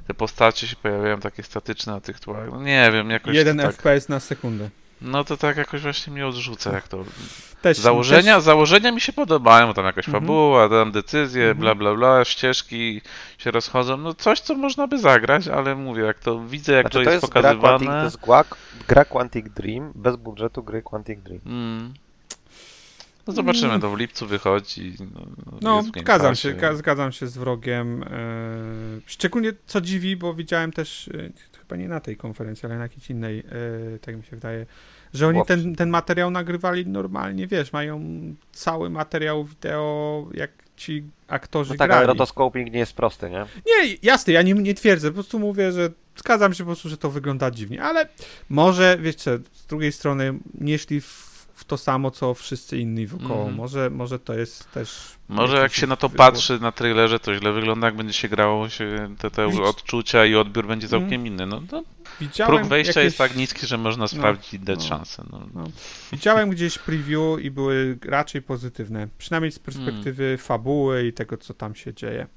[0.07, 3.75] te postacie się pojawiają takie statyczne na tych tłach, no nie wiem, jakoś Jeden tak,
[3.75, 4.69] FPS na sekundę.
[5.01, 7.03] No to tak jakoś właśnie mnie odrzuca, jak to
[7.61, 10.23] Też, Założenia, też, założenia mi się podobają, tam jakaś Mhm.
[10.23, 11.57] fabuła, tam decyzje, Mhm.
[11.59, 13.01] bla bla bla, ścieżki
[13.37, 17.05] się rozchodzą, no coś, co można by zagrać, ale mówię, jak to widzę, jak Znaczy,
[17.05, 18.03] to jest, gra Quantic, to pokazywane.
[18.03, 18.43] jest gra,
[18.87, 21.41] gra Quantic Dream, bez budżetu gry Quantic Dream.
[21.45, 21.93] Mm.
[23.27, 23.81] No zobaczymy, Mm.
[23.81, 24.93] to w lipcu wychodzi.
[24.99, 25.21] No,
[25.61, 28.03] No, zgadzam się, ga- zgadzam się z wrogiem.
[28.03, 28.07] E,
[29.05, 31.29] szczególnie co dziwi, bo widziałem też, e,
[31.69, 34.65] chyba nie na tej konferencji, ale na jakiejś innej, e, tak mi się wydaje,
[35.13, 38.01] że oni ten, ten materiał nagrywali normalnie, wiesz, mają
[38.51, 41.97] cały materiał wideo, jak ci aktorzy No tak, grali.
[41.97, 43.45] ale rotoscoping nie jest prosty, nie?
[43.67, 46.97] Nie, jasne, ja nie, nie twierdzę, po prostu mówię, że zgadzam się po prostu, że
[46.97, 48.07] to wygląda dziwnie, ale
[48.49, 51.28] może, wiecie, z drugiej strony nie szli w,
[51.59, 53.39] w to samo, co wszyscy inni wokoło.
[53.39, 53.55] Mhm.
[53.55, 55.11] może, może to jest też...
[55.29, 56.17] Może jak się na to wybór.
[56.25, 60.25] patrzy na trailerze, to źle wygląda, jak będzie się grało, się te, te Widz- odczucia
[60.25, 61.01] i odbiór będzie Mhm.
[61.01, 61.45] całkiem inny.
[61.45, 61.83] No, to
[62.21, 64.85] Widziałem próg wejścia jakieś- jest tak niski, że można sprawdzić i dać no.
[64.85, 65.23] szansę.
[65.31, 65.41] No.
[65.53, 65.63] No.
[66.11, 69.07] Widziałem gdzieś preview i były raczej pozytywne.
[69.17, 70.37] Przynajmniej z perspektywy Hmm.
[70.37, 72.27] fabuły i tego, co tam się dzieje.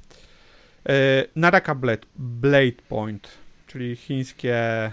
[0.89, 3.29] E, Naraka Blade, Blade Point,
[3.67, 4.93] czyli chińskie, e,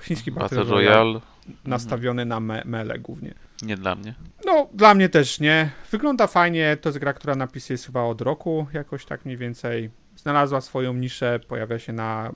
[0.00, 1.20] chiński Battle, Battle Royale, Royale
[1.64, 3.34] nastawiony na me mele głównie.
[3.62, 4.14] Nie dla mnie.
[4.46, 5.70] No, dla mnie też nie.
[5.90, 6.76] Wygląda fajnie.
[6.80, 9.90] To jest gra, która na PC jest chyba od roku, jakoś tak mniej więcej.
[10.16, 12.32] Znalazła swoją niszę, pojawia się na.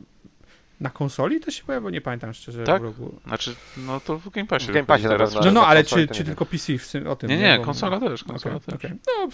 [0.80, 1.90] Na konsoli to się pojawia?
[1.90, 2.64] Nie pamiętam szczerze.
[2.64, 2.82] Tak?
[2.82, 3.14] w roku.
[3.26, 4.66] Znaczy, no to w Game Passie.
[4.66, 5.34] W Game Passie teraz.
[5.34, 7.30] No, no, ale czy, czy tylko PC w, tym- o tym?
[7.30, 8.74] Nie, nie, Bo- konsola też, konsola Okej, też.
[8.74, 8.90] okej.
[9.06, 9.28] No,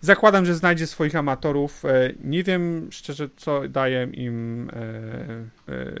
[0.00, 1.84] zakładam, że znajdzie swoich amatorów.
[1.84, 4.74] E, Nie wiem szczerze, co daje im e,
[5.72, 5.92] e,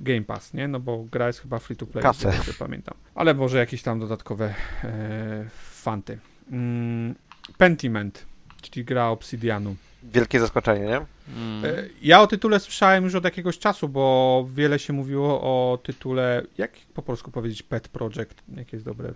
[0.00, 0.68] Game Pass, nie?
[0.68, 2.32] No bo gra jest chyba free to play, Kasę.
[2.46, 2.94] co pamiętam.
[3.14, 4.54] Ale może jakieś tam dodatkowe
[4.84, 6.18] e, fanty.
[6.50, 7.14] Mm,
[7.58, 8.26] Pentiment,
[8.62, 9.76] czyli gra Obsidianu.
[10.02, 10.96] Wielkie zaskoczenie, nie?
[11.36, 11.64] Mm.
[11.64, 16.42] E, Ja o tytule słyszałem już od jakiegoś czasu, bo wiele się mówiło o tytule,
[16.58, 19.08] jak po polsku powiedzieć, Pet Project, jakie jest dobre.
[19.08, 19.12] Y,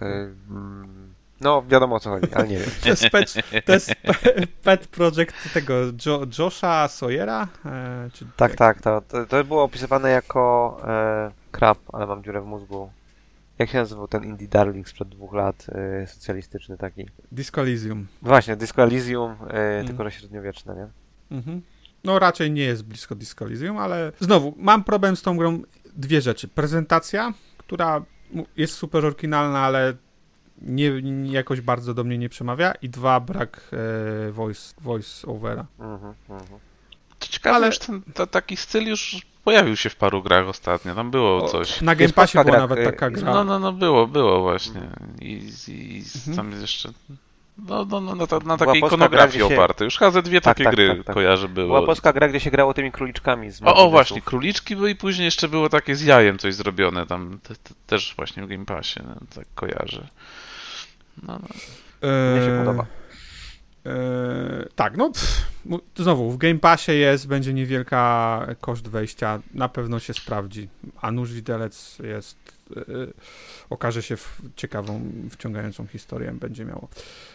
[0.51, 2.71] mm, No, wiadomo o co chodzi, ale nie wiem.
[2.83, 3.35] To jest pet,
[3.65, 5.75] to jest pe- pet project tego
[6.07, 7.49] jo, Josha Sawyera?
[7.65, 12.45] E, czy Tak, tak, to, to, było opisywane jako e, krab, ale mam dziurę w
[12.47, 12.91] mózgu.
[13.59, 15.67] Jak się nazywał ten indie darling sprzed dwóch lat,
[16.03, 17.07] e, socjalistyczny taki?
[17.33, 18.07] Disco Elysium.
[18.23, 19.87] Właśnie, Disco Elysium, Mm.
[19.87, 20.87] tylko że średniowieczne, nie?
[21.37, 21.63] Mhm.
[22.05, 25.63] No raczej nie jest blisko Disco Elysium, ale znowu, mam problem z tą grą.
[25.97, 26.49] Dwie rzeczy.
[26.49, 28.03] Prezentacja, która
[28.57, 29.95] jest super oryginalna, ale
[30.63, 33.71] nie, nie jakoś bardzo do mnie nie przemawia i dwa, brak
[34.29, 35.67] e, voice, voice overa.
[35.79, 36.61] Mhm, mhm.
[37.19, 40.95] To ciekawe, ale- już ten ta, taki styl już pojawił się w paru grach ostatnio.
[40.95, 41.81] Tam było O, coś.
[41.81, 43.35] Na Game Passie była gra, nawet taka gra.
[43.35, 44.81] No, no, no, było, było właśnie.
[45.21, 46.37] I, i Mhm.
[46.37, 46.89] tam jeszcze.
[47.69, 49.85] No, no, no, na, ta- na takiej ikonografii gra, się- oparte.
[49.85, 51.15] Już chyba ze dwie Tak, takie tak, gry tak, tak.
[51.15, 51.67] kojarzę było.
[51.67, 54.97] Była polska gra, gdzie się grało tymi króliczkami z O, o właśnie, króliczki były i
[54.97, 57.39] później jeszcze było takie z jajem coś zrobione tam.
[57.43, 60.07] Te, te, też właśnie w Game Passie, no, tak kojarzę.
[61.23, 61.49] No, no.
[62.33, 62.87] Mnie się E, podoba.
[63.87, 63.91] e,
[64.75, 65.47] tak, no pff,
[65.97, 70.69] znowu w Game Passie jest, będzie niewielka koszt wejścia, na pewno się sprawdzi,
[71.01, 72.39] a nóż widelec jest,
[72.77, 72.83] e,
[73.71, 76.89] okaże się w ciekawą, wciągającą historię będzie miało.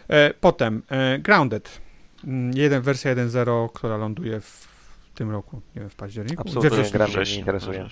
[0.07, 1.81] E, potem e, Grounded,
[2.23, 4.67] Mm, jeden, wersja 1.0, która ląduje w
[5.15, 7.87] tym roku, nie wiem, w październiku, Absolutnie gra mnie nie interesuje.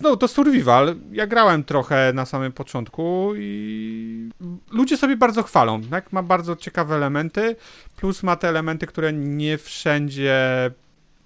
[0.00, 0.96] No to survival.
[1.12, 4.30] Ja grałem trochę na samym początku i
[4.70, 6.12] ludzie sobie bardzo chwalą, tak?
[6.12, 7.56] Ma bardzo ciekawe elementy,
[7.96, 10.70] plus ma te elementy, które nie wszędzie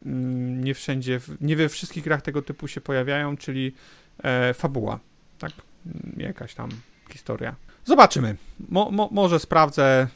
[0.06, 3.74] mm, nie wszędzie, nie we wszystkich grach tego typu się pojawiają, czyli
[4.22, 4.98] e, fabuła,
[5.38, 5.52] tak?
[5.86, 6.68] Mm, Jakaś tam
[7.12, 7.54] historia.
[7.84, 8.36] Zobaczymy.
[8.68, 10.08] Mo, mo, może sprawdzę,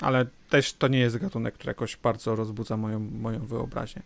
[0.00, 4.02] ale też to nie jest gatunek, który jakoś bardzo rozbudza moją, moją wyobraźnię.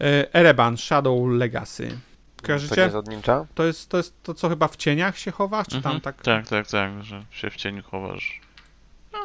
[0.00, 1.98] E, Ereban, Shadow Legacy.
[2.42, 2.90] To Kojarzycie?
[3.08, 3.46] Ninja?
[3.54, 6.00] To jest, to jest to, co chyba w cieniach się chowasz, czy tam Mhm.
[6.00, 6.22] tak?
[6.22, 8.40] tak, tak, tak, że się w cieniu chowasz.
[9.12, 9.18] A,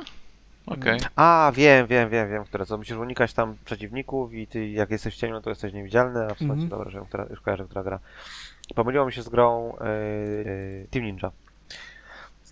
[0.74, 1.00] Okej.
[1.16, 2.78] A, wiem, wiem, wiem, wiem, które co.
[2.78, 6.38] Musisz unikać tam przeciwników i ty jak jesteś w cieniu, to jesteś niewidzialny, a w
[6.38, 6.70] sumie Mhm.
[6.70, 8.00] dobra, że która, już kojarzę, która gra.
[8.76, 11.32] Pomyliło mi się z grą yy, yy, Team Ninja.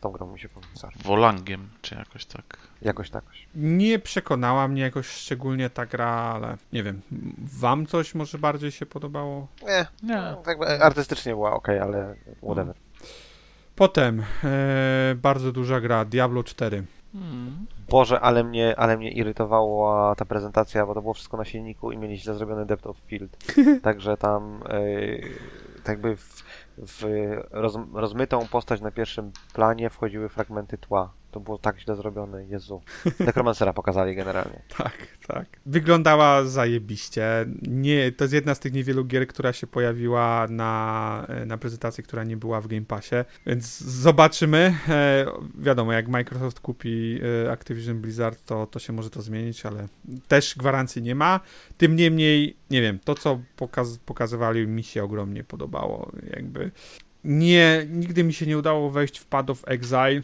[0.05, 0.77] Tą grą mi się pomyliło.
[0.77, 0.95] Sorry.
[1.03, 2.57] Wolangiem, czy jakoś tak.
[2.81, 3.23] Jakoś tak.
[3.55, 7.01] Nie przekonała mnie jakoś szczególnie ta gra, ale nie wiem.
[7.37, 9.47] Wam coś może bardziej się podobało?
[9.61, 10.15] Nie, Nie.
[10.15, 12.75] no, jakby artystycznie była ok, ale whatever.
[13.75, 16.83] Potem e, bardzo duża gra Diablo 4.
[17.13, 17.65] Hmm.
[17.89, 21.97] Boże, ale mnie, ale mnie irytowała ta prezentacja, bo to było wszystko na silniku i
[21.97, 23.37] mieli źle zrobiony depth of field.
[23.83, 25.29] Także tam yy,
[25.83, 26.43] tak jakby w,
[26.77, 27.03] w
[27.51, 31.13] roz, rozmytą postać na pierwszym planie wchodziły fragmenty tła.
[31.35, 32.81] To było tak źle zrobione, Jezu.
[33.19, 34.61] Necromancera pokazali generalnie.
[34.77, 35.45] Tak, tak.
[35.65, 37.45] Wyglądała zajebiście.
[37.61, 42.23] Nie, to jest jedna z tych niewielu gier, która się pojawiła na, na prezentacji, która
[42.23, 44.75] nie była w Game Passie, więc zobaczymy.
[44.89, 45.25] E,
[45.57, 49.87] wiadomo, jak Microsoft kupi e, Activision Blizzard, to, to się może to zmienić, ale
[50.27, 51.39] też gwarancji nie ma.
[51.77, 56.11] Tym niemniej, nie wiem, to co pokaz, pokazywali mi się ogromnie podobało.
[56.35, 56.71] Jakby
[57.23, 60.21] nie, nigdy mi się nie udało wejść w Path of Exile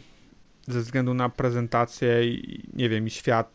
[0.68, 3.50] ze względu na prezentację i nie wiem, i świat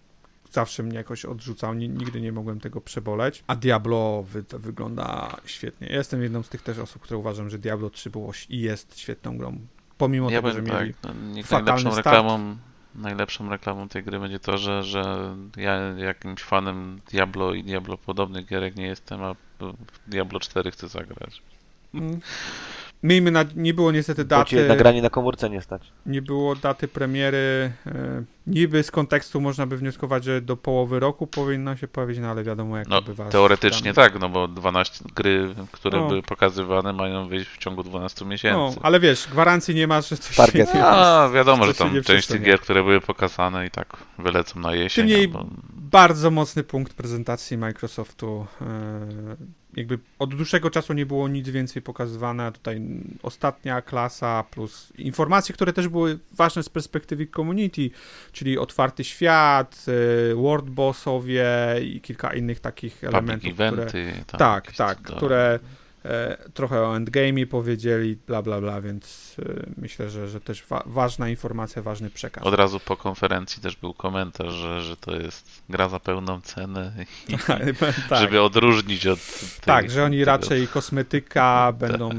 [0.52, 3.44] zawsze mnie jakoś odrzucał, ni- nigdy nie mogłem tego przeboleć.
[3.48, 5.88] A Diablo wy, wygląda świetnie.
[5.88, 9.38] Jestem jedną z tych też osób, które uważam, że Diablo 3 było i jest świetną
[9.38, 9.58] grą.
[9.98, 10.94] Pomimo Ja tego, że bym mieli...
[10.94, 11.12] tak.
[11.36, 12.58] No, fatalny reklamą,
[12.96, 18.46] najlepszą reklamą tej gry będzie to, że, że ja jakimś fanem Diablo i Diablo podobnych
[18.46, 19.36] gierek nie jestem, a
[20.08, 21.42] Diablo 4 chcę zagrać.
[21.94, 22.20] Mm.
[23.04, 23.46] Miejmy na...
[23.56, 24.68] Nie było niestety daty...
[24.68, 25.92] nagranie na komórce nie stać.
[26.06, 27.72] Nie było daty premiery.
[27.86, 32.28] E, niby z kontekstu można by wnioskować, że do połowy roku powinno się pojawić, no
[32.28, 33.30] ale wiadomo jak No, to bywa.
[33.30, 36.08] teoretycznie Tam- tak, no bo 12 gry, które No.
[36.08, 38.80] były pokazywane, mają wyjść w ciągu 12 No, miesięcy.
[38.84, 40.70] ale wiesz, gwarancji nie ma, że coś Target.
[40.70, 44.60] się nie A, wiadomo, że tam część tych gier, które były pokazane i tak wylecą
[44.60, 45.06] na jesień.
[45.08, 45.46] Niemniej albo...
[45.74, 48.46] bardzo mocny punkt prezentacji Microsoftu.
[48.62, 48.66] E,
[49.78, 52.82] Jakby od dłuższego czasu nie było nic więcej pokazywane, tutaj
[53.24, 57.90] ostatnia klasa plus informacje, które też były ważne z perspektywy community,
[58.32, 59.86] czyli otwarty świat,
[60.32, 61.46] e, world bossowie
[61.82, 64.14] i kilka innych takich Public elementów, które, eventy.
[64.28, 65.18] tam tak, tak, cuda.
[65.18, 65.60] które
[66.54, 71.30] trochę o endgame'ie powiedzieli, bla, bla, bla, więc e, myślę, że, że też wa- ważna
[71.30, 72.44] informacja, ważny przekaz.
[72.44, 76.94] Od razu po konferencji też był komentarz, że, że to jest gra za pełną cenę,
[77.30, 77.38] i,
[78.10, 78.20] tak.
[78.22, 80.32] żeby odróżnić od tej, Tak, że oni tego.
[80.32, 82.10] raczej kosmetyka będą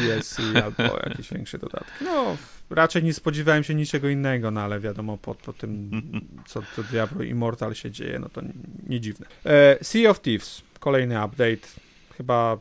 [0.00, 2.04] DLC albo jakieś większe dodatki.
[2.04, 2.36] No,
[2.70, 5.90] raczej nie spodziewałem się niczego innego, no ale wiadomo, po, po tym,
[6.48, 8.52] co to Diablo Immortal się dzieje, no to nie,
[8.86, 9.26] nie dziwne.
[9.46, 11.68] E, sea of Thieves, kolejny update.
[12.16, 12.58] Chyba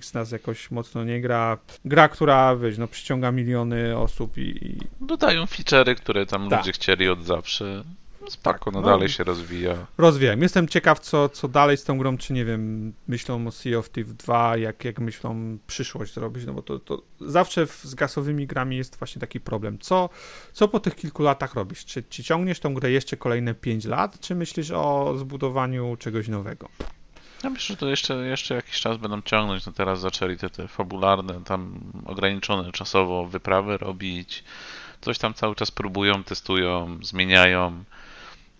[0.00, 1.58] z nas jakoś mocno nie gra.
[1.84, 4.40] Gra, która, wiesz, no przyciąga miliony osób i...
[4.66, 6.58] i Dodają feature'y, które tam Tak.
[6.60, 7.84] ludzie chcieli od zawsze.
[8.28, 8.86] Spoko, Tak, no, no.
[8.86, 9.86] dalej się rozwija.
[9.98, 10.42] rozwijam.
[10.42, 13.90] Jestem ciekaw, co, co dalej z tą grą, czy nie wiem, myślą o Sea of
[13.90, 18.46] Thieves 2, jak, jak myślą przyszłość zrobić, no bo to, to zawsze w, z gasowymi
[18.46, 19.78] grami jest właśnie taki problem.
[19.78, 20.08] Co,
[20.52, 21.84] co po tych kilku latach robisz?
[21.84, 26.68] Czy, czy ciągniesz tą grę jeszcze kolejne 5 lat, czy myślisz o zbudowaniu czegoś nowego?
[27.44, 29.66] Ja myślę, że to jeszcze, jeszcze jakiś czas będą ciągnąć.
[29.66, 34.44] No teraz zaczęli te, te fabularne, tam ograniczone czasowo wyprawy robić.
[35.00, 37.84] Coś tam cały czas próbują, testują, zmieniają.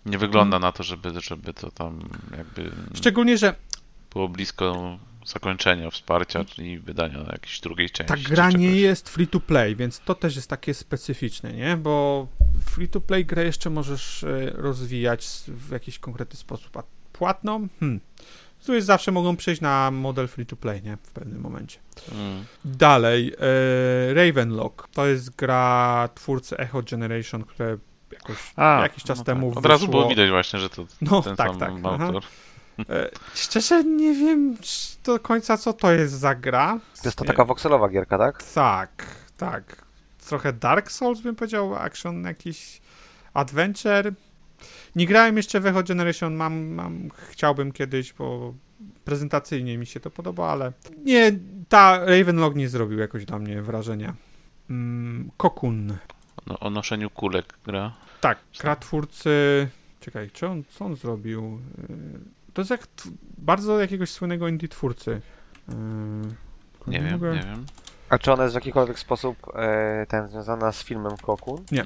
[0.05, 3.55] Nie wygląda na to, żeby, żeby to tam jakby Szczególnie, że
[4.13, 8.23] było blisko zakończenia, wsparcia, czyli wydania jakiejś drugiej części.
[8.23, 11.77] ta gra nie jest free to play, więc to też jest takie specyficzne, nie?
[11.77, 12.27] Bo
[12.65, 16.83] free to play grę jeszcze możesz e, rozwijać w jakiś konkretny sposób, a
[17.13, 17.67] płatną?
[17.79, 17.99] Hmm.
[18.67, 20.97] Tu jest zawsze mogą przejść na model free to play, nie?
[21.03, 21.79] W pewnym momencie.
[22.11, 22.45] Mm.
[22.65, 24.87] Dalej, e, Ravenlock.
[24.87, 27.77] To jest gra twórcy Echo Generation, które
[28.11, 29.57] jakoś A, jakiś czas no temu tak.
[29.57, 32.23] Od razu było widać właśnie, że to No, ten tak, sam tak, autor.
[32.89, 34.57] E, szczerze nie wiem
[35.03, 36.79] do końca, co to jest za gra.
[37.01, 38.43] To jest to Nie- taka voxelowa gierka, tak?
[38.43, 39.05] Tak,
[39.37, 39.85] tak.
[40.27, 42.81] Trochę Dark Souls bym powiedział, action jakiś
[43.33, 44.13] adventure.
[44.97, 48.53] Nie grałem jeszcze w Echo Generation, mam, mam, chciałbym kiedyś, bo
[49.05, 50.71] prezentacyjnie mi się to podoba, ale
[51.05, 51.31] nie,
[51.69, 54.15] ta Ravenlog nie zrobił jakoś dla mnie wrażenia.
[54.69, 55.97] Mm, Kokun.
[56.47, 57.93] No, o noszeniu kulek gra.
[58.21, 59.29] Tak, gra twórcy...
[59.99, 61.59] Czekaj, czy on, co on zrobił?
[61.89, 62.87] Y, To jest jak
[63.37, 65.11] bardzo jakiegoś słynnego indie twórcy.
[65.69, 65.73] Y,
[66.87, 67.65] Nie wiem, mogę- nie wiem.
[68.09, 71.63] A czy ona jest w jakikolwiek sposób e, ten związana z filmem Kokun?
[71.71, 71.85] Nie,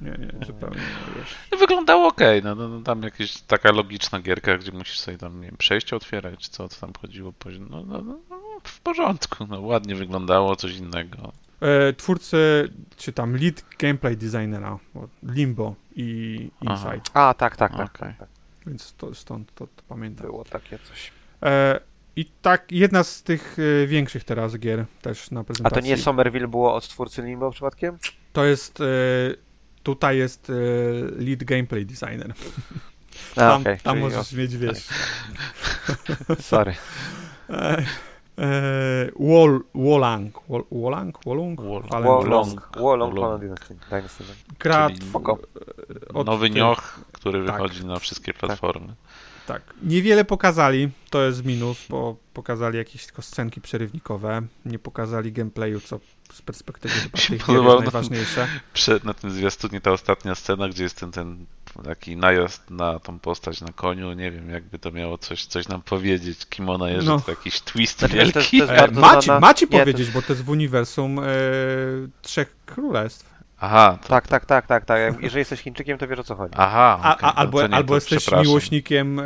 [0.00, 0.76] nie, zupełnie.
[0.76, 1.34] nie, Wiesz.
[1.52, 5.40] No, wyglądało okej, no, no, no tam jakaś taka logiczna gierka, gdzie musisz sobie tam,
[5.40, 7.32] nie wiem, przejście otwierać, co, co tam chodziło.
[7.70, 11.32] No, no, no, no, w porządku, no ładnie wyglądało, coś innego.
[11.60, 16.74] E, twórcy, czy tam lead gameplay designera, bo Limbo i Aha.
[16.74, 18.28] Inside, A, tak, tak, tak, tak, tak.
[18.66, 20.26] więc to, stąd to, to pamiętam.
[20.26, 21.12] Było takie coś.
[21.42, 21.80] E,
[22.16, 25.82] I tak, jedna z tych e, większych teraz gier też na A prezentacji.
[25.82, 27.98] to nie Somerville było od twórcy Limbo przypadkiem?
[28.32, 28.84] To jest, e,
[29.82, 30.52] tutaj jest e,
[31.24, 32.34] lead gameplay designer.
[33.32, 34.88] A, Tam, okej, tam możesz mieć, wiesz,
[36.40, 36.74] Sorry.
[37.50, 37.84] e,
[38.38, 41.60] e, Wall, Wallang, Wall, Wallang, Wallung?
[43.90, 44.24] Dynasty.
[44.58, 44.88] Gra
[46.14, 47.56] od Nowy nioch, który tak.
[47.56, 48.86] wychodzi na wszystkie platformy.
[48.86, 48.96] Tak.
[49.82, 56.00] Niewiele pokazali, to jest minus, bo pokazali jakieś tylko scenki przerywnikowe, nie pokazali gameplayu, co
[56.32, 58.48] z perspektywy chyba tych gier jest na- najważniejsze.
[58.72, 61.46] Przed, na tym zwiastunie ta ostatnia scena, gdzie jest ten, ten
[61.84, 65.82] taki najazd na tą postać na koniu, nie wiem, jakby to miało coś, coś nam
[65.82, 67.20] powiedzieć, kim ona jest, No.
[67.20, 68.66] to jakiś twist Znaczy, wiesz, to jest- wielki.
[68.68, 71.22] to jest E, znana- macie nie, to- powiedzieć, bo to jest w uniwersum e,
[72.22, 73.31] Trzech Królestw.
[73.64, 75.22] Aha, to, Tak, tak, tak, tak, tak.
[75.22, 76.54] Jeżeli jesteś Chińczykiem, to wiesz o co chodzi.
[76.58, 76.98] aha.
[77.02, 79.24] A, okej, a, no albo nie, albo jesteś miłośnikiem e,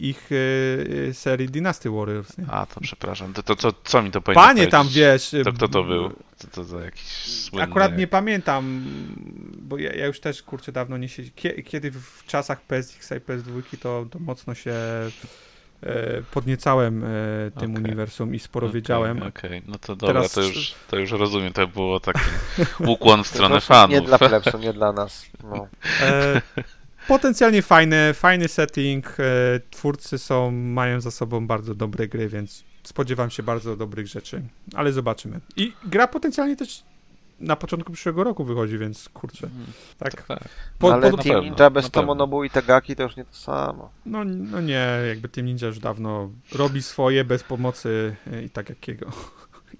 [0.00, 2.38] ich e, e, serii Dynasty Warriors.
[2.38, 2.44] Nie?
[2.50, 3.32] A, to przepraszam.
[3.32, 5.02] To, to, to co mi to powinno Panie tam, powiedzieć?
[5.02, 5.34] wiesz...
[5.34, 6.10] e, To kto to był?
[6.38, 7.02] To, to za jakiś
[7.42, 7.64] słynny...
[7.64, 8.84] Akurat nie pamiętam,
[9.58, 11.32] bo ja, ja już też kurczę dawno nie siedzi.
[11.36, 14.74] Kie- Kiedy w czasach PSX i PS2 to, to mocno się
[16.30, 17.08] podniecałem e,
[17.60, 17.84] tym Okej.
[17.84, 19.22] uniwersum i sporo Okej, wiedziałem.
[19.22, 21.52] Okej, no to dobra, Teraz- to, już, to już rozumiem.
[21.52, 22.20] To było taki
[22.86, 23.90] ukłon w stronę fanów.
[23.90, 25.26] Nie dla plebsu, nie dla nas.
[25.44, 25.68] No.
[26.00, 26.42] E,
[27.08, 29.16] potencjalnie fajny, fajny setting.
[29.18, 29.24] E,
[29.70, 34.42] twórcy są, mają za sobą bardzo dobre gry, więc spodziewam się bardzo dobrych rzeczy,
[34.74, 35.40] ale zobaczymy.
[35.56, 36.82] I gra potencjalnie też
[37.40, 39.48] na początku przyszłego roku wychodzi, więc kurczę.
[39.98, 40.22] Tak.
[40.22, 40.48] tak.
[40.78, 41.90] Po, ale po, na Team Ninja bez.
[41.90, 43.90] Tomonobu i Tegaki to już nie to samo.
[44.06, 48.68] No, no nie, jakby Team Ninja już dawno robi swoje bez pomocy e, i tak
[48.68, 49.06] jakiego.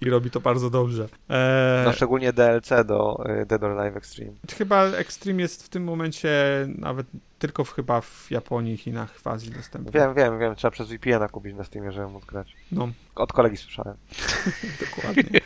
[0.00, 1.08] I robi to bardzo dobrze.
[1.30, 4.32] E, No szczególnie DLC do y, Dead or Alive Extreme.
[4.56, 6.30] Chyba Extreme jest w tym momencie
[6.78, 7.06] nawet
[7.38, 9.90] tylko w, chyba w Japonii, Chinach, w Azji dostępny.
[9.92, 10.54] Wiem, wiem, wiem.
[10.54, 12.56] Trzeba przez VPN-a kupić na Steamie, żeby móc grać.
[12.72, 13.96] No, Od kolegi słyszałem.
[14.90, 15.40] dokładnie.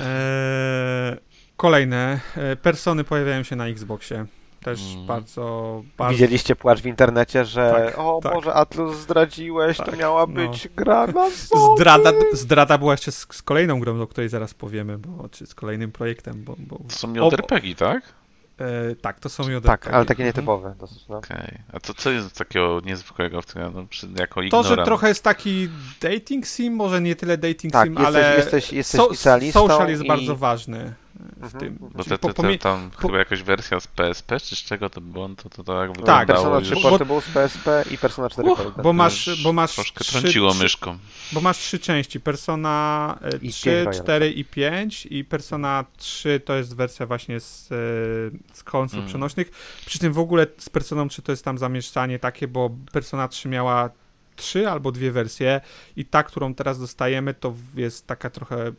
[0.00, 1.16] E,
[1.56, 2.20] kolejne.
[2.36, 4.26] E, persony pojawiają się na Xboxie.
[4.62, 5.06] Też Mm.
[5.06, 6.12] bardzo, bardzo...
[6.12, 8.32] Widzieliście płacz w internecie, że Tak, o tak.
[8.34, 10.26] Boże, Atlus zdradziłeś, to Tak, miała no.
[10.26, 11.76] być gra na Sony.
[11.76, 15.54] Zdrada, zdrada była jeszcze z, z kolejną grą, o której zaraz powiemy, bo, czy z
[15.54, 16.54] kolejnym projektem, bo...
[16.58, 18.02] bo To są ob- JRPG, tak?
[18.60, 19.66] E, tak, to są JRPG.
[19.66, 20.26] Tak, ale takie Mhm.
[20.26, 21.16] nietypowe dosyć, no.
[21.16, 21.58] Okej.
[21.72, 24.68] A to co jest takiego niezwykłego w tym, no, przy, jako To, ignorant?
[24.68, 25.68] że trochę jest taki
[26.00, 29.14] dating sim, może nie tyle dating Tak, sim, jesteś, ale jesteś, jesteś so,
[29.52, 30.08] social jest i...
[30.08, 31.60] bardzo ważny w Mhm.
[31.60, 31.76] tym.
[31.80, 34.90] Bo Znaczy, te, te, te, tam po- chyba jakaś wersja z PSP, czy z czego
[34.90, 36.64] to było, to, to tak Tak, wyglądało Persona już...
[36.68, 38.82] 3 bo- Portable z PSP i Persona 4 Uch, Golden.
[38.82, 40.98] bo masz, bo masz Troszkę trzy, trąciło myszką.
[41.32, 44.02] bo masz trzy części, Persona e, I 3, pięć Royal.
[44.02, 47.76] 4 i 5 i Persona 3 to jest wersja właśnie z, e,
[48.56, 49.08] z konsol Mm.
[49.08, 49.50] przenośnych,
[49.86, 53.48] przy tym w ogóle z Personą 3 to jest tam zamieszczanie takie, bo Persona 3
[53.48, 53.90] miała
[54.36, 55.60] trzy albo dwie wersje
[55.96, 58.72] i ta, którą teraz dostajemy to jest taka trochę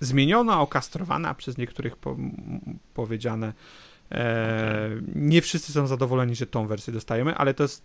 [0.00, 2.16] zmieniona, okastrowana przez niektórych po,
[2.94, 3.52] powiedziane.
[4.12, 7.84] E, nie wszyscy są zadowoleni, że tą wersję dostajemy, ale to jest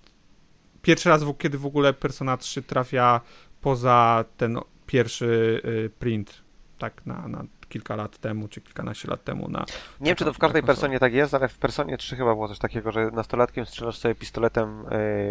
[0.81, 3.22] pierwszy raz, kiedy w ogóle Persona 3 trafia
[3.61, 6.41] poza ten pierwszy y, print,
[6.77, 9.66] tak na, na kilka lat temu, czy kilkanaście lat temu na
[10.00, 12.48] Nie wiem, czy to w każdej personie tak jest, ale w personie 3 chyba było
[12.48, 14.86] coś takiego, że nastolatkiem strzelasz sobie pistoletem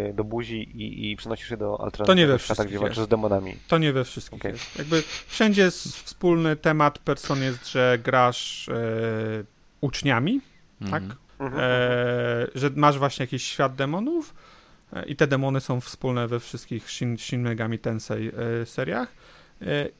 [0.09, 2.79] y, do buzi i, i przenosisz je do To nie we alternatywnego świata, wszystkich gdzie
[2.79, 3.07] walczysz jest.
[3.07, 3.57] z demonami.
[3.67, 4.51] To nie we wszystkich Okej.
[4.51, 4.77] jest.
[4.77, 8.73] Jakby wszędzie jest wspólny temat person jest, że grasz e,
[9.81, 10.41] uczniami,
[10.91, 11.03] tak?
[11.39, 11.61] Mhm.
[11.63, 14.33] E, że masz właśnie jakiś świat demonów
[14.93, 19.07] e, i te demony są wspólne we wszystkich Shin, Shin Megami Tensei e, seriach.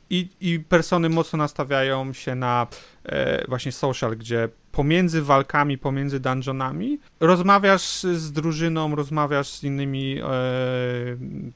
[0.10, 2.68] I, I persony mocno nastawiają się na
[3.06, 10.26] e, właśnie social, gdzie pomiędzy walkami, pomiędzy dungeonami rozmawiasz z drużyną, rozmawiasz z innymi e,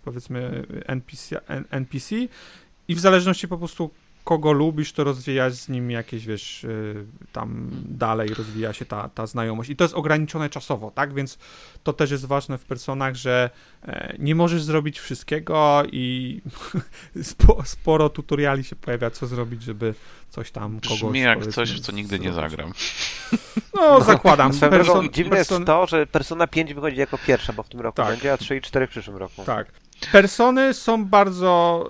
[0.04, 1.40] powiedzmy NPC,
[1.72, 2.16] NPC
[2.88, 3.90] i w zależności po prostu
[4.28, 9.28] kogo lubisz, to rozwijasz z nim jakieś, wiesz, y, tam dalej rozwija się ta, ta
[9.28, 9.70] znajomość.
[9.70, 11.14] I to jest ograniczone czasowo, tak?
[11.14, 11.38] Więc
[11.84, 13.50] to też jest ważne w personach, że
[13.84, 16.42] e, nie możesz zrobić wszystkiego i
[17.24, 19.94] spo, sporo tutoriali się pojawia, co zrobić, żeby
[20.30, 21.02] coś tam kogoś...
[21.02, 22.74] Brzmi jak coś, w co nigdy nie zagram.
[23.74, 24.54] No, zakładam.
[24.58, 27.80] Swoją drogą, Person- dziwne jest to, że Persona 5 wychodzi jako pierwsza, bo w tym
[27.80, 28.08] roku Tak.
[28.08, 29.44] będzie, a 3 i 4 w przyszłym roku.
[29.46, 29.72] Tak.
[30.12, 31.84] Persony są bardzo.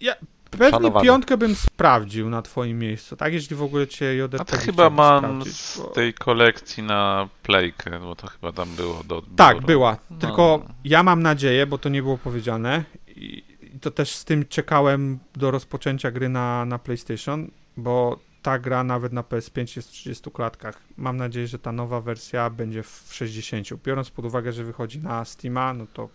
[0.00, 0.14] Ja
[0.58, 1.04] pewnie Szanowane.
[1.06, 3.32] piątkę bym sprawdził na twoim miejscu, tak?
[3.32, 8.00] Jeśli w ogóle cię JRPG A to chyba mam z bo- tej kolekcji na Playkę,
[8.00, 9.66] bo to chyba tam było do Tak, odbioru.
[9.66, 9.96] była.
[10.10, 10.16] No.
[10.18, 13.42] Tylko ja mam nadzieję, bo to nie było powiedziane, i
[13.80, 19.12] to też z tym czekałem do rozpoczęcia gry na, na PlayStation, bo ta gra nawet
[19.12, 20.80] na PS5 jest w 30 klatkach.
[20.96, 23.68] Mam nadzieję, że ta nowa wersja będzie w 60.
[23.84, 26.08] Biorąc pod uwagę, że wychodzi na Steama, no to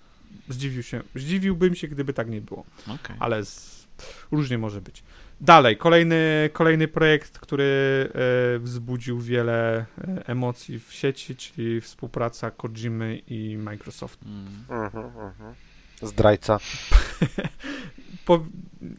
[0.50, 2.64] zdziwił się, zdziwiłbym się, gdyby tak nie było.
[2.84, 3.16] Okej.
[3.20, 3.81] ale z,
[4.32, 5.04] różnie może być.
[5.42, 7.64] Dalej, kolejny, kolejny projekt, który
[8.56, 14.20] e, wzbudził wiele e, emocji w sieci, czyli współpraca Kojimy i Microsoft.
[14.26, 14.84] Mm.
[14.84, 15.56] Mhm, mhm.
[16.02, 16.58] Zdrajca.
[18.26, 18.40] Po,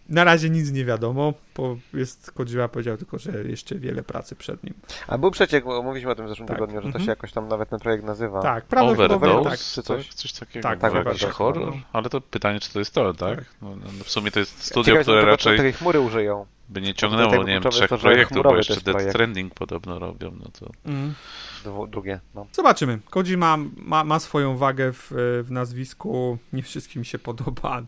[0.09, 4.65] na razie nic nie wiadomo, bo jest Kojima powiedział tylko, że jeszcze wiele pracy przed
[4.65, 4.75] nim.
[5.09, 6.57] A był przeciek, bo mówiliśmy o tym w zeszłym Tak.
[6.57, 7.05] tygodniu, że to Mhm.
[7.05, 8.43] się jakoś tam nawet ten projekt nazywa.
[8.43, 9.59] Tak, prawdopodobnie Overdose, tak.
[9.75, 10.09] czy coś?
[10.09, 10.63] Coś takiego.
[10.69, 11.67] Tak, Tak, tak, jakiś horror?
[11.67, 11.73] no.
[11.93, 13.37] Ale to pytanie, czy to jest to, tak?
[13.39, 13.45] Tak.
[13.63, 16.47] No, no, w sumie to jest Ciekawe studio, jestem, które tego- raczej Tej chmury użyją.
[16.69, 19.11] by nie ciągnęło, nie wiem, trzech to, projektów, bo jeszcze projekt.
[19.11, 20.71] Stranding podobno robią, no to...
[21.65, 22.47] Dwu, drugie, no.
[22.53, 22.99] Zobaczymy.
[23.11, 25.07] Kojima ma, ma swoją wagę w,
[25.45, 26.39] w nazwisku.
[26.53, 27.83] Nie wszystkim się podoba,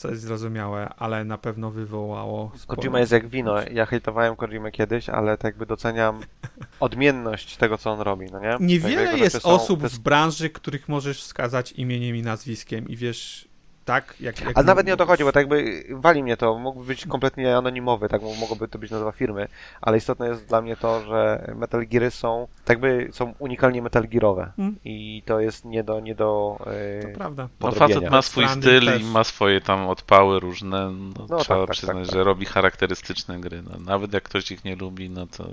[0.00, 2.52] co jest zrozumiałe, ale na pewno wywołało.
[2.56, 3.54] sporo- Kojima jest jak wino.
[3.72, 6.20] Ja hejtowałem Kojimę kiedyś, ale tak jakby doceniam
[6.80, 8.50] odmienność tego, co on robi, no nie?
[8.50, 13.48] Tak Niewiele jego jest osób w branży, których możesz wskazać imieniem i nazwiskiem i wiesz,
[13.84, 14.14] tak?
[14.20, 16.58] Jak, jak Ale nawet nie o to chodzi, bo tak jakby wali mnie to.
[16.58, 19.48] Mógłby być kompletnie anonimowy, tak mogłoby to być nazwa firmy,
[19.80, 24.08] ale istotne jest dla mnie to, że Metal Geary są, tak jakby są unikalnie Metal
[24.08, 24.76] Gearowe Hmm.
[24.84, 27.48] i to jest nie do, nie do To yy, prawda.
[27.60, 29.02] No facet ma swój Stranding styl też.
[29.02, 32.14] i ma swoje tam odpały różne, no, No trzeba tak, tak, przyznać, tak, tak.
[32.14, 33.62] że robi charakterystyczne gry.
[33.62, 35.44] No, nawet jak ktoś ich nie lubi, no to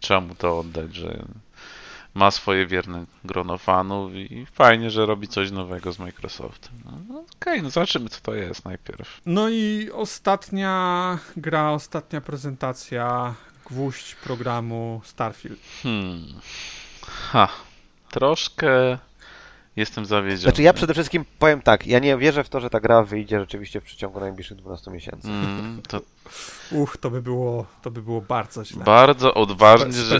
[0.00, 1.24] trzeba mu to oddać, że
[2.14, 6.72] ma swoje wierne grono fanów i fajnie, że robi coś nowego z Microsoftem.
[6.84, 9.20] No, no, Okej, no zobaczymy co to jest najpierw.
[9.26, 13.34] No i ostatnia gra, ostatnia prezentacja,
[13.66, 15.60] gwóźdź programu Starfield.
[15.82, 16.40] Hmm.
[17.02, 17.48] Ha.
[18.10, 18.98] Troszkę
[19.76, 20.40] jestem zawiedziony.
[20.40, 23.40] Znaczy ja przede wszystkim powiem tak, ja nie wierzę w to, że ta gra wyjdzie
[23.40, 25.28] rzeczywiście w przeciągu najbliższych 12 miesięcy.
[25.28, 26.00] Mm, to
[26.70, 28.84] Uch, to by było, to by było bardzo źle.
[28.84, 30.18] bardzo odważnie, że,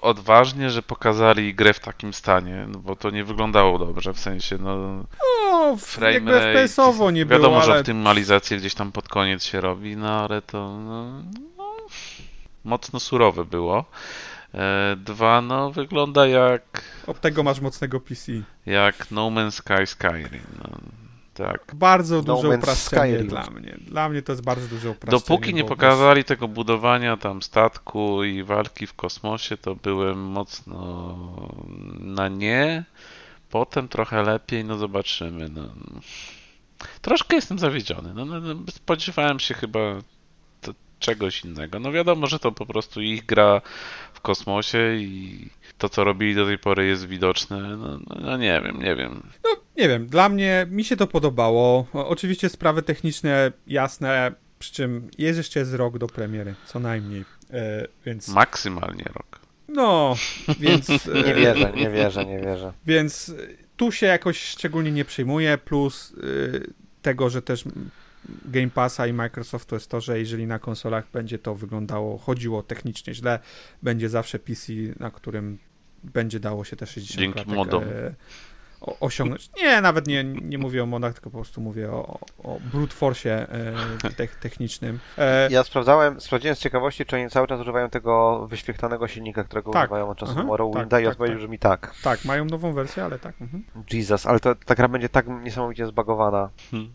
[0.00, 4.58] odważnie, że pokazali grę w takim stanie, no bo to nie wyglądało dobrze, w sensie,
[4.58, 5.04] no
[5.50, 9.44] No, frame jakby rate, FPS-owo nie wiadomo, było, że ale optymalizację gdzieś tam pod koniec
[9.44, 11.22] się robi, no ale to no,
[11.56, 11.86] no,
[12.64, 13.84] mocno surowe było.
[14.54, 18.32] E, dwa, no wygląda jak, od tego masz mocnego PC.
[18.66, 20.78] jak No Man's Sky Skyrim, no,
[21.34, 21.74] tak.
[21.74, 23.28] Bardzo No duże Man's upraszczenie Skyrim.
[23.28, 23.78] dla mnie.
[23.80, 25.20] Dla mnie to jest bardzo duże upraszczenie.
[25.20, 31.16] Dopóki nie pokazali tego budowania tam statku i walki w kosmosie, to byłem mocno
[32.00, 32.84] na nie.
[33.50, 35.48] Potem trochę lepiej, no zobaczymy.
[35.48, 35.68] No.
[37.02, 38.14] Troszkę jestem zawiedziony.
[38.14, 39.80] No, no, no, spodziewałem się chyba
[40.98, 41.80] czegoś innego.
[41.80, 43.60] No wiadomo, że to po prostu ich gra
[44.12, 45.48] w kosmosie i
[45.78, 47.60] to, co robili do tej pory jest widoczne.
[47.60, 49.22] No, no, no nie wiem, nie wiem.
[49.44, 51.86] No, nie wiem, dla mnie, mi się to podobało.
[51.92, 57.24] Oczywiście sprawy techniczne jasne, przy czym jest jeszcze z rok do premiery, co najmniej.
[57.50, 59.40] E, więc, Maksymalnie rok.
[59.68, 60.16] no,
[60.60, 60.90] więc...
[60.90, 62.72] e, Nie wierzę, nie wierzę, nie wierzę.
[62.86, 63.34] Więc
[63.76, 66.72] tu się jakoś szczególnie nie przejmuję, plus y,
[67.02, 67.64] tego, że też
[68.44, 72.62] Game Passa i Microsoft to jest to, że jeżeli na konsolach będzie to wyglądało, chodziło
[72.62, 73.38] technicznie źle,
[73.82, 75.58] będzie zawsze PC, na którym
[76.04, 77.82] będzie dało się te 60 Dzięki klatek, modom.
[77.84, 78.14] e,
[78.80, 79.50] o, osiągnąć.
[79.56, 83.52] Nie, nawet nie, nie mówię o modach, tylko po prostu mówię o, o brute force
[83.52, 84.98] e, tech, technicznym.
[85.18, 89.70] E, Ja sprawdzałem, sprawdziłem z ciekawości, czy oni cały czas używają tego wyświechtanego silnika, którego
[89.72, 89.82] Tak.
[89.90, 91.42] używają od czasu Aha, Morrowinda tak, i tak, odpowiedział, tak.
[91.42, 91.94] że mi tak.
[92.02, 93.34] Tak, mają nową wersję, ale tak.
[93.42, 93.64] Mhm.
[93.92, 96.50] Jesus, ale to, ta gra będzie tak niesamowicie zbagowana.
[96.70, 96.92] Hmm.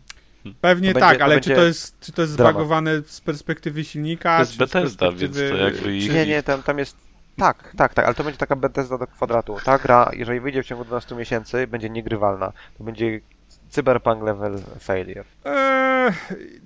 [0.60, 4.34] Pewnie To tak, będzie- ale czy to jest, czy to jest zbagowane z perspektywy silnika?
[4.34, 6.96] To jest czy z Bethesda, więc to jakby ich- Nie, nie, tam, tam jest...
[7.36, 9.56] Tak, tak, tak, ale to będzie taka Bethesda do kwadratu.
[9.64, 12.52] Ta gra, jeżeli wyjdzie w ciągu 12 miesięcy, będzie niegrywalna.
[12.78, 13.20] To będzie
[13.68, 15.24] cyberpunk level failure.
[15.44, 16.12] Eee,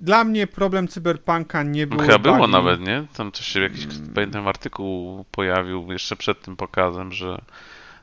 [0.01, 1.97] dla mnie problem cyberpunka nie był.
[1.97, 3.03] No Chyba było nawet, nie?
[3.17, 4.13] Tam coś się jakiś, Mm.
[4.15, 7.41] pamiętam, artykuł pojawił jeszcze przed tym pokazem, że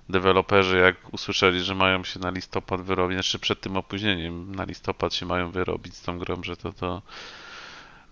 [0.09, 5.15] deweloperzy jak usłyszeli, że mają się na listopad wyrobić, jeszcze przed tym opóźnieniem na listopad
[5.15, 7.03] się mają wyrobić z tą grą, że to to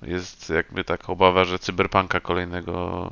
[0.02, 3.10] jest jakby taka obawa, że cyberpunka kolejnego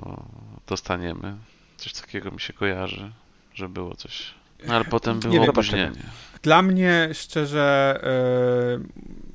[0.66, 1.36] dostaniemy.
[1.76, 3.12] Coś takiego mi się kojarzy,
[3.54, 4.34] że było coś.
[4.66, 6.02] No, ale potem było opóźnienie.
[6.42, 8.00] Dla mnie szczerze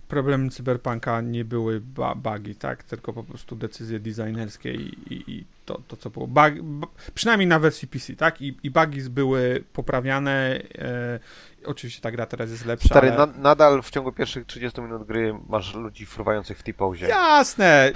[0.08, 2.84] problemy cyberpunka nie były ba bugi, tak?
[2.84, 6.28] Tylko po prostu decyzje designerskie i, i, i to, to, co było.
[6.28, 8.42] Bug, bu- przynajmniej na wersji PC, tak?
[8.42, 10.60] I, i bugi były poprawiane.
[10.78, 11.20] E,
[11.66, 12.88] oczywiście ta gra teraz jest lepsza.
[12.90, 13.18] Stary, ale...
[13.18, 17.08] na, nadal w ciągu pierwszych 30 minut gry masz ludzi fruwających w T-pozie.
[17.08, 17.92] Jasne.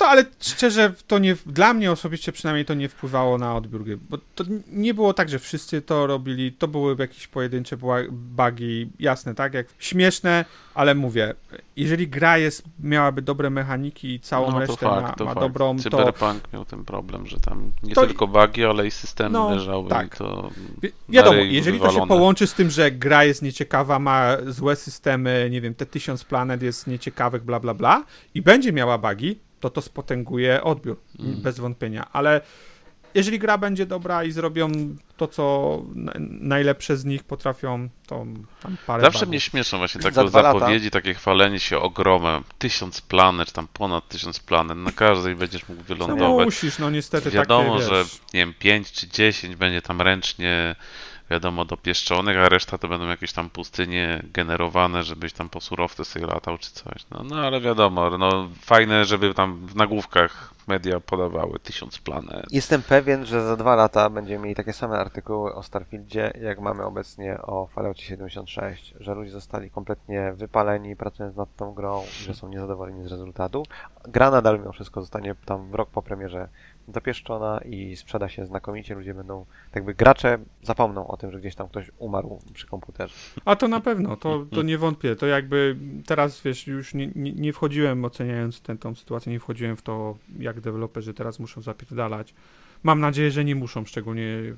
[0.00, 3.96] To, ale szczerze, to nie, dla mnie osobiście przynajmniej to nie wpływało na odbiór gry,
[4.10, 7.76] bo to nie było tak, że wszyscy to robili, to były jakieś pojedyncze
[8.10, 10.44] bugi, jasne, tak, jak śmieszne,
[10.74, 11.34] ale mówię,
[11.76, 15.30] jeżeli gra jest, miałaby dobre mechaniki i całą no, to resztę fakt, ma, to ma
[15.34, 15.46] fakt.
[15.46, 19.30] dobrą, to Cyberpunk miał ten problem, że tam nie To- tylko bugi, ale i systemy
[19.30, 20.06] No, leżały tak.
[20.06, 20.50] i to
[20.82, 22.08] Wi- Wiadomo, jeżeli to się wywalone.
[22.08, 26.62] połączy z tym, że gra jest nieciekawa, ma złe systemy, nie wiem, te tysiąc planet
[26.62, 28.04] jest nieciekawych, bla, bla, bla
[28.34, 31.40] i będzie miała bugi, to to spotęguje odbiór, Mm.
[31.42, 32.40] bez wątpienia, ale
[33.14, 34.68] jeżeli gra będzie dobra i zrobią
[35.16, 38.26] to, co na- najlepsze z nich potrafią, to
[38.62, 39.28] tam parę Zawsze bugów.
[39.28, 40.42] mnie śmieszą właśnie Za takie lata.
[40.52, 42.44] zapowiedzi, takie chwalenie się ogromem.
[42.58, 46.44] Tysiąc planet, tam ponad tysiąc planet, na każdej będziesz mógł No wylądować.
[46.44, 48.04] musisz, no niestety Wiadomo, takie, że
[48.34, 50.76] nie wiem, 5 czy 10 będzie tam ręcznie
[51.30, 56.26] wiadomo dopieszczonych, a reszta to będą jakieś tam pustynie generowane, żebyś tam po surowce sobie
[56.26, 57.04] latał czy coś.
[57.10, 62.46] No, no ale wiadomo, no fajne, żeby tam w nagłówkach media podawały tysiąc planet.
[62.50, 66.84] Jestem pewien, że za dwa lata będziemy mieli takie same artykuły o Starfieldzie, jak mamy
[66.84, 72.48] obecnie o Falloutie 76, że ludzie zostali kompletnie wypaleni pracując nad tą grą, że są
[72.48, 73.62] niezadowoleni z rezultatu.
[74.08, 76.48] Gra nadal mimo wszystko zostanie tam w rok po premierze
[76.88, 81.54] dopieszczona i sprzeda się znakomicie, ludzie będą, tak jakby gracze zapomną o tym, że gdzieś
[81.54, 83.14] tam ktoś umarł przy komputerze.
[83.44, 85.16] A to na pewno, to, to nie wątpię.
[85.16, 85.76] To jakby
[86.06, 90.16] teraz, wiesz, już nie, nie, nie wchodziłem oceniając tę tą sytuację, nie wchodziłem w to,
[90.38, 92.34] jak deweloperzy teraz muszą zapierdalać.
[92.82, 94.54] Mam nadzieję, że nie muszą, szczególnie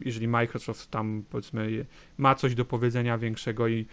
[0.00, 1.86] jeżeli Microsoft tam, powiedzmy,
[2.18, 3.86] ma coś do powiedzenia większego i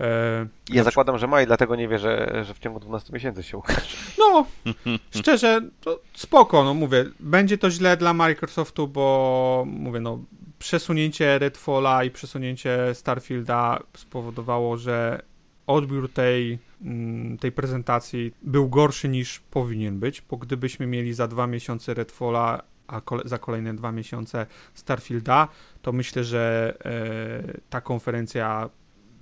[0.00, 3.56] e, Ja zakładam, że ma i dlatego nie wierzę, że w ciągu 12 miesięcy się
[3.56, 3.96] ukaże.
[4.18, 4.46] No,
[5.20, 10.18] szczerze, to spoko, no mówię, będzie to źle dla Microsoftu, bo mówię, no
[10.58, 15.22] przesunięcie Redfalla i przesunięcie Starfielda spowodowało, że
[15.66, 16.58] odbiór tej,
[17.40, 23.00] tej prezentacji był gorszy niż powinien być, bo gdybyśmy mieli za dwa miesiące Redfalla, a
[23.00, 25.48] kole, za kolejne dwa miesiące Starfielda,
[25.82, 28.70] to myślę, że e, ta konferencja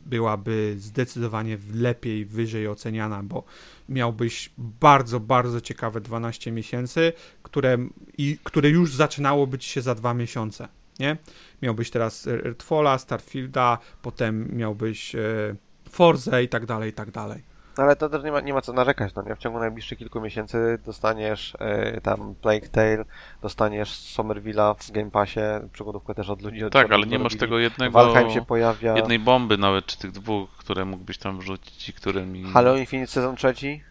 [0.06, 3.44] byłaby zdecydowanie lepiej, wyżej oceniana, bo
[3.88, 7.12] miałbyś bardzo, bardzo ciekawe 12 miesięcy,
[7.42, 7.78] które,
[8.18, 10.68] i, które już zaczynało być się za dwa miesiące,
[10.98, 11.16] nie?
[11.62, 15.20] Miałbyś teraz Redfalla, Starfielda, potem miałbyś e,
[15.90, 17.51] Forza i tak dalej, i tak dalej.
[17.78, 19.36] No ale to też nie ma, nie ma co narzekać, no nie?
[19.36, 23.04] W ciągu najbliższych kilku miesięcy dostaniesz e, tam Plague Tale,
[23.42, 25.40] dostaniesz Somerville'a w Game Passie,
[25.72, 26.64] przygodówkę też od ludzi.
[26.64, 28.96] od Tak, ale nie masz tego jednego, Valheim się pojawia.
[28.96, 32.44] jednej bomby nawet, czy tych dwóch, które mógłbyś tam wrzucić i którymi...
[32.52, 33.82] Halo Infinite sezon trzeci?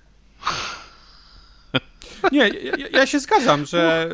[2.32, 4.10] Nie, ja, ja- ja się zgadzam, że,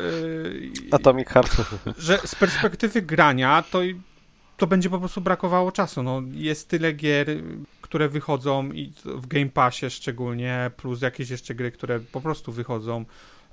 [0.90, 1.56] e, Atomic Heart.
[1.98, 3.78] że z perspektywy grania to,
[4.56, 6.02] to będzie po prostu brakowało czasu.
[6.02, 7.26] No, jest tyle gier,
[7.88, 13.04] które wychodzą i w Game Passie szczególnie, plus jakieś jeszcze gry, które po prostu wychodzą.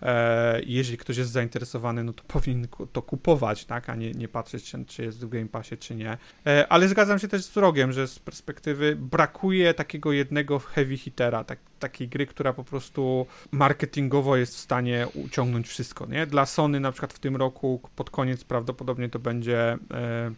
[0.02, 4.74] E, jeżeli ktoś jest zainteresowany, no to powinien to kupować, tak, a nie, nie patrzeć,
[4.88, 6.18] czy- jest w Game Passie, czy nie.
[6.48, 11.44] E, ale zgadzam się też z Rogiem, że z perspektywy brakuje takiego jednego heavy hittera,
[11.44, 16.28] tak, takiej gry, która po prostu marketingowo jest w stanie uciągnąć wszystko, nie?
[16.28, 20.32] Dla Sony na przykład w tym roku pod koniec prawdopodobnie to będzie e,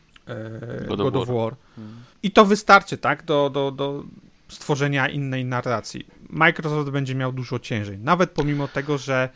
[0.88, 1.56] God God, of of War.
[1.76, 2.04] Hmm.
[2.24, 4.04] I to wystarczy, tak, do, do, do
[4.49, 6.08] stworzenia innej narracji.
[6.30, 9.30] Microsoft będzie miał dużo ciężej, nawet pomimo tego, że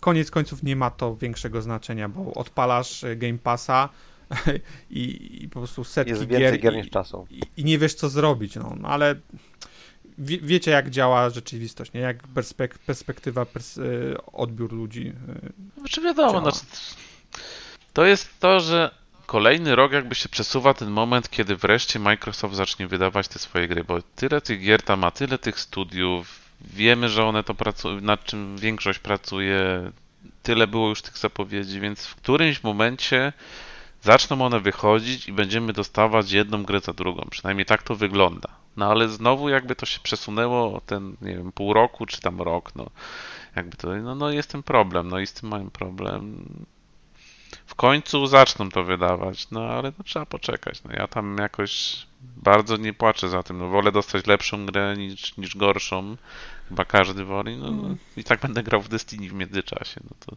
[0.00, 3.88] koniec końców nie ma to większego znaczenia, bo odpalasz e, Game Passa
[4.90, 7.26] i, i po prostu setki Jest gier, więcej gier i, niż czasu.
[7.30, 9.14] i, i nie wiesz, co zrobić, no, no ale
[10.18, 12.00] wie, wiecie, jak działa rzeczywistość, nie?
[12.00, 13.82] Jak perspek perspektywa, pers e,
[14.32, 15.12] odbiór ludzi.
[15.76, 16.42] e, Znaczy wiadomo, działa.
[16.50, 16.66] znaczy,
[17.92, 18.90] to jest to, że
[19.26, 23.84] kolejny rok jakby się przesuwa ten moment, kiedy wreszcie Microsoft zacznie wydawać te swoje gry,
[23.84, 28.24] bo tyle tych gier tam ma, tyle tych studiów, wiemy, że one to pracują, nad
[28.24, 29.90] czym większość pracuje,
[30.42, 33.32] tyle było już tych zapowiedzi, więc w którymś momencie
[34.02, 38.48] zaczną one wychodzić i będziemy dostawać jedną grę za drugą, przynajmniej tak to wygląda.
[38.76, 42.74] No ale znowu jakby to się przesunęło ten, nie wiem, pół roku czy tam rok,
[42.74, 42.90] no
[43.56, 46.46] jakby to, no, no jest ten problem, no i z tym mają problem.
[47.66, 50.84] W końcu zaczną to wydawać, no ale trzeba poczekać.
[50.84, 53.58] No, ja tam jakoś bardzo nie płaczę za tym.
[53.58, 56.16] No, wolę dostać lepszą grę niż, niż gorszą.
[56.68, 57.56] Chyba każdy woli.
[57.56, 60.00] No, no, I tak będę grał w Destiny w międzyczasie.
[60.04, 60.36] No to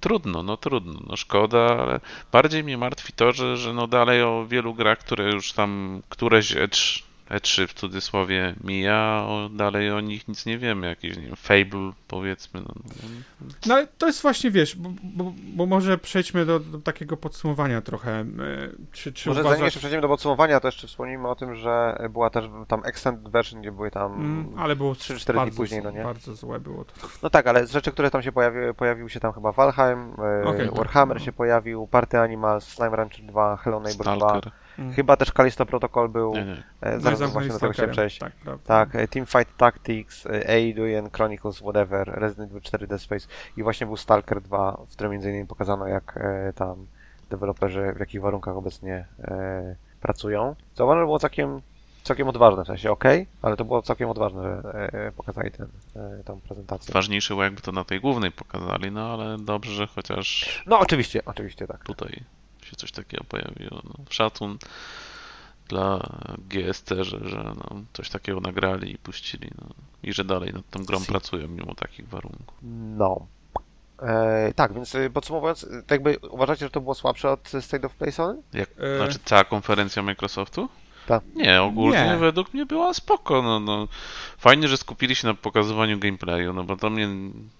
[0.00, 2.00] trudno, no trudno, no szkoda, ale
[2.32, 6.52] bardziej mnie martwi to, że, że no dalej o wielu grach, które już tam któreś
[7.30, 11.36] E3, E3 w cudzysłowie mija, o, dalej o nich nic nie wiemy, jakiś, nie wiem,
[11.36, 12.60] Fable powiedzmy.
[12.60, 16.78] No, no, No ale to jest właśnie, wiesz, bo, bo, bo może przejdźmy do, do
[16.78, 18.10] takiego podsumowania trochę.
[18.10, 18.24] E,
[18.92, 19.64] Czy, czy Może zanim uważasz...
[19.66, 23.60] jeszcze przejdziemy do podsumowania, to jeszcze wspomnimy o tym, że była też tam extended version,
[23.60, 24.12] gdzie były tam...
[24.14, 26.02] Mm, ale było 3-4 dni później, no nie?
[26.04, 26.92] Bardzo złe było to.
[27.22, 30.44] No tak, ale z rzeczy, które tam się pojawiły, pojawił się tam chyba Valheim, e,
[30.48, 30.76] Okej, tak.
[30.76, 34.40] Warhammer się pojawił, Party Animals, Slime Rancher 2, Hello Neighbor 2.
[34.78, 34.92] Mm.
[34.92, 36.34] Chyba też Callisto Protocol był.
[36.34, 36.62] Nie, nie.
[36.80, 37.90] E, No zaraz zamknęli właśnie do tego Stalkerem.
[37.92, 38.18] przejść.
[38.18, 38.62] Tak, prawda.
[38.66, 43.26] Tak, e, Teamfight Tactics, e, Alien, Chronicles, whatever, Resident Evil 4 Dead Space
[43.56, 46.86] i właśnie był Stalker 2, w którym między innymi pokazano jak e, tam
[47.30, 50.54] deweloperzy w jakich warunkach obecnie e, pracują.
[50.74, 51.60] Co uważam, że było całkiem,
[52.02, 53.04] całkiem odważne, w sensie ok,
[53.42, 55.66] ale to było całkiem odważne, że e, pokazali ten,
[55.96, 56.94] e, tą prezentację.
[56.94, 61.24] Ważniejsze było jakby to na tej głównej pokazali, no ale dobrze, że chociaż No oczywiście,
[61.24, 61.84] oczywiście tak.
[61.84, 62.20] tutaj
[62.66, 63.80] się coś takiego pojawiło.
[63.84, 64.58] No, szacun
[65.68, 66.00] dla
[66.38, 69.50] GST, że, że no, coś takiego nagrali i puścili.
[69.58, 69.66] No,
[70.02, 71.06] I że dalej nad tą grą Si.
[71.06, 72.54] pracują mimo takich warunków.
[72.62, 73.26] No.
[74.02, 77.94] E, tak, więc e, podsumowując, tak jakby uważacie, że to było słabsze od State of
[77.94, 78.42] Play Sony?
[78.52, 78.96] Jak, E.
[78.96, 80.68] Znaczy cała konferencja Microsoftu?
[81.06, 81.22] Tak.
[81.34, 82.16] Nie, ogólnie Nie.
[82.16, 83.42] według mnie była spoko.
[83.42, 83.88] No, no.
[84.38, 87.08] Fajnie, że skupili się na pokazywaniu gameplayu, no bo to mnie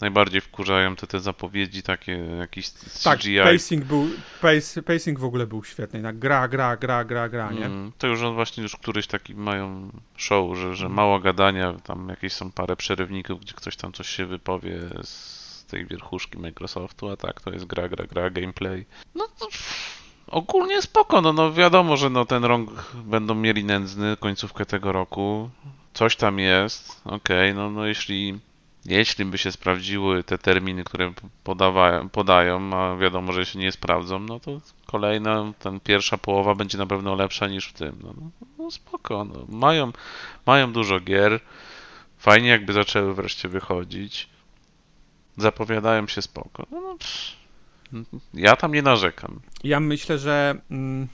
[0.00, 2.70] najbardziej wkurzają te, te zapowiedzi takie, jakiś
[3.04, 3.38] Tak, CGI.
[3.44, 4.08] pacing był,
[4.40, 6.02] pace, pacing w ogóle był świetny.
[6.02, 7.66] Tak, gra, gra, gra, gra, gra, nie?
[7.66, 12.08] Mm, to już on właśnie już któryś taki mają show, że, że mało gadania, tam
[12.08, 17.16] jakieś są parę przerywników, gdzie ktoś tam coś się wypowie z tej wierchuszki Microsoftu, a
[17.16, 18.86] tak to jest gra, gra, gra, gameplay.
[19.14, 19.48] No to
[20.26, 25.50] ogólnie spoko, no, no wiadomo, że no ten rok będą mieli nędzny, końcówkę tego roku.
[25.94, 28.38] Coś tam jest, okej, no, no jeśli
[28.88, 31.12] jeśli by się sprawdziły te terminy, które
[31.44, 36.78] podawają, podają, a wiadomo, że się nie sprawdzą, no to kolejna, ten pierwsza połowa będzie
[36.78, 37.98] na pewno lepsza niż w tym.
[38.02, 39.34] No, no, no spoko, no.
[39.48, 39.92] Mają,
[40.46, 41.40] mają dużo gier.
[42.18, 44.28] Fajnie jakby zaczęły wreszcie wychodzić.
[45.36, 46.66] Zapowiadają się spoko.
[46.70, 46.96] No, no.
[48.34, 49.40] Ja tam nie narzekam.
[49.64, 51.08] Ja myślę, że mm,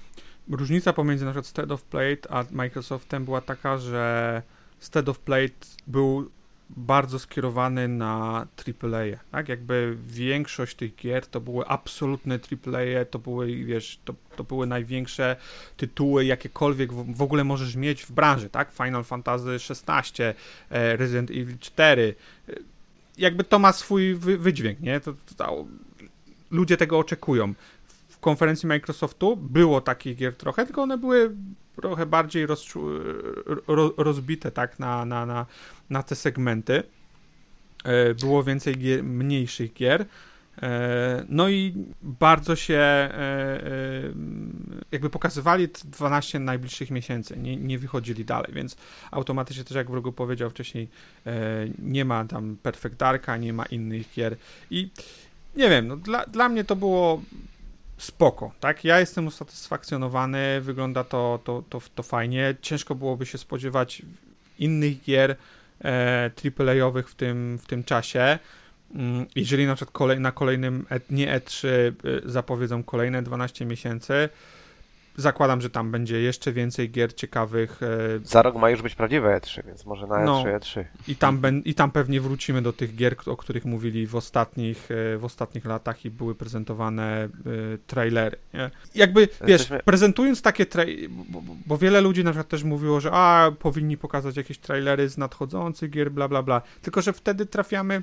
[0.51, 4.43] różnica pomiędzy przykład State of Play a Microsoftem była taka, że
[4.78, 5.51] State of Play
[5.86, 6.31] był
[6.77, 8.47] bardzo skierowany na
[8.82, 9.49] AAA, tak?
[9.49, 15.36] Jakby większość tych gier to były absolutne AAA, to były, wiesz, to, to były największe
[15.77, 18.73] tytuły, jakiekolwiek w, w ogóle możesz mieć w branży, tak?
[18.73, 20.23] Final Fantasy XVI,
[20.70, 22.15] e, Resident Evil 4,
[22.49, 22.53] e,
[23.19, 25.01] jakby to ma swój wy, wydźwięk, nie?
[25.01, 25.66] To, to, to,
[26.53, 27.55] ludzie tego oczekują.
[28.09, 31.31] W konferencji Microsoftu było takich gier trochę, tylko one były
[31.81, 33.01] trochę bardziej rozczu-
[33.66, 35.47] ro, rozbite tak na, na, na,
[35.91, 36.83] na te segmenty.
[37.85, 40.05] E, Było więcej gier, mniejszych gier.
[40.62, 43.61] E, No i bardzo się e,
[44.93, 48.77] jakby pokazywali te 12 najbliższych miesięcy, nie, nie wychodzili dalej, więc
[49.11, 50.89] automatycznie też jak wrogu powiedział wcześniej,
[51.79, 54.37] nie ma tam Perfect Darka, nie ma innych gier
[54.70, 54.91] i
[55.57, 57.23] nie wiem, no dla, dla mnie to było
[57.99, 58.85] spoko, tak?
[58.85, 62.55] Ja jestem usatysfakcjonowany, wygląda to, to, to, to fajnie.
[62.62, 64.03] Ciężko byłoby się spodziewać
[64.59, 65.37] innych gier
[65.85, 68.39] e, AAA-owych w tym, w tym czasie.
[68.95, 71.93] Mm, Jeżeli na przykład kolej, na kolejnym, E- nie E3 y,
[72.24, 74.29] zapowiedzą kolejne 12 miesięcy,
[75.17, 77.87] zakładam, że tam będzie jeszcze więcej gier ciekawych e,
[78.25, 80.43] Za rok ma już być prawdziwe E3, więc może na E No.
[80.45, 80.85] E3, E3.
[81.09, 85.19] i tam, I tam pewnie wrócimy do tych gier, o których mówili w ostatnich, e,
[85.19, 87.29] w ostatnich latach i były prezentowane e,
[87.87, 88.37] trailery.
[88.55, 88.71] Nie?
[88.95, 93.01] Jakby, wiesz, Jesteśmy- prezentując takie trailery, bo, bo, bo wiele ludzi na przykład też mówiło,
[93.01, 96.63] że a, powinni pokazać jakieś trailery z nadchodzących gier, bla, bla, bla.
[96.83, 98.03] Tylko, że wtedy trafiamy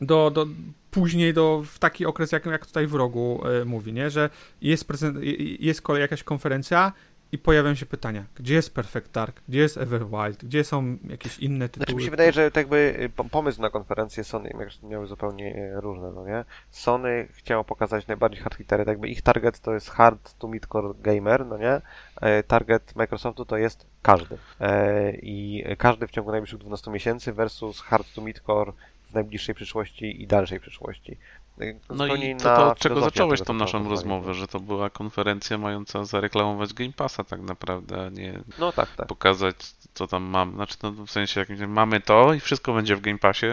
[0.00, 0.46] do, do
[0.90, 4.10] później do, w taki okres, jak, jak tutaj w rogu e, mówi, nie?
[4.10, 4.30] że
[4.62, 5.18] jest, prezent,
[5.58, 6.92] jest kolej jakaś konferencja
[7.32, 11.68] i pojawiają się pytania, gdzie jest Perfect Dark, gdzie jest Everwild, gdzie są jakieś inne
[11.68, 11.84] tytuły.
[11.84, 14.50] Znaczy mi się wydaje, że tak jakby y, po- pomysł na konferencję Sony
[14.82, 16.44] miały zupełnie y, różne, no nie?
[16.70, 20.94] Sony chciało pokazać najbardziej hard hitery, tak jakby ich target to jest hard to midcore
[21.02, 21.80] gamer, no nie?
[22.20, 24.38] E, Target Microsoftu to jest każdy.
[24.60, 28.72] E, I każdy w ciągu najbliższych 12 miesięcy versus hard to midcore
[29.10, 31.16] w najbliższej przyszłości i dalszej przyszłości.
[31.60, 35.58] E, No i to, to od czego zacząłeś tą naszą rozmowę, że to była konferencja
[35.58, 39.06] mająca zareklamować Game Passa tak naprawdę, a nie No tak, tak.
[39.06, 39.56] pokazać
[39.94, 40.54] co tam mam.
[40.54, 43.46] Znaczy no, w sensie jakimś mamy to i wszystko będzie w Game Passie,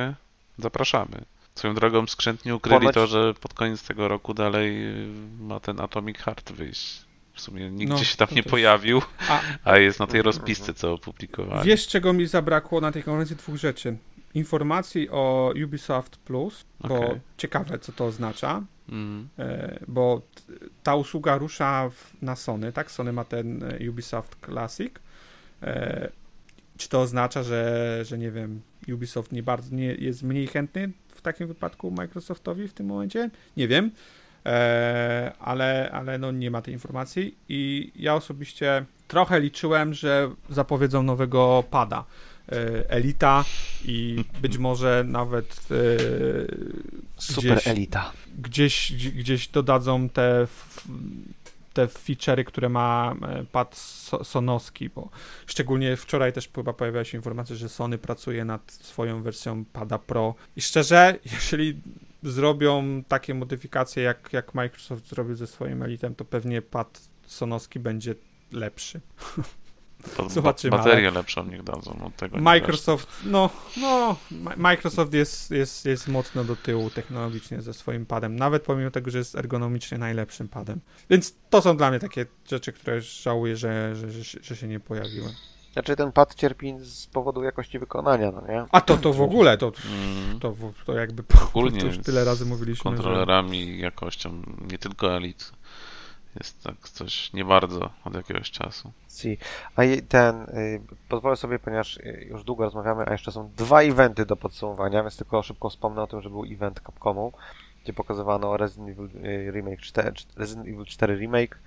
[0.57, 1.21] zapraszamy.
[1.55, 5.07] Swoją drogą skrzętnie ukryli Ponoć- to, że pod koniec tego roku dalej y,
[5.39, 7.01] ma ten Atomic Heart wyjść.
[7.34, 8.51] W sumie nigdzie No, się tam nie też.
[8.51, 11.67] pojawił, A a jest na tej Mhm, rozpisce, co opublikowali.
[11.67, 13.35] wiesz, czego mi zabrakło na tej konferencji?
[13.35, 13.97] Dwóch rzeczy.
[14.33, 17.19] Informacji o Ubisoft Plus, bo Okej.
[17.37, 18.63] ciekawe, co to oznacza.
[18.89, 19.27] Mm.
[19.87, 20.21] Bo
[20.83, 22.91] ta usługa rusza w, na Sony, tak?
[22.91, 24.93] Sony ma ten e, Ubisoft Classic.
[25.63, 26.09] E,
[26.77, 28.61] czy to oznacza, że, że nie wiem,
[28.93, 33.29] Ubisoft nie bardzo nie jest mniej chętny w takim wypadku Microsoftowi w tym momencie?
[33.57, 33.91] Nie wiem.
[35.39, 41.63] Ale, ale no nie ma tej informacji i ja osobiście trochę liczyłem, że zapowiedzą nowego
[41.71, 42.05] pada
[42.89, 43.45] Elita
[43.85, 45.77] i być może nawet e,
[47.17, 48.11] Super gdzieś, elita.
[48.39, 50.47] gdzieś, gdzie- gdzieś dodadzą te,
[51.73, 55.09] te feature'y, które ma e, pad so, sonowski, bo
[55.47, 60.35] szczególnie wczoraj też chyba pojawiła się informacja, że Sony pracuje nad swoją wersją pada Pro
[60.55, 61.81] i szczerze, jeżeli
[62.23, 68.15] zrobią takie modyfikacje, jak, jak Microsoft zrobił ze swoim Elitem, to pewnie pad sonowski będzie
[68.51, 68.99] lepszy.
[70.17, 72.38] To Zobaczymy, Baterię lepszą niech dadzą od tego.
[72.38, 73.49] Microsoft, no,
[73.81, 74.15] no,
[74.57, 79.17] Microsoft jest, jest, jest mocno do tyłu technologicznie ze swoim padem, nawet pomimo tego, że
[79.17, 80.79] jest ergonomicznie najlepszym padem.
[81.09, 84.67] Więc to są dla mnie takie rzeczy, które żałuję, że, że, że, się- że się
[84.67, 85.29] nie pojawiły.
[85.73, 88.65] Znaczy ten pad cierpi z powodu jakości wykonania, no nie?
[88.71, 90.39] A to, to w ogóle, to, Mm.
[90.39, 90.55] to,
[90.85, 92.97] to jakby Ogólnie to już tyle razy mówiliśmy, że...
[92.97, 95.45] kontrolerami i jakością, nie tylko Elite.
[96.39, 98.91] Jest tak coś nie bardzo od jakiegoś czasu.
[99.09, 99.38] Si.
[99.76, 103.81] A i ten, y, pozwolę sobie, ponieważ y, już długo rozmawiamy, a jeszcze są dwa
[103.81, 107.34] eventy do podsumowania, więc tylko szybko wspomnę o tym, że był event Capcomu,
[107.84, 111.57] gdzie pokazywano Resident Evil y, Remake 4, Resident Evil 4 Remake,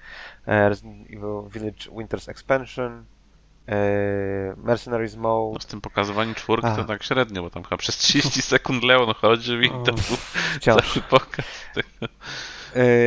[0.46, 3.04] e, Resident Evil Village Winter's Expansion,
[3.68, 3.74] e,
[4.56, 6.76] Mercenaries Mode, No z tym pokazywaniem czwórki A.
[6.76, 10.16] to tak średnio, bo tam chyba przez 30 sekund Leon chodził i to był
[10.60, 11.46] cały pokaz.
[11.76, 12.08] E,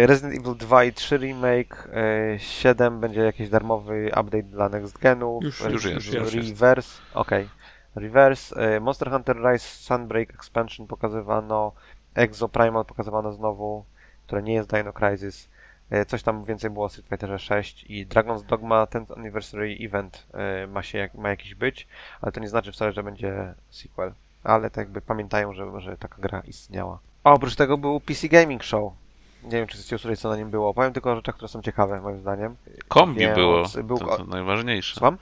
[0.06, 5.44] Resident Evil 2 i 3 Remake, e, 7 będzie jakiś darmowy update dla next genów.
[5.44, 6.50] Już- e, już jest, już jest.
[6.50, 7.50] Reverse, okej.
[7.96, 11.72] Reverse, e, Monster Hunter Rise Sunbreak Expansion pokazywano,
[12.16, 13.86] Exo Primal pokazywano znowu,
[14.28, 15.50] które nie jest Dino Crisis.
[15.90, 20.28] E, Coś tam więcej było o Street Fighterze 6 i Dragon's Dogma 10th Anniversary Event
[20.34, 21.88] e, ma, się, ma jakiś być,
[22.22, 24.14] ale to nie znaczy wcale, że będzie sequel.
[24.44, 27.00] Ale tak jakby pamiętają, że, że taka gra istniała.
[27.24, 28.94] A oprócz tego był PC Gaming Show.
[29.44, 30.74] Nie wiem, czy chcecie usłyszeć, co na nim było.
[30.74, 32.56] Powiem tylko o rzeczach, które są ciekawe, moim zdaniem.
[32.88, 34.94] Kombi Więc było, był- to, to najważniejsze.
[34.96, 35.18] Słucham?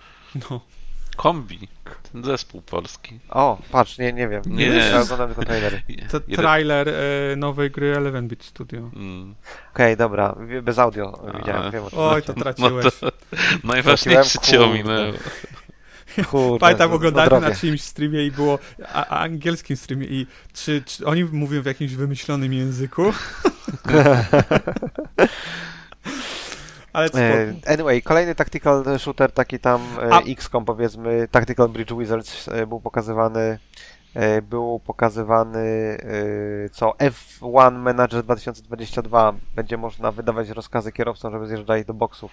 [0.49, 0.61] No.
[1.15, 1.67] Kombi,
[2.11, 3.19] ten zespół polski.
[3.29, 4.41] O, patrz, nie, nie wiem.
[4.45, 4.65] Nie.
[4.65, 5.81] Ja oglądam tylko trailery.
[6.11, 8.79] To trailer e, nowej gry 11-bit Studio.
[8.95, 9.35] Mm.
[9.73, 11.37] Okej, dobra, wi- bez audio A.
[11.37, 11.71] widziałem.
[11.71, 12.85] Wiem, Oj, to No traciłeś.
[12.99, 13.07] to
[13.73, 15.13] najważniejsze cię ominęło.
[16.31, 17.49] Kurde, Pamiętam, nadrobię.
[17.49, 18.59] na czyimś streamie i było,
[18.93, 23.03] a, a angielskim streamie i czy, czy oni mówią w jakimś wymyślonym języku?
[26.93, 27.09] Ale.
[27.15, 32.67] E, Anyway, kolejny tactical shooter, taki tam e, A- XCOM powiedzmy, Tactical Bridge Wizards e,
[32.67, 33.59] był pokazywany,
[34.49, 35.97] był pokazywany
[36.71, 42.31] co F1 Manager 2022 będzie można wydawać rozkazy kierowcom, żeby zjeżdżali do boksów.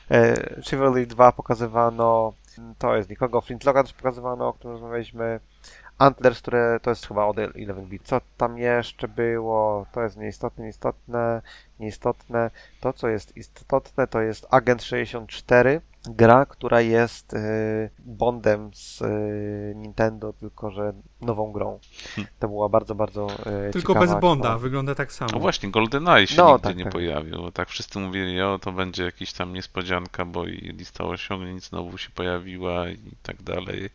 [0.62, 2.32] Chivalry 2 pokazywano,
[2.78, 5.40] to jest nikogo, Flintlocka też pokazywano, o którym rozmawialiśmy.
[5.98, 8.02] Antlers, które to jest chyba od 11-bit.
[8.02, 9.86] Co tam jeszcze było?
[9.92, 11.42] To jest nieistotne, nieistotne,
[11.80, 12.50] nieistotne.
[12.80, 19.74] To, co jest istotne, to jest Agent 64, gra, która jest y, Bondem z y,
[19.76, 21.78] Nintendo, tylko że nową grą.
[22.38, 23.26] To była bardzo, bardzo
[23.68, 24.58] y, Tylko bez Bonda, gra.
[24.58, 25.30] wygląda tak samo.
[25.32, 26.92] No właśnie, GoldenEye się No, nigdzie tak, nie tak.
[26.92, 27.36] pojawił.
[27.38, 31.98] bo Tak wszyscy mówili, o to będzie jakiś tam niespodzianka, bo i lista osiągnięć znowu
[31.98, 33.90] się pojawiła i tak dalej.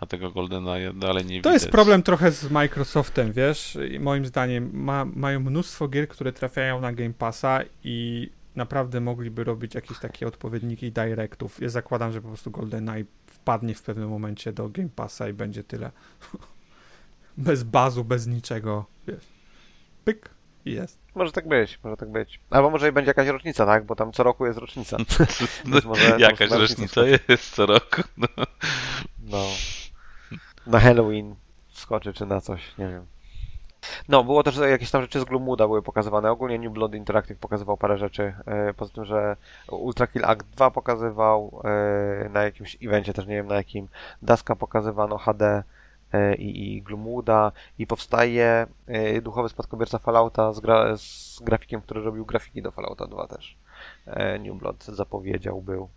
[0.00, 1.52] A tego GoldenEye dalej nie To widać.
[1.52, 3.78] jest problem trochę z Microsoftem, wiesz?
[3.90, 9.44] I moim zdaniem ma, mają mnóstwo gier, które trafiają na Game Passa i naprawdę mogliby
[9.44, 11.60] robić jakieś takie odpowiedniki directów.
[11.60, 15.64] Ja zakładam, że po prostu GoldenEye wpadnie w pewnym momencie do Game Passa i będzie
[15.64, 15.90] tyle.
[17.36, 19.24] bez bazu, bez niczego, wiesz.
[20.04, 20.30] Pyk
[20.64, 20.98] i jest.
[21.14, 22.40] Może tak być, może tak być.
[22.50, 23.84] Albo może i będzie jakaś rocznica, tak?
[23.84, 24.96] Bo tam co roku jest rocznica.
[25.64, 28.02] No, Więc może- Jakaś rocznica jest co roku.
[28.16, 28.28] No.
[29.22, 29.44] No.
[30.66, 31.34] Na Halloween
[31.68, 33.06] wskoczy, czy na coś, nie wiem.
[34.08, 36.30] No, było też jakieś tam rzeczy z Gloomuda były pokazywane.
[36.30, 38.34] Ogólnie New Blood Interactive pokazywał parę rzeczy.
[38.46, 39.36] E, poza tym, że
[39.68, 43.88] Ultra Kill Act 2 pokazywał e, na jakimś evencie, też nie wiem na jakim.
[44.22, 45.62] Daska pokazywano HD
[46.12, 48.66] e, i, i Gloomuda i powstaje
[49.22, 53.56] duchowy spadkobierca Fallouta z, gra, z grafikiem, który robił grafiki do Fallouta 2 też.
[54.40, 55.88] New Blood zapowiedział był.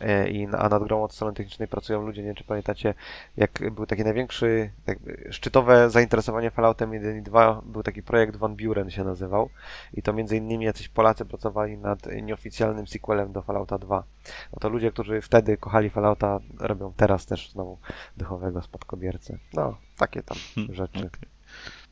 [0.00, 2.94] E, I, a nad grą od strony technicznej pracują ludzie, nie wiem czy pamiętacie,
[3.36, 8.56] jak był taki największy, jakby szczytowe zainteresowanie Falloutem 1 i 2, był taki projekt Van
[8.56, 9.50] Buren się nazywał
[9.92, 14.04] i to między innymi jacyś Polacy pracowali nad nieoficjalnym sequelem do Fallouta 2.
[14.52, 17.78] No to ludzie, którzy wtedy kochali Fallouta, robią teraz też znowu
[18.16, 19.38] duchowego spadkobiercę.
[19.54, 20.38] No, takie tam
[20.74, 20.98] rzeczy.
[20.98, 21.36] Okej.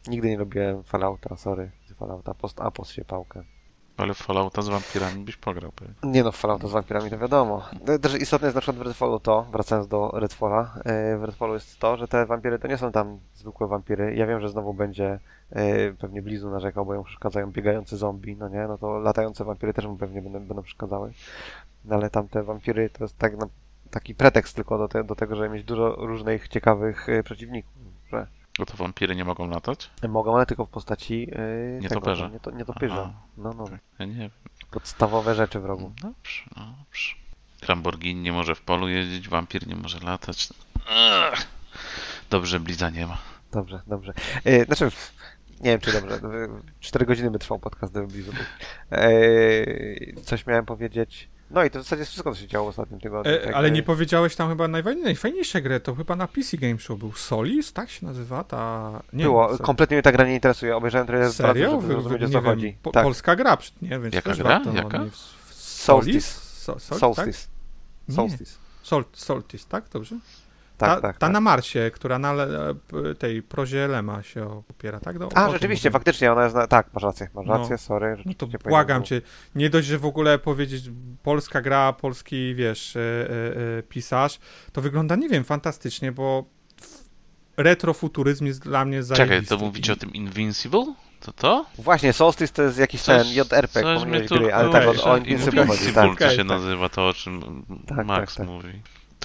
[0.08, 3.44] Nigdy nie lubiłem Fallouta, sorry, Fallouta, post apos się pałkę.
[3.96, 5.94] Ale w Fallouta z wampirami byś pograł pewnie.
[6.02, 7.62] Nie no, w Fallouta z wampirami to wiadomo.
[8.02, 11.78] Też istotne jest na przykład w Redfallu to, wracając do Redfalla, yy, w Redfallu jest
[11.78, 14.14] to, że te wampiry to nie są tam zwykłe wampiry.
[14.14, 15.18] Ja wiem, że znowu będzie
[15.52, 18.66] yy, pewnie Blizu narzekał, bo ją przeszkadzają biegające zombie, no nie?
[18.68, 21.12] No to latające wampiry też mu pewnie będą, będą przeszkadzały.
[21.84, 23.46] No ale tam te wampiry to jest tak, no,
[23.90, 27.72] taki pretekst tylko do, te, do tego, żeby mieć dużo różnych ciekawych yy, przeciwników.
[28.10, 28.26] Że
[28.58, 29.90] Bo to wampiry nie mogą latać?
[30.08, 32.22] mogą, ale tylko w postaci yy, Nietoperza.
[32.24, 32.94] tego, nie, to, nietopierza.
[33.02, 33.12] Aha.
[33.36, 33.64] No, no,
[33.98, 34.30] Ja nie wiem.
[34.70, 35.92] podstawowe rzeczy w rogu.
[36.02, 37.14] Dobrze, dobrze.
[37.68, 40.48] Lamborghini nie może w polu jeździć, wampir nie może latać.
[40.76, 41.38] Ugh.
[42.30, 43.18] Dobrze, Bliza nie ma.
[43.52, 44.12] Dobrze, dobrze.
[44.44, 44.90] E, znaczy,
[45.60, 46.20] nie wiem czy dobrze.
[46.80, 48.32] Cztery godziny by trwał podcast do Blizu.
[48.92, 49.10] E,
[50.22, 51.28] coś miałem powiedzieć.
[51.54, 53.32] No i to w zasadzie wszystko, co się działo w ostatnim tygodniu.
[53.32, 56.78] E, tak, ale nie powiedziałeś tam chyba najfaj- najfajniejsze gry, to chyba na PC Game
[56.78, 58.90] Show był Solis, tak się nazywa ta...
[59.12, 60.76] Nie Było, wiem, co- kompletnie mnie ta gra nie interesuje.
[60.76, 61.70] Obejrzałem trochę z Serio?
[61.80, 62.76] żeby zrozumieć o nie co chodzi.
[62.82, 64.48] Po, tak, Polska gra, nie wiem, Jaka też gra?
[64.48, 64.98] warto, no, Jaka?
[64.98, 65.10] nie-
[65.50, 66.28] Solstice.
[66.40, 67.48] So, sol, Solstice.
[68.06, 68.14] Tak?
[68.16, 68.54] Solstice.
[68.82, 69.84] Sol, Solstice, tak?
[69.92, 70.16] Dobrze?
[70.86, 71.32] Tak, ta, tak, ta tak.
[71.32, 75.18] na Marsie, która na le, p- tej prozie Lema się opiera, tak?
[75.18, 75.92] No, A, rzeczywiście, mówię.
[75.92, 76.66] faktycznie, ona jest na...
[76.66, 77.58] Tak, masz rację, masz No.
[77.58, 78.16] rację, sorry.
[78.24, 79.22] No to błagam cię,
[79.54, 80.90] nie dość, że w ogóle powiedzieć
[81.22, 84.38] polska gra, polski, wiesz, e, e, e, pisarz,
[84.72, 86.44] to wygląda, nie wiem, fantastycznie, bo
[87.56, 89.56] retrofuturyzm jest dla mnie Czekaj, zajebisty.
[89.58, 90.94] to mówicie o tym Invincible?
[91.20, 91.66] To to?
[91.78, 96.08] Właśnie, Solstice to jest jakiś Coś- ten JRPG, gry, ale tak, o Invincible chodzi, Invincible
[96.08, 96.18] tak.
[96.18, 96.46] to się tak.
[96.46, 98.54] nazywa, to o czym Tak, Max tak, tak.
[98.54, 98.68] mówi.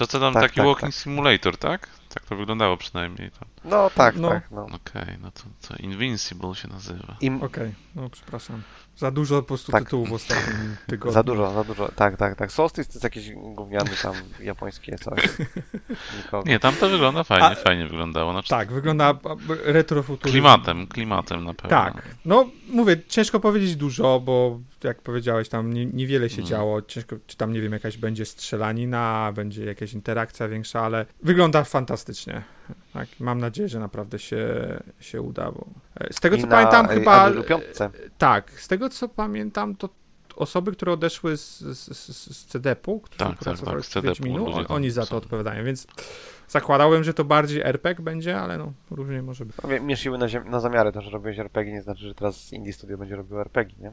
[0.00, 1.02] To co tam Tak, taki tak, walking tak.
[1.02, 1.88] simulator, tak?
[2.14, 3.30] Tak to wyglądało przynajmniej.
[3.30, 3.46] To.
[3.64, 4.28] No tak, No.
[4.28, 4.62] tak, no.
[4.66, 7.16] Okej, no to, to Invincible się nazywa.
[7.20, 8.62] Im, Okej, no przepraszam.
[8.96, 9.84] Za dużo po prostu Tak.
[9.84, 11.12] tytułów w ostatnim tygodniu.
[11.12, 11.88] Za dużo, za dużo.
[11.96, 12.52] Tak, tak, tak.
[12.52, 15.22] Solstice to jest jakiś gówniany tam japońskie coś.
[16.16, 16.48] Nikogo.
[16.48, 18.32] Nie, tam to wygląda fajnie, A- fajnie wyglądało.
[18.32, 19.14] Znaczy, Tak, wygląda
[19.64, 20.32] retrofuturyzm.
[20.32, 21.70] Klimatem, klimatem na pewno.
[21.70, 22.02] Tak.
[22.24, 26.46] No, mówię, ciężko powiedzieć dużo, bo jak powiedziałeś, tam nie, niewiele się Mm.
[26.46, 26.82] działo.
[26.82, 31.99] Ciężko, czy tam, nie wiem, jakaś będzie strzelanina, będzie jakaś interakcja większa, ale wygląda fantastycznie.
[32.92, 34.46] Tak, mam nadzieję, że naprawdę się,
[35.00, 35.66] się uda, bo
[36.00, 37.30] e, z tego I co na, pamiętam e, chyba...
[37.48, 37.90] Piątce.
[38.18, 39.88] Tak, z tego co pamiętam, to
[40.36, 44.52] osoby, które odeszły z, z, z, z CDP-u, którzy Tak, tak, pracowali tak, z Wiedźminu,
[44.54, 45.16] on- oni za to są.
[45.16, 45.86] odpowiadają, więc
[46.48, 49.56] zakładałem, że to bardziej RPG będzie, ale no, różnie może być.
[49.62, 52.72] No, Miesz siły na, na zamiary, to, że robiłeś RPG nie znaczy, że teraz Indie
[52.72, 53.92] Studio będzie robił RPG, nie?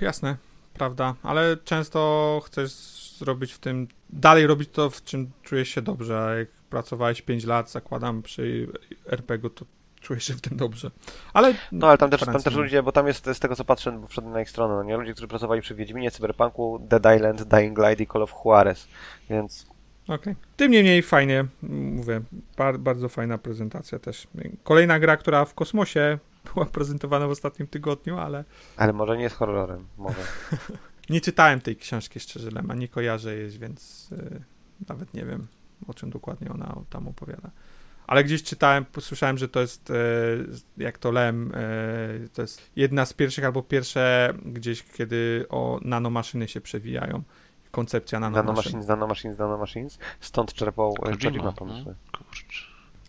[0.00, 0.36] Jasne,
[0.74, 2.72] prawda, ale często chcesz
[3.18, 7.44] zrobić w tym, dalej robić to, w czym czujesz się dobrze, a jak pracowałeś 5
[7.44, 8.68] lat, zakładam, przy
[9.06, 9.64] RPG, to
[10.00, 10.90] czujesz się w tym dobrze.
[11.32, 13.92] Ale No ale tam też, tam też ludzie, bo tam jest z tego co patrzę,
[13.92, 14.96] bo wszedłem na ich stronę, no nie?
[14.96, 18.88] Ludzie, którzy pracowali przy Wiedźminie, Cyberpunku, Dead Island, Dying Light i Call of Juarez,
[19.30, 19.66] więc
[20.08, 20.34] Okej.
[20.56, 22.20] Tym niemniej fajnie, mówię,
[22.56, 24.26] bar, bardzo fajna prezentacja też.
[24.62, 26.18] Kolejna gra, która w kosmosie
[26.54, 28.44] była prezentowana w ostatnim tygodniu, ale
[28.76, 30.18] ale może nie jest horrorem, może.
[31.10, 34.42] nie czytałem tej książki szczerze, Lema, nie kojarzę jej, więc y,
[34.88, 35.46] nawet nie wiem,
[35.86, 37.50] o czym dokładnie ona tam opowiada.
[38.06, 39.94] Ale gdzieś czytałem, posłyszałem, że to jest, e,
[40.76, 46.48] jak to Lem, e, to jest jedna z pierwszych albo pierwsze gdzieś, kiedy o nanomaszyny
[46.48, 47.22] się przewijają.
[47.70, 48.46] Koncepcja nanomaszyn.
[48.46, 49.98] Nanomachines, nanomachines, nanomachines.
[50.20, 51.52] Stąd czerpał e, Kojima, no.
[51.52, 51.94] pomysły.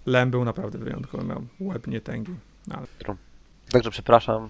[0.05, 2.35] Lem był naprawdę wyjątkowy, miał łeb nie tęgi.
[2.71, 2.87] Ale
[3.71, 4.49] Także przepraszam,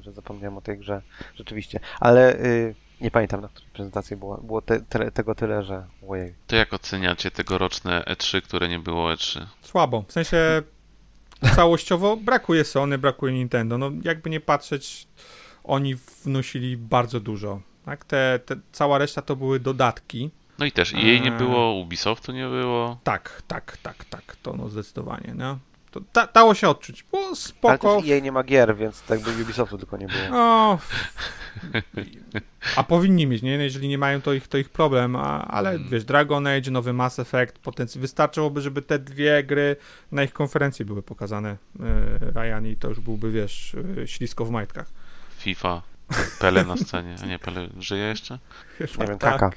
[0.00, 1.02] że zapomniałem o tej grze,
[1.34, 1.80] rzeczywiście.
[2.00, 6.34] Ale y, nie pamiętam, na której prezentacji było, było te, te, tego tyle, że ojej.
[6.46, 9.46] To jak oceniacie tegoroczne E3, które nie było E E3?
[9.62, 10.04] słabo.
[10.08, 10.62] W sensie
[11.56, 13.78] całościowo brakuje Sony, brakuje Nintendo.
[13.78, 15.06] No jakby nie patrzeć,
[15.64, 15.94] oni
[16.24, 17.60] wnosili bardzo dużo.
[17.84, 18.04] Tak?
[18.04, 20.30] Te, te, cała reszta to były dodatki.
[20.58, 21.38] No i też jej nie Eee.
[21.38, 22.98] było, Ubisoftu nie było.
[23.04, 25.58] Tak, tak, tak, tak, to no zdecydowanie, no.
[26.00, 27.96] To da, dało się odczuć, było Ale spoko.
[27.96, 30.22] też jej nie ma gier, więc tak by Ubisoftu tylko nie było.
[30.30, 30.78] No,
[32.76, 33.50] a powinni mieć, nie?
[33.50, 35.88] Jeżeli nie mają, to ich, to ich problem, a, ale Mm.
[35.88, 39.76] wiesz, Dragon Age, nowy Mass Effect, potencjał, wystarczyłoby, żeby te dwie gry
[40.12, 41.84] na ich konferencji były pokazane, yy,
[42.34, 44.86] Ryan, i to już byłby, wiesz, yy, ślisko w majtkach.
[45.38, 45.82] FIFA,
[46.38, 47.16] Pele na scenie.
[47.22, 48.38] A nie, Pele żyje jeszcze?
[48.80, 49.40] Nie wiem, Tak.
[49.40, 49.50] kaka.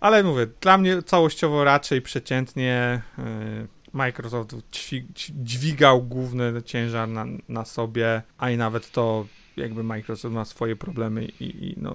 [0.00, 5.06] Ale mówię, dla mnie całościowo raczej przeciętnie yy, Microsoft dźwig,
[5.42, 11.24] dźwigał główny ciężar na, na sobie, a i nawet to jakby Microsoft ma swoje problemy
[11.24, 11.94] i, i no,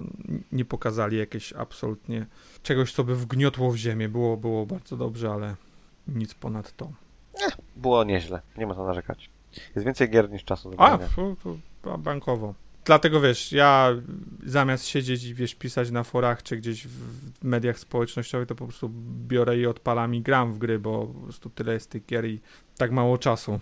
[0.51, 2.25] nie pokazali jakieś absolutnie
[2.63, 4.09] czegoś, co by wgniotło w ziemię.
[4.09, 5.55] Było, było bardzo dobrze, ale
[6.07, 6.91] nic ponad to.
[7.75, 9.29] Było nieźle, nie ma co narzekać.
[9.75, 12.53] Jest więcej gier niż czasu do A, to, to ba- bankowo.
[12.85, 13.89] Dlatego wiesz, ja
[14.45, 18.91] zamiast siedzieć i wiesz, pisać na forach czy gdzieś w mediach społecznościowych, to po prostu
[19.27, 22.39] biorę i odpalam i gram w gry, bo po prostu tyle jest tych gier i
[22.77, 23.59] tak mało czasu.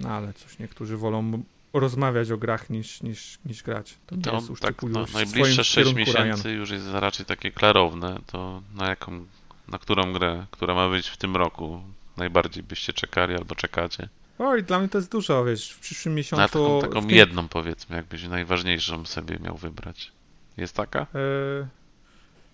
[0.00, 1.42] No ale cóż, niektórzy wolą
[1.72, 3.98] rozmawiać o grach niż, niż, niż grać.
[4.06, 6.26] To To jest już tak, typu no, najbliższe swoim 6 kierunku, Ryan.
[6.28, 8.20] miesięcy już jest raczej takie klarowne.
[8.26, 9.26] To na jaką,
[9.68, 11.82] na którą grę, która ma być w tym roku,
[12.16, 14.08] najbardziej byście czekali albo czekacie?
[14.38, 16.40] Oj, dla mnie to jest dużo, wiesz, w przyszłym miesiącu...
[16.42, 20.12] Na taką, taką tym- jedną powiedzmy, jakbyś najważniejszą sobie miał wybrać.
[20.56, 21.00] Jest taka?
[21.00, 21.06] E,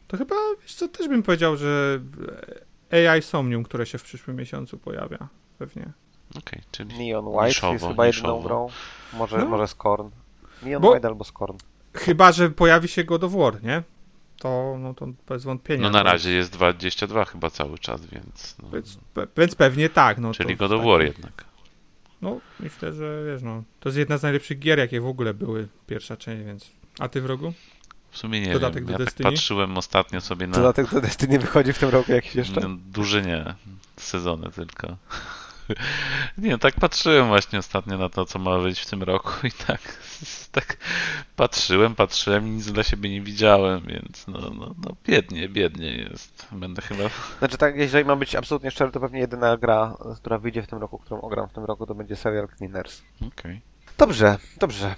[0.08, 2.00] to chyba, wiesz co, też bym powiedział, że
[2.92, 5.28] AI Somnium, które się w przyszłym miesiącu pojawia,
[5.58, 5.90] pewnie.
[6.38, 8.42] Okej, czyli Neon White niszowo, jest chyba niszowo.
[8.48, 8.68] grą.
[9.12, 9.46] Może, No.
[9.48, 10.10] może Scorn.
[10.62, 11.56] Neon Bo- White albo Scorn.
[11.94, 13.82] Chyba, że pojawi się God of War, nie?
[14.38, 15.82] To, no to bez wątpienia.
[15.82, 18.56] No na To- razie jest 22 chyba cały czas, więc...
[18.62, 20.86] No, Więc, pe, więc pewnie tak, no czyli to God of tak.
[20.88, 21.44] War jednak.
[22.22, 25.68] No, myślę, że wiesz, no, to jest jedna z najlepszych gier, jakie w ogóle były,
[25.86, 26.70] pierwsza część, więc...
[26.98, 27.52] A ty wrogu?
[28.10, 29.30] W sumie nie Dodatek wiem, do ja tak Destiny?
[29.30, 30.56] patrzyłem ostatnio sobie na...
[30.56, 32.60] Dodatek do Destiny wychodzi w tym roku jakiś jeszcze?
[32.60, 33.54] No, duży nie,
[33.96, 34.96] sezony tylko.
[36.38, 39.80] Nie, tak patrzyłem właśnie ostatnio na to, co ma wyjść w tym roku i tak,
[40.52, 40.76] tak
[41.36, 46.46] patrzyłem, patrzyłem i nic dla siebie nie widziałem, więc no, no, no biednie, biednie jest.
[46.52, 47.04] Będę chyba...
[47.38, 50.78] Znaczy tak, jeżeli mam być absolutnie szczery, to pewnie jedyna gra, która wyjdzie w tym
[50.78, 53.02] roku, którą ogram w tym roku, to będzie serial Cleaners.
[53.26, 53.60] Okej.
[53.98, 54.94] Dobrze, dobrze.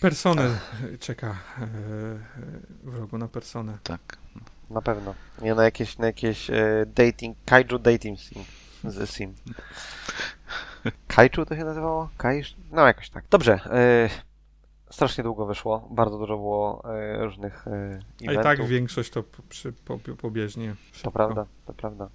[0.00, 0.58] Personę
[1.00, 1.66] czeka e,
[2.84, 3.78] wrogu na personę.
[3.82, 4.16] Tak.
[4.70, 5.14] Na pewno.
[5.42, 8.44] Nie na jakieś, na jakieś e, dating, kaiju dating sim.
[8.84, 9.34] Z sim.
[11.08, 12.08] Kaiju to się nazywało?
[12.16, 12.56] Kaiż?
[12.72, 13.24] No jakoś tak.
[13.30, 13.52] Dobrze.
[13.52, 14.08] E,
[14.90, 15.88] strasznie długo wyszło.
[15.90, 18.44] Bardzo dużo było e, różnych e, A i eventów.
[18.44, 20.68] tak większość to przy, po, pobieżnie.
[20.92, 21.10] To szybko.
[21.10, 22.08] prawda, to prawda.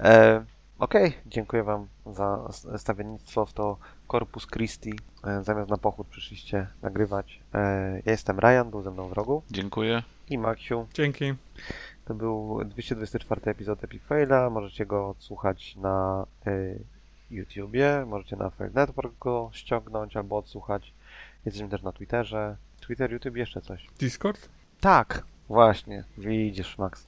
[0.00, 0.44] E,
[0.78, 3.76] Okej, dziękuję Wam za stawiennictwo w to
[4.10, 4.98] Corpus Christi.
[5.24, 7.40] E, zamiast na pochód przyszliście nagrywać.
[7.54, 9.42] E, ja jestem Ryan, był ze mną w rogu.
[9.50, 10.02] Dziękuję.
[10.30, 10.86] I Maksiu.
[10.94, 11.34] Dzięki.
[12.06, 14.50] To był 224 epizod Epic Faila.
[14.50, 16.78] Możecie go odsłuchać na y,
[17.30, 20.92] YouTubie, możecie na Fail Network go ściągnąć albo odsłuchać.
[21.44, 22.56] Jesteśmy też na Twitterze.
[22.80, 23.86] Twitter, YouTube, jeszcze coś.
[23.98, 24.48] Discord?
[24.80, 26.04] Tak, właśnie.
[26.18, 27.06] Widzisz, Max.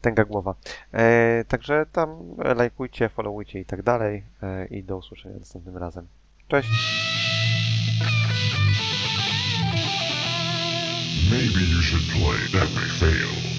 [0.00, 0.54] Tęga głowa.
[0.92, 4.24] E, także tam lajkujcie, followujcie i tak dalej.
[4.42, 6.06] E, I do usłyszenia następnym razem.
[6.48, 6.68] Cześć!
[11.30, 13.57] Maybe you should play Epic Fail.